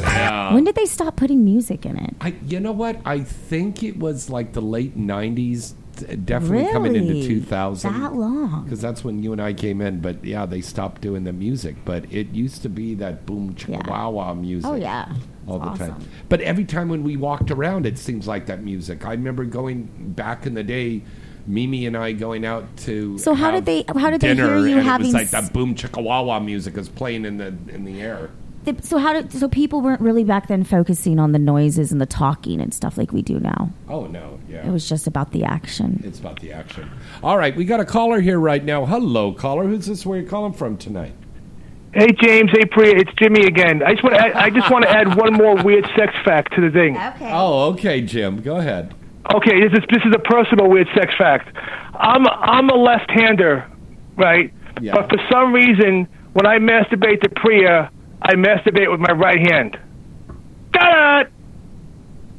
[0.03, 0.53] Yeah.
[0.53, 2.13] When did they stop putting music in it?
[2.19, 2.99] I, you know what?
[3.05, 8.01] I think it was like the late '90s, d- definitely coming into 2000.
[8.01, 8.63] That long?
[8.65, 10.01] Because that's when you and I came in.
[10.01, 11.77] But yeah, they stopped doing the music.
[11.85, 14.69] But it used to be that boom chicka wow wow music.
[14.69, 15.13] Oh, yeah.
[15.49, 15.89] All the Awesome.
[15.91, 16.03] time.
[16.29, 19.05] But every time when we walked around, it seems like that music.
[19.05, 21.01] I remember going back in the day.
[21.47, 24.77] Mimi and I going out to So how did they- how did they hear you
[24.77, 28.29] having it was like that boom wow music is playing in the in the air.
[28.65, 31.99] They- So how did so people weren't really back then focusing on the noises and
[31.99, 33.71] the talking and stuff like we do now.
[33.87, 34.67] Oh no, yeah.
[34.67, 36.01] It was just about the action.
[36.03, 36.87] It's about the action.
[37.23, 38.85] All right, we got a caller here right now.
[38.85, 39.63] Hello, caller.
[39.65, 40.05] Who's this?
[40.05, 41.13] Where you calling from tonight?
[41.93, 43.81] Hey James, hey Priya, it's Jimmy again.
[43.81, 46.53] I just want to add, I just want to add one more weird sex fact
[46.53, 46.95] to the thing.
[46.95, 47.31] Okay.
[47.33, 48.41] Oh, okay, Jim.
[48.41, 48.93] Go ahead.
[49.33, 51.49] Okay, this is this is a personal weird sex fact.
[51.95, 53.67] I'm I'm a left-hander,
[54.17, 54.53] right?
[54.79, 54.93] Yeah.
[54.93, 57.89] But for some reason, when I masturbate to Priya,
[58.21, 59.79] I masturbate with my right hand.
[60.71, 61.31] Got it.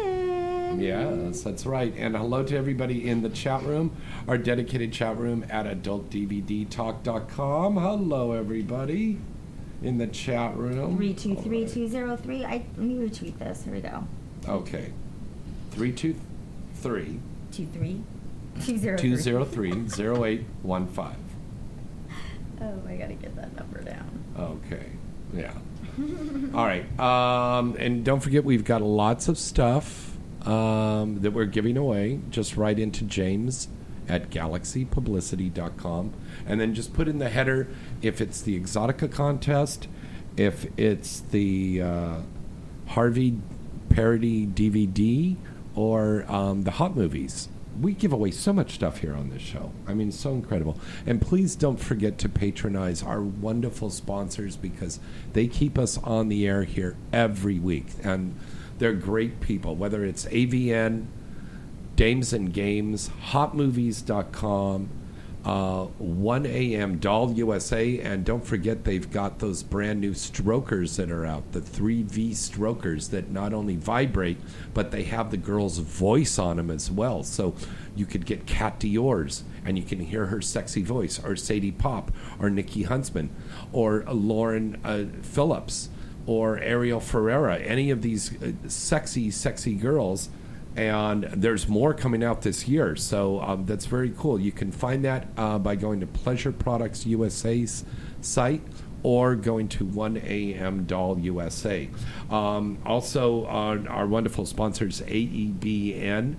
[0.76, 1.94] Yes, that's right.
[1.96, 3.96] And hello to everybody in the chat room,
[4.26, 7.76] our dedicated chat room at adultdvdtalk.com.
[7.76, 9.18] Hello, everybody
[9.82, 10.96] in the chat room.
[10.96, 12.44] Three two three two zero three.
[12.44, 13.64] I let me retweet this.
[13.64, 14.04] Here we go.
[14.46, 14.92] Okay.
[15.72, 17.20] 323
[17.52, 18.00] Two three
[18.60, 18.96] two zero
[19.44, 19.70] three.
[19.70, 21.14] 203 0815.
[22.60, 24.24] Oh, I gotta get that number down.
[24.36, 24.86] Okay.
[25.32, 25.52] Yeah.
[26.54, 26.84] All right.
[26.98, 30.07] Um, and don't forget, we've got lots of stuff
[30.48, 32.20] um, that we're giving away.
[32.30, 33.68] Just write into James
[34.08, 36.14] at galaxypublicity.com
[36.46, 37.68] and then just put in the header
[38.00, 39.86] if it's the Exotica contest,
[40.36, 42.20] if it's the uh,
[42.86, 43.38] Harvey
[43.90, 45.36] parody DVD,
[45.74, 47.48] or um, the hot movies.
[47.80, 49.70] We give away so much stuff here on this show.
[49.86, 50.80] I mean, so incredible.
[51.06, 54.98] And please don't forget to patronize our wonderful sponsors because
[55.34, 57.86] they keep us on the air here every week.
[58.02, 58.34] And
[58.78, 61.06] they're great people, whether it's AVN,
[61.96, 64.88] Dames and Games, HotMovies.com,
[65.44, 71.24] uh, 1AM Doll USA, and don't forget they've got those brand new strokers that are
[71.24, 74.38] out, the 3V strokers that not only vibrate,
[74.74, 77.22] but they have the girl's voice on them as well.
[77.22, 77.54] So
[77.96, 82.10] you could get Kat Dior's and you can hear her sexy voice, or Sadie Pop,
[82.38, 83.30] or Nikki Huntsman,
[83.72, 85.88] or Lauren uh, Phillips,
[86.28, 90.28] or Ariel Ferreira, any of these uh, sexy, sexy girls
[90.76, 92.94] and there's more coming out this year.
[92.94, 94.38] So um, that's very cool.
[94.38, 97.84] You can find that uh, by going to Pleasure Products USA's
[98.20, 98.62] site
[99.02, 101.88] or going to 1AM Doll USA.
[102.30, 106.36] Um, also, our, our wonderful sponsors, AEBN,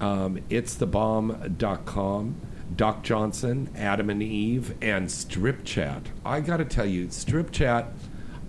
[0.00, 2.36] um, It's the Bomb.com.
[2.76, 6.02] Doc Johnson, Adam and Eve, and Strip Chat.
[6.24, 7.92] I got to tell you, Strip Chat,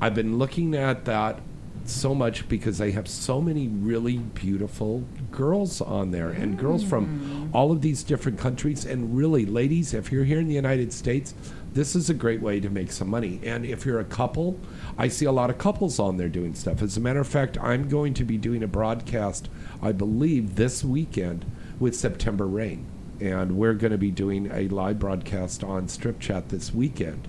[0.01, 1.39] I've been looking at that
[1.85, 7.19] so much because they have so many really beautiful girls on there and girls from
[7.19, 7.55] mm.
[7.55, 8.83] all of these different countries.
[8.83, 11.35] And really ladies if you're here in the United States
[11.73, 13.39] this is a great way to make some money.
[13.43, 14.59] And if you're a couple
[14.97, 16.81] I see a lot of couples on there doing stuff.
[16.81, 19.49] As a matter of fact I'm going to be doing a broadcast
[19.83, 21.45] I believe this weekend
[21.79, 22.85] with September Rain.
[23.19, 27.27] And we're going to be doing a live broadcast on Strip Chat this weekend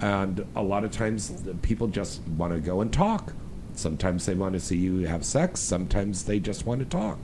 [0.00, 3.32] and a lot of times people just want to go and talk
[3.80, 5.60] Sometimes they want to see you have sex.
[5.60, 7.18] Sometimes they just want to talk.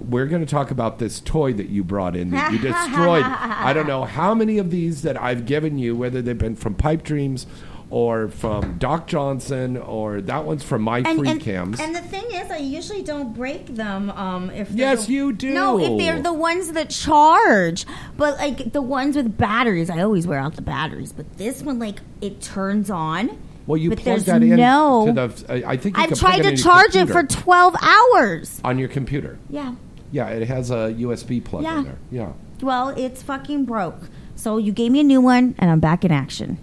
[0.09, 3.23] we're going to talk about this toy that you brought in that you destroyed.
[3.25, 6.75] I don't know how many of these that I've given you, whether they've been from
[6.75, 7.45] Pipe Dreams
[7.89, 11.77] or from Doc Johnson or that one's from My Free and, Cams.
[11.79, 14.09] and the thing is, I usually don't break them.
[14.11, 15.53] Um, if Yes, the- you do.
[15.53, 17.85] No, if they're the ones that charge,
[18.17, 21.11] but like the ones with batteries, I always wear out the batteries.
[21.11, 23.37] But this one, like, it turns on.
[23.67, 25.07] well, you but plug there's that in no.
[25.07, 25.67] to the.
[25.67, 28.61] I think you I've tried to charge it for twelve hours.
[28.63, 29.37] on your computer.
[29.49, 29.75] Yeah.
[30.11, 31.79] Yeah, it has a USB plug Yeah.
[31.79, 31.97] in there.
[32.11, 32.33] Yeah.
[32.61, 34.09] Well, it's fucking broke.
[34.35, 36.57] So you gave me a new one, and I'm back in action.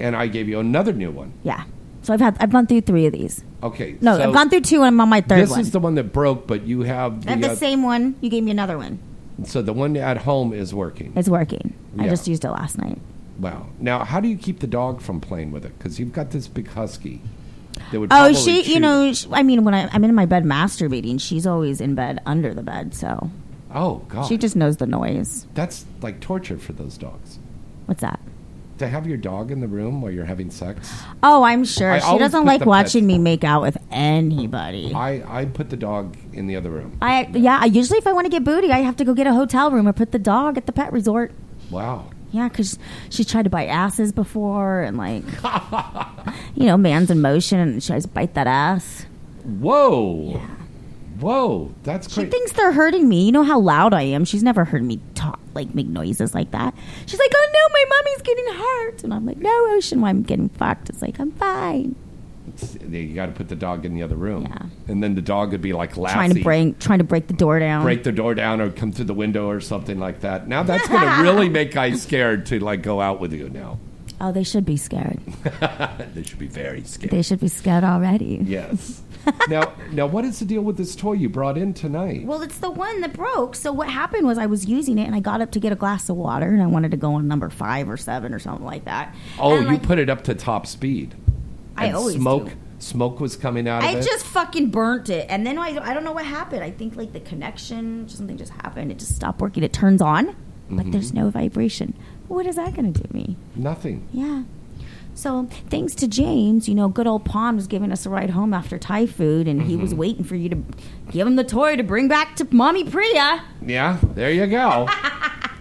[0.00, 1.32] And I gave you another new one.
[1.42, 1.64] Yeah.
[2.02, 3.44] So I've had I've gone through three of these.
[3.62, 3.96] Okay.
[4.00, 5.60] No, so I've gone through two, and I'm on my third This one.
[5.60, 8.16] is the one that broke, but you have the, I have the uh, same one.
[8.20, 8.98] You gave me another one.
[9.44, 11.12] so the one at home is working.
[11.16, 11.74] It's working.
[11.98, 12.98] I just used it last night.
[13.38, 13.66] Wow.
[13.78, 15.76] Now, how do you keep the dog from playing with it?
[15.78, 17.20] Because you've got this big husky.
[17.90, 20.44] That would Oh, she, you know, sh I mean, when I, I'm in my bed
[20.44, 23.30] masturbating, she's always in bed under the bed, so
[23.74, 24.26] Oh God.
[24.26, 25.46] she just knows the noise.
[25.54, 27.38] That's like torture for those dogs.
[27.86, 28.20] What's that?
[28.78, 30.90] To have your dog in the room while you're having sex.
[31.22, 34.92] Oh, I'm sure I she doesn't like watching me make out with anybody.
[34.94, 36.98] I I put the dog in the other room.
[37.00, 37.58] I yeah.
[37.62, 39.70] I usually, if I want to get booty, I have to go get a hotel
[39.70, 41.32] room or put the dog at the pet resort.
[41.70, 42.10] Wow.
[42.32, 42.78] Yeah, because
[43.10, 45.24] she tried to bite asses before, and like,
[46.54, 49.04] you know, man's in motion, and she tries to bite that ass.
[49.44, 50.40] Whoa.
[51.20, 52.26] Whoa, that's crazy.
[52.26, 53.26] She thinks they're hurting me.
[53.26, 54.24] You know how loud I am.
[54.24, 56.74] She's never heard me talk, like make noises like that.
[57.06, 60.22] She's like, "Oh no, my mommy's getting hurt," and I'm like, "No, Ocean, why I'm
[60.22, 61.94] getting fucked?" It's like I'm fine.
[62.88, 64.46] You got to put the dog in the other room.
[64.48, 64.66] Yeah.
[64.92, 66.14] And then the dog would be like Lassie.
[66.14, 67.82] Trying to break, trying to break the door down.
[67.82, 70.48] break the door down or come through the window or something like that.
[70.48, 73.78] Now that's going to really make guys scared to like go out with you now.
[74.20, 75.18] Oh, they should be scared.
[76.14, 77.10] they should be very scared.
[77.10, 78.40] They should be scared already.
[78.44, 79.02] Yes.
[79.48, 82.24] now, now, what is the deal with this toy you brought in tonight?
[82.24, 83.56] Well, it's the one that broke.
[83.56, 85.76] So what happened was I was using it and I got up to get a
[85.76, 88.64] glass of water and I wanted to go on number five or seven or something
[88.64, 89.14] like that.
[89.38, 91.14] Oh, And, you like, put it up to top speed.
[91.76, 92.46] I always smoke.
[92.46, 92.52] do.
[92.78, 96.02] Smoke was coming out of I just fucking burnt it, and then I, I don't
[96.02, 96.64] know what happened.
[96.64, 98.90] I think like the connection, something just happened.
[98.90, 99.62] It just stopped working.
[99.62, 100.34] It turns on,
[100.68, 100.92] but Mhm.
[100.92, 101.94] there's no vibration.
[102.26, 103.36] What is that going to do to me?
[103.54, 104.08] Nothing.
[104.12, 104.42] Yeah.
[105.14, 108.52] So thanks to James, you know, good old Pond was giving us a ride home
[108.52, 109.98] after Thai food, and he was Mhm.
[109.98, 110.56] waiting for you to
[111.12, 113.42] give him the toy to bring back to Mommy Priya.
[113.64, 114.88] Yeah, there you go.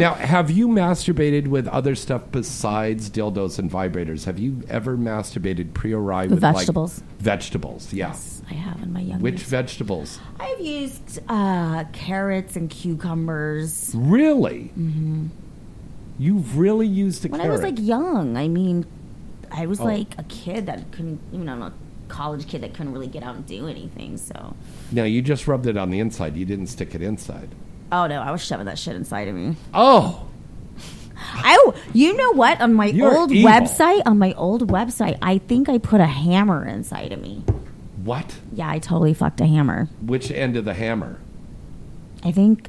[0.00, 4.24] now, have you masturbated with other stuff besides dildos and vibrators?
[4.24, 7.02] Have you ever masturbated pre-ori With with like, vegetables.
[7.18, 8.16] vegetables, yeah.
[8.50, 10.18] I have in my young Which vegetables?
[10.40, 13.92] I've used uh, carrots and cucumbers.
[13.94, 14.68] Really?
[14.68, 15.26] hmm
[16.18, 17.50] You've really used a When carrot?
[17.50, 18.84] I was like young, I mean,
[19.50, 19.84] I was Oh.
[19.84, 21.72] like a kid that couldn't, you know, I'm a
[22.08, 24.16] college kid that couldn't really get out and do anything.
[24.18, 24.54] So,
[24.92, 26.36] no, you just rubbed it on the inside.
[26.36, 27.48] You didn't stick it inside.
[27.92, 29.56] Oh no, I was shoving that shit inside of me.
[29.74, 30.26] Oh,
[31.42, 32.60] Oh, you know what?
[32.60, 33.50] On my You're old evil.
[33.50, 37.44] website, on my old website, I think I put a hammer inside of me.
[38.04, 38.36] what?
[38.52, 39.88] Yeah, I totally fucked a hammer.
[40.04, 41.18] Which end of the hammer?
[42.24, 42.68] I think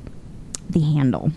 [0.69, 1.31] the handle.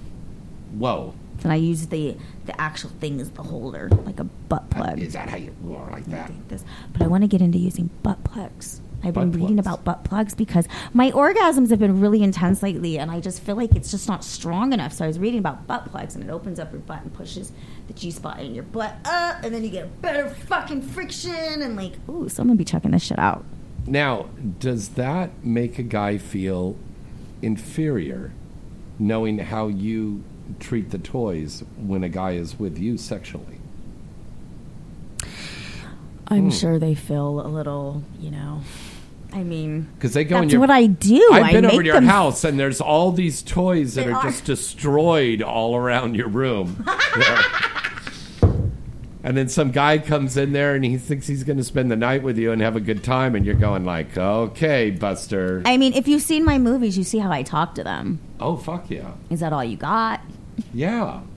[0.73, 1.15] Whoa.
[1.43, 2.17] And I used the
[2.47, 4.99] the actual thing as the holder, like a butt uh, plug.
[5.01, 6.31] Is that how you roar like that?
[6.49, 8.81] This, but I want to get into using butt plugs.
[9.05, 12.99] I've been Butt reading about butt plugs because my orgasms have been really intense lately,
[12.99, 14.93] and I just feel like it's just not strong enough.
[14.93, 17.53] So I was reading about butt plugs, and it opens up your butt and pushes
[17.87, 21.33] the G spot in your butt up, and then you get a better fucking friction,
[21.63, 23.45] and like, ooh, so I'm gonna be checking this shit out.
[23.87, 24.27] Now,
[24.59, 26.77] does that make a guy feel
[27.43, 28.33] inferior
[28.99, 30.25] knowing how you
[30.61, 33.59] treat the toys when a guy is with you sexually?
[36.29, 36.51] I'm Hmm.
[36.51, 38.63] sure they feel a little, you know.
[39.35, 40.61] I mean, Because they go in that's your.
[40.61, 41.29] what I do.
[41.33, 44.05] I've I been over make to your them- house and there's all these toys that
[44.07, 44.23] They are, are.
[44.23, 46.87] just destroyed all around your room.
[49.23, 51.97] and then some guy comes in there and he thinks he's going to spend the
[51.97, 55.77] night with you and have a good time, and you're going like, "Okay, Buster." I
[55.79, 58.19] mean, if you've seen my movies, you see how I talk to them.
[58.41, 60.21] oh fuck yeah, Is that all you got?
[60.73, 61.21] yeah.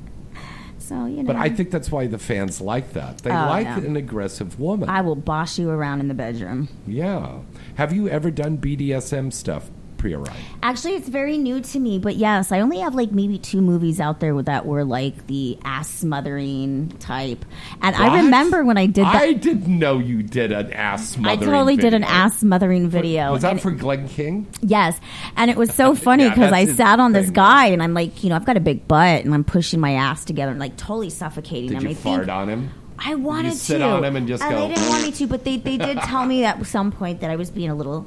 [0.80, 1.24] So you know.
[1.28, 3.18] But I think that's why the fans like that.
[3.18, 3.78] They Oh, like yeah.
[3.80, 4.88] an aggressive woman.
[4.88, 6.70] I will boss you around in the bedroom.
[6.88, 7.40] yeah.
[7.78, 10.36] Have you ever done BDSM stuff pre-arrive?
[10.64, 14.00] Actually, it's very new to me, but yes, I only have like maybe two movies
[14.00, 17.46] out there that were like the ass smothering type.
[17.84, 19.16] And I remember when I did that.
[19.16, 23.32] I didn't know you did an ass smothering I totally did an ass smothering video.
[23.32, 24.48] Was that and- for Glenn King?
[24.62, 25.00] Yes,
[25.36, 28.24] and it was so funny because that's I sat on this guy and I'm like,
[28.24, 30.78] you know, I've got a big butt and I'm pushing my ass together and like
[30.78, 31.84] totally suffocating Did him.
[31.84, 32.72] you I fart think on him?
[33.00, 35.28] I wanted you sit to on him and just go, They didn't want me to,
[35.28, 38.06] but they they did tell me at some point that I was being a little,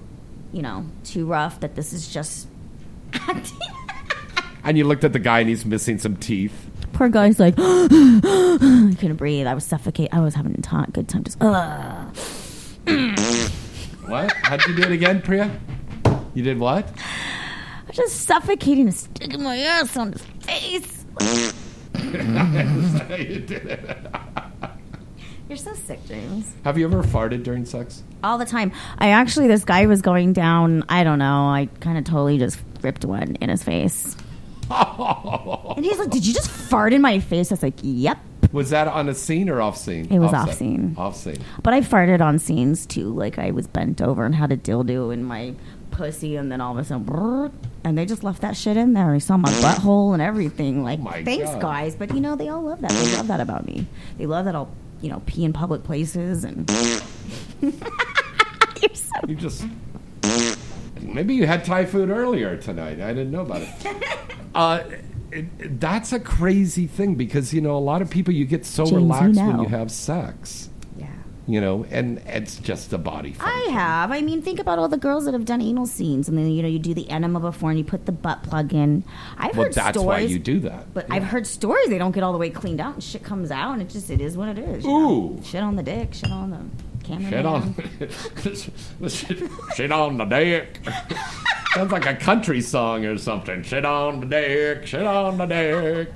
[0.53, 1.61] you know, too rough.
[1.61, 2.49] That this is just
[4.65, 6.53] And you looked at the guy and he's missing some teeth.
[6.93, 9.47] poor guy's like, I couldn't breathe.
[9.47, 10.13] I was suffocating.
[10.13, 11.25] I was having a ton, good time.
[11.25, 12.17] Just, Ugh.
[14.07, 14.33] What?
[14.43, 15.51] How'd you do it again, Priya?
[16.35, 16.89] You did what?
[16.99, 21.05] I was just suffocating and sticking my ass on his face.
[23.19, 23.97] you did it.
[25.51, 26.51] You're so sick, James.
[26.65, 28.05] Have you ever farted during sex?
[28.23, 28.71] all the time.
[28.99, 30.85] I actually, this guy was going down.
[30.89, 31.49] I don't know.
[31.49, 34.17] I kind of totally just ripped one in his face.
[34.71, 38.19] And he's like, "Did you just fart in my face?" I was like, "Yep."
[38.53, 40.07] Was that on a scene or off scene?
[40.11, 40.49] It was Offset.
[40.49, 40.95] off scene.
[40.99, 41.39] Off scene.
[41.63, 43.13] But I farted on scenes too.
[43.13, 45.55] Like I was bent over and had a dildo in my
[45.91, 47.53] pussy, and then all of a sudden, brrrt,
[47.85, 49.13] and they just left that shit in there.
[49.13, 50.85] I saw my butthole and everything.
[50.85, 51.61] Like, oh my thanks, God.
[51.63, 51.97] guys.
[51.97, 52.91] But you know, they all love that.
[52.91, 53.87] They love that about me.
[54.19, 54.71] They love that I'll,
[55.01, 56.71] you know, pee in public places and.
[57.61, 57.73] You're
[58.95, 59.65] so You just.
[61.01, 63.01] Maybe you had Thai food earlier tonight.
[63.01, 63.71] I didn't know about it.
[64.53, 64.83] Uh,
[65.31, 68.67] it, it- that's a crazy thing because you know a lot of people you get
[68.67, 70.70] so James, you relaxed when you have sex.
[71.51, 71.55] Yeah.
[71.55, 73.35] You know, and it's just a body.
[73.41, 74.11] I have.
[74.13, 76.63] I mean, think about all the girls that have done anal scenes, and then you
[76.63, 79.05] know you do the enema before, and you put the butt plug in.
[79.37, 80.95] I've Well, heard that's stories, why you do that.
[80.95, 83.51] But I've heard stories they don't get all the way cleaned out, and shit comes
[83.51, 84.85] out, and it just it is what it is.
[84.85, 85.11] you know?
[85.11, 85.41] Ooh.
[85.43, 87.31] shit on the dick, shit on the camera.
[87.31, 87.75] Shit on,
[89.09, 90.79] shit, shit on the dick.
[91.75, 93.63] Sounds like a country song or something.
[93.63, 96.09] Shit on the deck, shit on the deck.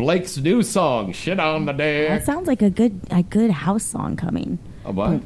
[0.00, 2.08] Blake's new song, "Shit on the Dick.
[2.08, 4.58] That sounds like a good a good house song coming.
[4.86, 5.20] A what?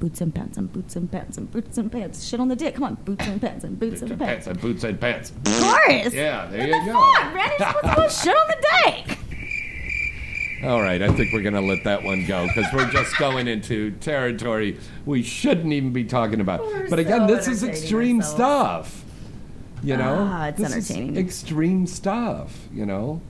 [0.00, 2.24] Boots and pants and boots and pants and boots and pants.
[2.26, 2.74] Shit on the dick.
[2.74, 4.46] Come on, boots and pants and boots and Pants pants.
[4.48, 5.30] and boots and pants.
[5.30, 6.12] Of course.
[6.14, 7.12] Yeah, there What you the go.
[7.14, 7.34] fuck?
[7.34, 8.66] Randy's supposed to put shit on the
[9.06, 9.18] dick.
[10.64, 13.46] All right, I think we're going to let that one go because we're just going
[13.48, 14.76] into territory
[15.06, 16.60] we shouldn't even be talking about.
[16.60, 18.88] We're but again, so this is extreme ourselves.
[18.90, 19.04] stuff.
[19.84, 21.16] You know, Ah, it's This is entertaining.
[21.16, 22.66] extreme stuff.
[22.74, 23.22] You know,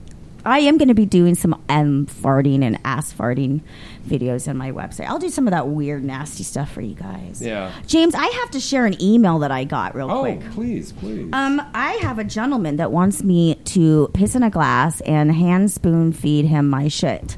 [0.45, 3.61] I am going to be doing some M farting and ass farting
[4.07, 5.05] videos on my website.
[5.05, 7.41] I'll do some of that weird, nasty stuff for you guys.
[7.41, 7.71] yeah.
[7.87, 10.37] James, I have to share an email that I got real quick.
[10.37, 10.51] Oh, quick.
[10.53, 11.29] please, please.
[11.33, 15.71] Um, I have a gentleman that wants me to piss in a glass and hand
[15.71, 17.37] spoon feed him my shit.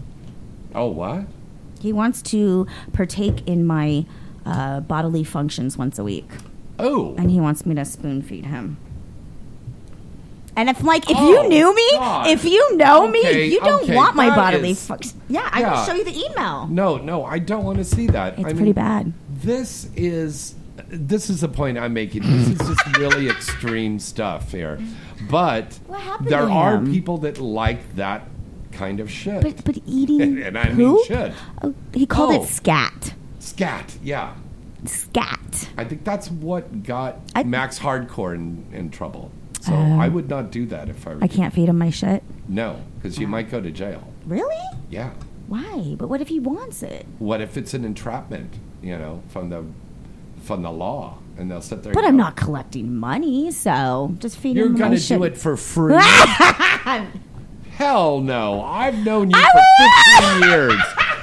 [0.75, 1.25] oh, what?
[1.79, 4.05] He wants to partake in my
[4.45, 6.29] uh, bodily functions once a week.
[6.77, 7.15] Oh.
[7.17, 8.77] And he wants me to spoon feed him.
[10.55, 12.27] And if like if Oh, you knew me, God.
[12.27, 15.15] if you know Okay, me, you don't okay, want my bodily is- functions.
[15.29, 15.73] Yeah, I Yeah.
[15.75, 16.67] can show you the email.
[16.67, 18.37] No, no, I don't want to see that.
[18.37, 19.13] It's I pretty bad.
[19.41, 20.55] This is
[20.89, 22.23] this is the point I'm making.
[22.23, 24.77] This is just really extreme stuff here.
[25.29, 25.79] But
[26.21, 26.91] there are him?
[26.91, 28.27] people that like that
[28.73, 29.41] kind of shit.
[29.43, 30.77] But but eating and I poop?
[30.77, 31.31] mean shit.
[31.63, 32.43] Oh, he called Oh.
[32.43, 33.13] it scat.
[33.39, 34.33] Scat, yeah.
[34.85, 35.69] Scat.
[35.77, 39.31] I think that's what got Max Hardcore in, in trouble.
[39.61, 39.99] So Oh.
[39.99, 42.23] I would not do that if I were I can't feed him my shit.
[42.49, 44.07] No, because you might go to jail.
[44.25, 44.57] Really?
[44.89, 45.11] Yeah.
[45.47, 45.95] Why?
[45.97, 47.05] But what if he wants it?
[47.19, 48.53] What if it's an entrapment?
[48.81, 49.63] You know, from the
[50.43, 51.93] from the law, and they'll sit there.
[51.93, 55.19] But and I'm go, not collecting money, so just feed You're him my gonna shit.
[55.19, 55.93] do it for free.
[57.77, 58.61] Hell no!
[58.63, 59.61] I've known you for
[60.39, 60.73] 15 years.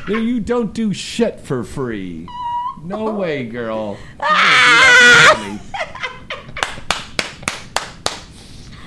[0.08, 2.26] You- You don't do shit for free.
[2.84, 3.96] No way, girl.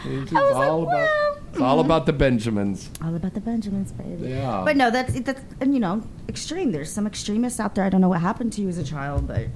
[0.06, 0.42] You don't do that.
[0.44, 1.10] It's just all about
[1.62, 2.90] all about the Benjamins.
[3.04, 4.30] All about the Benjamins, baby.
[4.30, 4.62] Yeah.
[4.66, 6.72] But no, that's that's and you know extreme.
[6.72, 7.84] There's some extremists out there.
[7.84, 9.48] I don't know what happened to you as a child, but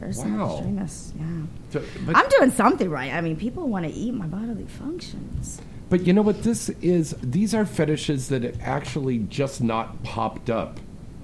[0.00, 1.12] there's some extremists.
[1.18, 1.24] Yeah.
[1.70, 3.12] So- but- I'm doing something right.
[3.12, 5.60] I mean, people want to eat my bodily functions.
[5.88, 7.14] But you know what this is?
[7.22, 10.80] These are fetishes that have actually just not popped up,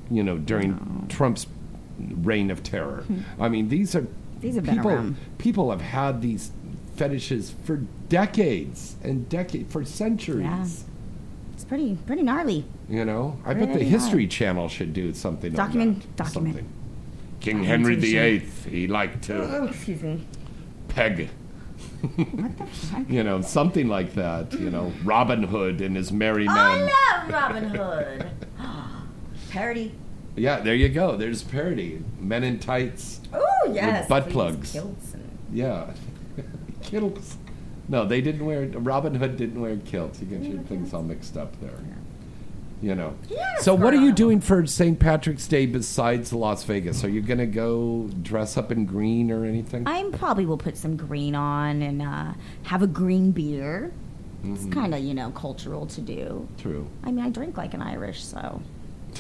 [0.08, 1.48] you know, during Trump's
[1.98, 3.04] reign of terror.
[3.40, 4.40] I mean, these are Hmm.
[4.40, 4.90] These have been people.
[4.90, 5.16] around.
[5.38, 6.50] People have had these
[6.96, 7.76] fetishes for
[8.08, 10.42] decades and decades, for centuries.
[10.44, 10.66] Yeah.
[11.54, 12.64] It's pretty pretty gnarly.
[12.88, 14.30] You know, I bet the History hard.
[14.30, 15.52] Channel should do something.
[15.52, 16.16] Document- on that.
[16.16, 16.56] document.
[16.56, 16.72] Something.
[17.40, 18.48] King Henry Documentation.
[18.70, 18.80] VIII.
[18.80, 20.24] He liked to Oh, excuse me.
[20.88, 21.28] peg.
[22.02, 23.02] What the fuck?
[23.08, 24.52] You know, something like that.
[24.54, 26.56] You know, Robin Hood and his merry men.
[26.56, 26.82] I
[27.22, 28.26] love Robin Hood.
[29.50, 29.94] Parody.
[30.36, 31.16] Yeah, there you go.
[31.16, 32.02] There's parody.
[32.18, 33.20] Men in tights.
[33.34, 34.02] Oh yes.
[34.02, 34.72] With butt please, plugs.
[34.72, 35.92] kilts and- Yeah.
[36.82, 37.36] Kilts.
[37.88, 38.66] No, they didn't wear.
[38.66, 40.20] Robin Hood didn't wear kilts.
[40.20, 41.78] You get your things all mixed up there.
[42.80, 43.14] You know.
[43.60, 44.98] So, what are you doing for St.
[44.98, 47.04] Patrick's Day besides Las Vegas?
[47.04, 49.86] Are you going to go dress up in green or anything?
[49.86, 52.32] I probably will put some green on and uh,
[52.64, 53.92] have a green beer.
[54.44, 54.72] It's Mhm.
[54.72, 56.48] kind of you know cultural to do.
[56.58, 56.88] True.
[57.04, 58.60] I mean, I drink like an Irish, so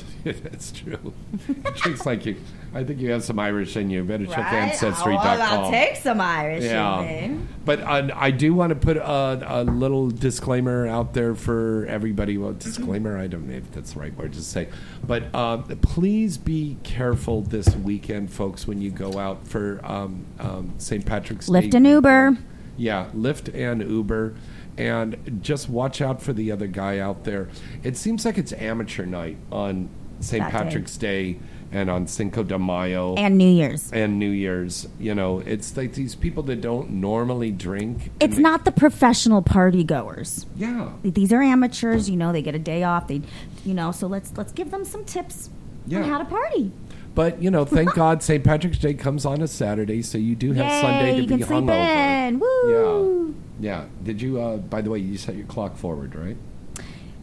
[0.24, 1.12] That's true.
[1.48, 2.36] It drinks like you.
[2.74, 4.04] I think you have some Irish in you.
[4.04, 4.70] Better check Right?
[4.70, 5.16] Ancestry.com.
[5.16, 6.64] Oh, well, I'll take some Irish.
[6.64, 7.02] Yeah.
[7.02, 7.46] in me.
[7.64, 12.38] But uh, I do want to put a, a little disclaimer out there for everybody.
[12.38, 14.68] Well, disclaimer, I don't know if that's the right word to say.
[15.04, 20.74] But uh, please be careful this weekend, folks, when you go out for um, um,
[20.78, 21.04] St.
[21.04, 21.52] Patrick's Day.
[21.68, 22.36] Lyft and Uber.
[22.76, 24.34] Yeah, Lyft and Uber.
[24.78, 27.48] And just watch out for the other guy out there.
[27.82, 29.88] It seems like it's amateur night on
[30.20, 30.42] St.
[30.42, 30.58] That day.
[30.58, 31.38] Patrick's Day
[31.72, 33.90] and on Cinco de Mayo And New Year's.
[33.92, 34.88] and New Year's.
[34.98, 38.10] You know, it's like these people that don't normally drink.
[38.20, 40.46] It's not the professional party goers.
[40.56, 40.90] Yeah.
[41.02, 42.08] These are amateurs.
[42.10, 43.08] You know, they get a day off.
[43.08, 43.22] They,
[43.64, 45.50] you know, so let's let's give them some tips
[45.86, 45.98] Yeah.
[46.02, 46.72] on how to party.
[47.14, 48.42] But you know, thank God St.
[48.44, 52.28] Patrick's Day comes on a Saturday, so you do have Yay, Sunday to be hungover.
[52.28, 52.38] in.
[52.38, 53.26] Woo!
[53.28, 53.86] Yeah, yeah.
[54.02, 54.40] Did you?
[54.40, 56.36] Uh, by the way, you set your clock forward, right?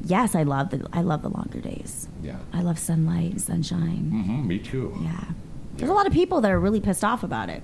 [0.03, 2.07] Yes, I love the I love the longer days.
[2.23, 2.37] Yeah.
[2.53, 4.09] I love sunlight and sunshine.
[4.11, 4.97] Mm-hmm, me too.
[5.03, 5.25] Yeah.
[5.75, 7.61] There's a lot of people that are really pissed off about it.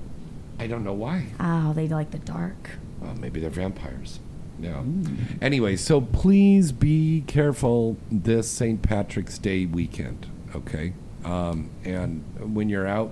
[0.60, 1.28] I don't know why.
[1.40, 2.72] Oh, they like the dark.
[3.00, 4.20] Well, maybe they're vampires.
[4.60, 4.84] Yeah.
[5.42, 8.82] Anyway, so please be careful this St.
[8.82, 10.94] Patrick's Day weekend, okay?
[11.26, 12.24] Um, and
[12.56, 13.12] when you're out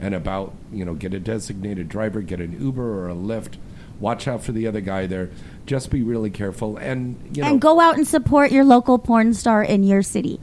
[0.00, 3.58] and about, you know, get a designated driver, get an Uber or a Lyft.
[4.02, 5.30] Watch out for the other guy there.
[5.64, 6.76] Just be really careful.
[6.76, 10.40] And, you know, and go out and support your local porn star in your city.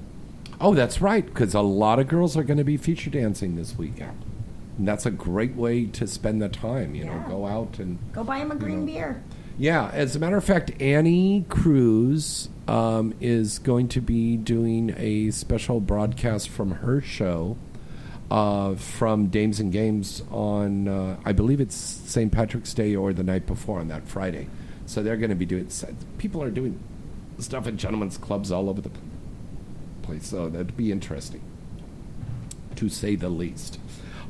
[0.62, 3.78] oh, that's right, because a lot of girls are going to be feature dancing this
[3.78, 4.18] weekend.
[4.78, 6.96] And that's a great way to spend the time.
[6.96, 9.22] You know, go out and Go buy him a green beer.
[9.58, 15.32] yeah, as a matter of fact, Annie Cruz um, is going to be doing a
[15.32, 17.58] special broadcast from her show
[18.32, 22.32] uh, from Dames and Games on, uh, I believe it's St.
[22.32, 24.48] Patrick's Day or the night before on that Friday.
[24.86, 25.70] So they're going to be doing,
[26.18, 26.80] people are doing
[27.40, 28.92] stuff at gentlemen's clubs all over the
[30.02, 30.28] place.
[30.28, 31.42] So that'd be interesting,
[32.76, 33.80] to say the least.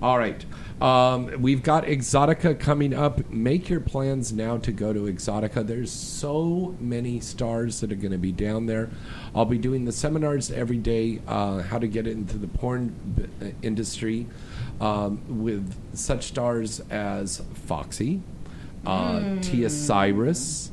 [0.01, 0.45] All right.
[0.81, 3.29] Um, we've got Exxxotica coming up.
[3.29, 5.67] Make your plans now to go to Exxxotica.
[5.67, 8.89] There's so many stars that are going to be down there.
[9.35, 13.45] I'll be doing the seminars every day, uh, how to get into the porn b-
[13.45, 14.27] uh, industry
[14.79, 18.21] um, with such stars as Foxy,
[18.85, 20.71] uh, Tia Cyrus,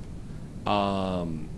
[0.66, 1.48] um,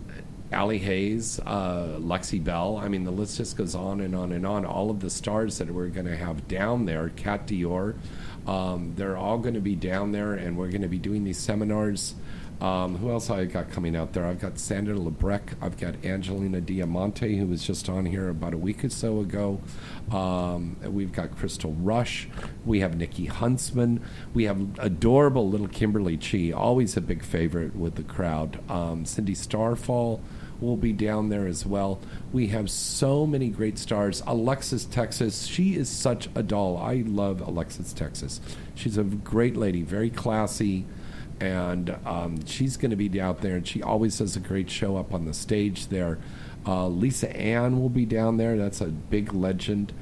[0.50, 2.78] Allie Haze, uh, Lexi Belle.
[2.78, 4.64] I mean, the list just goes on and on and on.
[4.64, 7.96] All of the stars that we're going to have down there, Kat Dior,
[8.48, 11.38] um, they're all going to be down there, and we're going to be doing these
[11.38, 12.14] seminars.
[12.62, 14.24] Um, who else I got coming out there?
[14.24, 15.54] I've got Sandra Lebrec.
[15.60, 19.60] I've got Angelina Diamante, who was just on here about a week or so ago.
[20.10, 22.28] Um, we've got Crystal Rush.
[22.64, 24.00] We have Nikki Huntsman.
[24.34, 28.58] We have adorable little Kimberly Chi, always a big favorite with the crowd.
[28.68, 30.20] Um, Cindy Starfall
[30.60, 32.00] will be down there as well.
[32.32, 34.22] We have so many great stars.
[34.26, 36.76] Alexis Texas, she is such a doll.
[36.76, 38.40] I love Alexis Texas.
[38.74, 40.84] She's a great lady, very classy,
[41.40, 43.56] and um, she's going to be out there.
[43.56, 46.18] And she always does a great show up on the stage there.
[46.66, 48.56] Uh, Lisa Ann will be down there.
[48.56, 49.92] That's a big legend.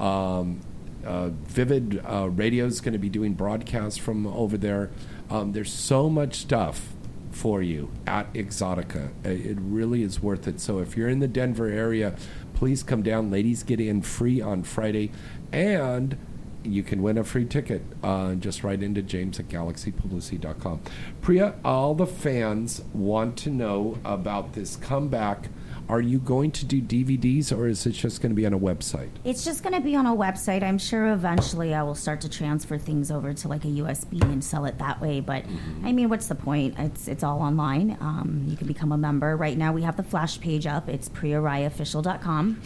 [0.00, 0.60] Um,
[1.04, 4.90] uh, Vivid uh, Radio is going to be doing broadcasts from over there.
[5.30, 6.95] Um, there's so much stuff
[7.36, 9.08] for you at Exxxotica.
[9.24, 10.58] Uh, It really is worth it.
[10.58, 12.16] So if you're in the Denver area,
[12.54, 13.30] please come down.
[13.30, 15.12] Ladies get in free on Friday,
[15.52, 16.16] and
[16.64, 17.82] you can win a free ticket.
[18.02, 20.80] Uh, just write into James at galaxypublicity.com.
[21.20, 25.48] Priya, all the fans want to know about this comeback.
[25.88, 28.58] Are you going to do DVDs or is it just going to be on a
[28.58, 29.10] website?
[29.22, 30.64] It's just going to be on a website.
[30.64, 34.42] I'm sure eventually I will start to transfer things over to like a USB and
[34.42, 35.20] sell it that way.
[35.20, 35.44] But
[35.84, 36.74] I mean, what's the point?
[36.76, 37.96] It's it's all online.
[38.00, 39.36] Um, you can become a member.
[39.36, 40.88] Right now we have the flash page up.
[40.88, 42.62] It's priyaraiofficial.com,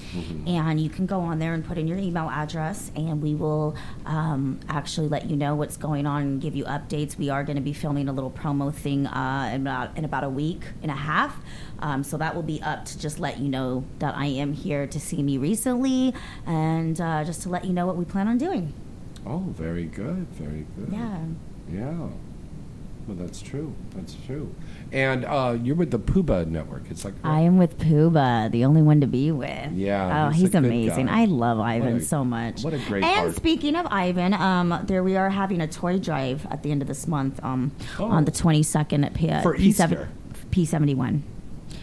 [0.47, 3.76] and you can go on there and put in your email address, and we will
[4.06, 7.18] um, actually let you know what's going on and give you updates.
[7.18, 10.24] We are going to be filming a little promo thing uh, in about in about
[10.24, 11.38] a week and a half.
[11.81, 14.86] Um, so that will be up to just let you know that I am here
[14.86, 16.15] to see me recently,
[16.47, 18.73] and uh, just to let you know what we plan on doing.
[19.27, 20.93] Oh, very good, very good.
[20.93, 21.19] Yeah.
[21.70, 22.09] Yeah.
[23.07, 23.74] Well, that's true.
[23.97, 24.55] That's true.
[24.93, 26.82] And uh, you're with the Puba Network.
[26.90, 29.73] It's like I am with Puba, the only one to be with.
[29.73, 31.09] Yeah, Oh, he's he's, amazing.
[31.09, 32.62] I love Ivan a- so much.
[32.62, 36.47] what a great And speaking of Ivan, um, there we are having a toy drive
[36.51, 38.05] at the end of this month, um, Oh.
[38.05, 40.09] on the 22nd at P- For P7 Easter.
[40.51, 41.23] P71.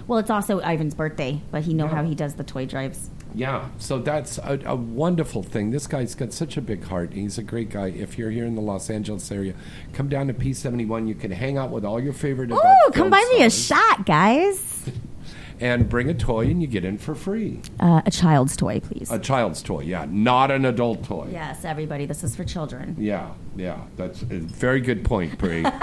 [0.08, 1.96] Well, it's also Ivan's birthday, but he know Yeah.
[1.96, 3.10] how he does the toy drives.
[3.36, 5.70] Yeah, so that's a, a wonderful thing.
[5.72, 7.14] This guy's got such a big heart.
[7.14, 7.88] He's a great guy.
[7.90, 9.54] If you're here in the Los Angeles area,
[9.94, 11.08] come down to P71.
[11.08, 14.90] You can hang out with all your favorite Oh, come buy me a shot, guys.
[15.60, 17.62] and bring a toy, and you get in for free.
[17.80, 19.10] Uh, a child's toy, please.
[19.12, 21.30] A child's toy, yeah, not an adult toy.
[21.32, 22.06] Yes, everybody.
[22.06, 22.96] This is for children.
[22.98, 25.66] Yeah, yeah, that's a very good point, Brie.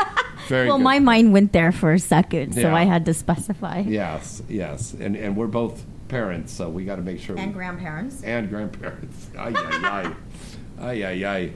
[0.48, 0.84] Very well, good.
[0.84, 2.74] my mind went there for a second, so Yeah.
[2.74, 3.78] I had to specify.
[3.80, 7.38] Yes, yes, and and we're both parents, so we got to make sure.
[7.38, 8.22] And we, grandparents.
[8.22, 9.30] and grandparents.
[9.38, 10.12] Ay ay ay,
[10.80, 11.52] ay ay ay.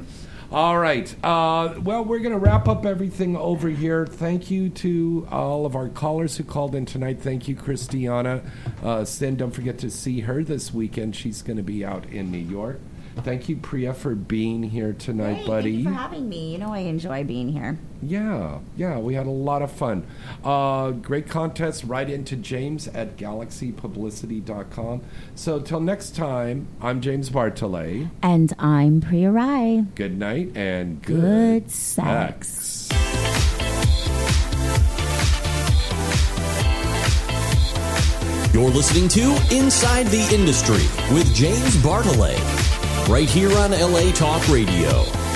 [0.50, 1.14] All right.
[1.22, 4.06] Uh, well, we're going to wrap up everything over here.
[4.06, 7.20] Thank you to all of our callers who called in tonight.
[7.20, 8.42] Thank you, Christiana.
[8.82, 11.14] Uh, Cinn, don't forget to see her this weekend.
[11.14, 12.80] She's going to be out in New York.
[13.24, 15.72] Thank you, Priya, for being here tonight, Hey, buddy.
[15.72, 16.52] Thank you for having me.
[16.52, 17.78] You know I enjoy being here.
[18.00, 20.06] Yeah, yeah, we had a lot of fun.
[20.44, 21.84] Uh, great contest.
[21.84, 25.02] Write into James at galaxypublicity.com.
[25.34, 28.08] So till next time, I'm James Bartholet.
[28.22, 29.84] And I'm Priya Rai.
[29.94, 32.48] Good night and good, Good sex.
[32.48, 32.88] sex.
[38.54, 40.82] You're listening to Inside the Industry
[41.14, 42.38] with James Bartholet,
[43.08, 45.27] right here on LA Talk Radio.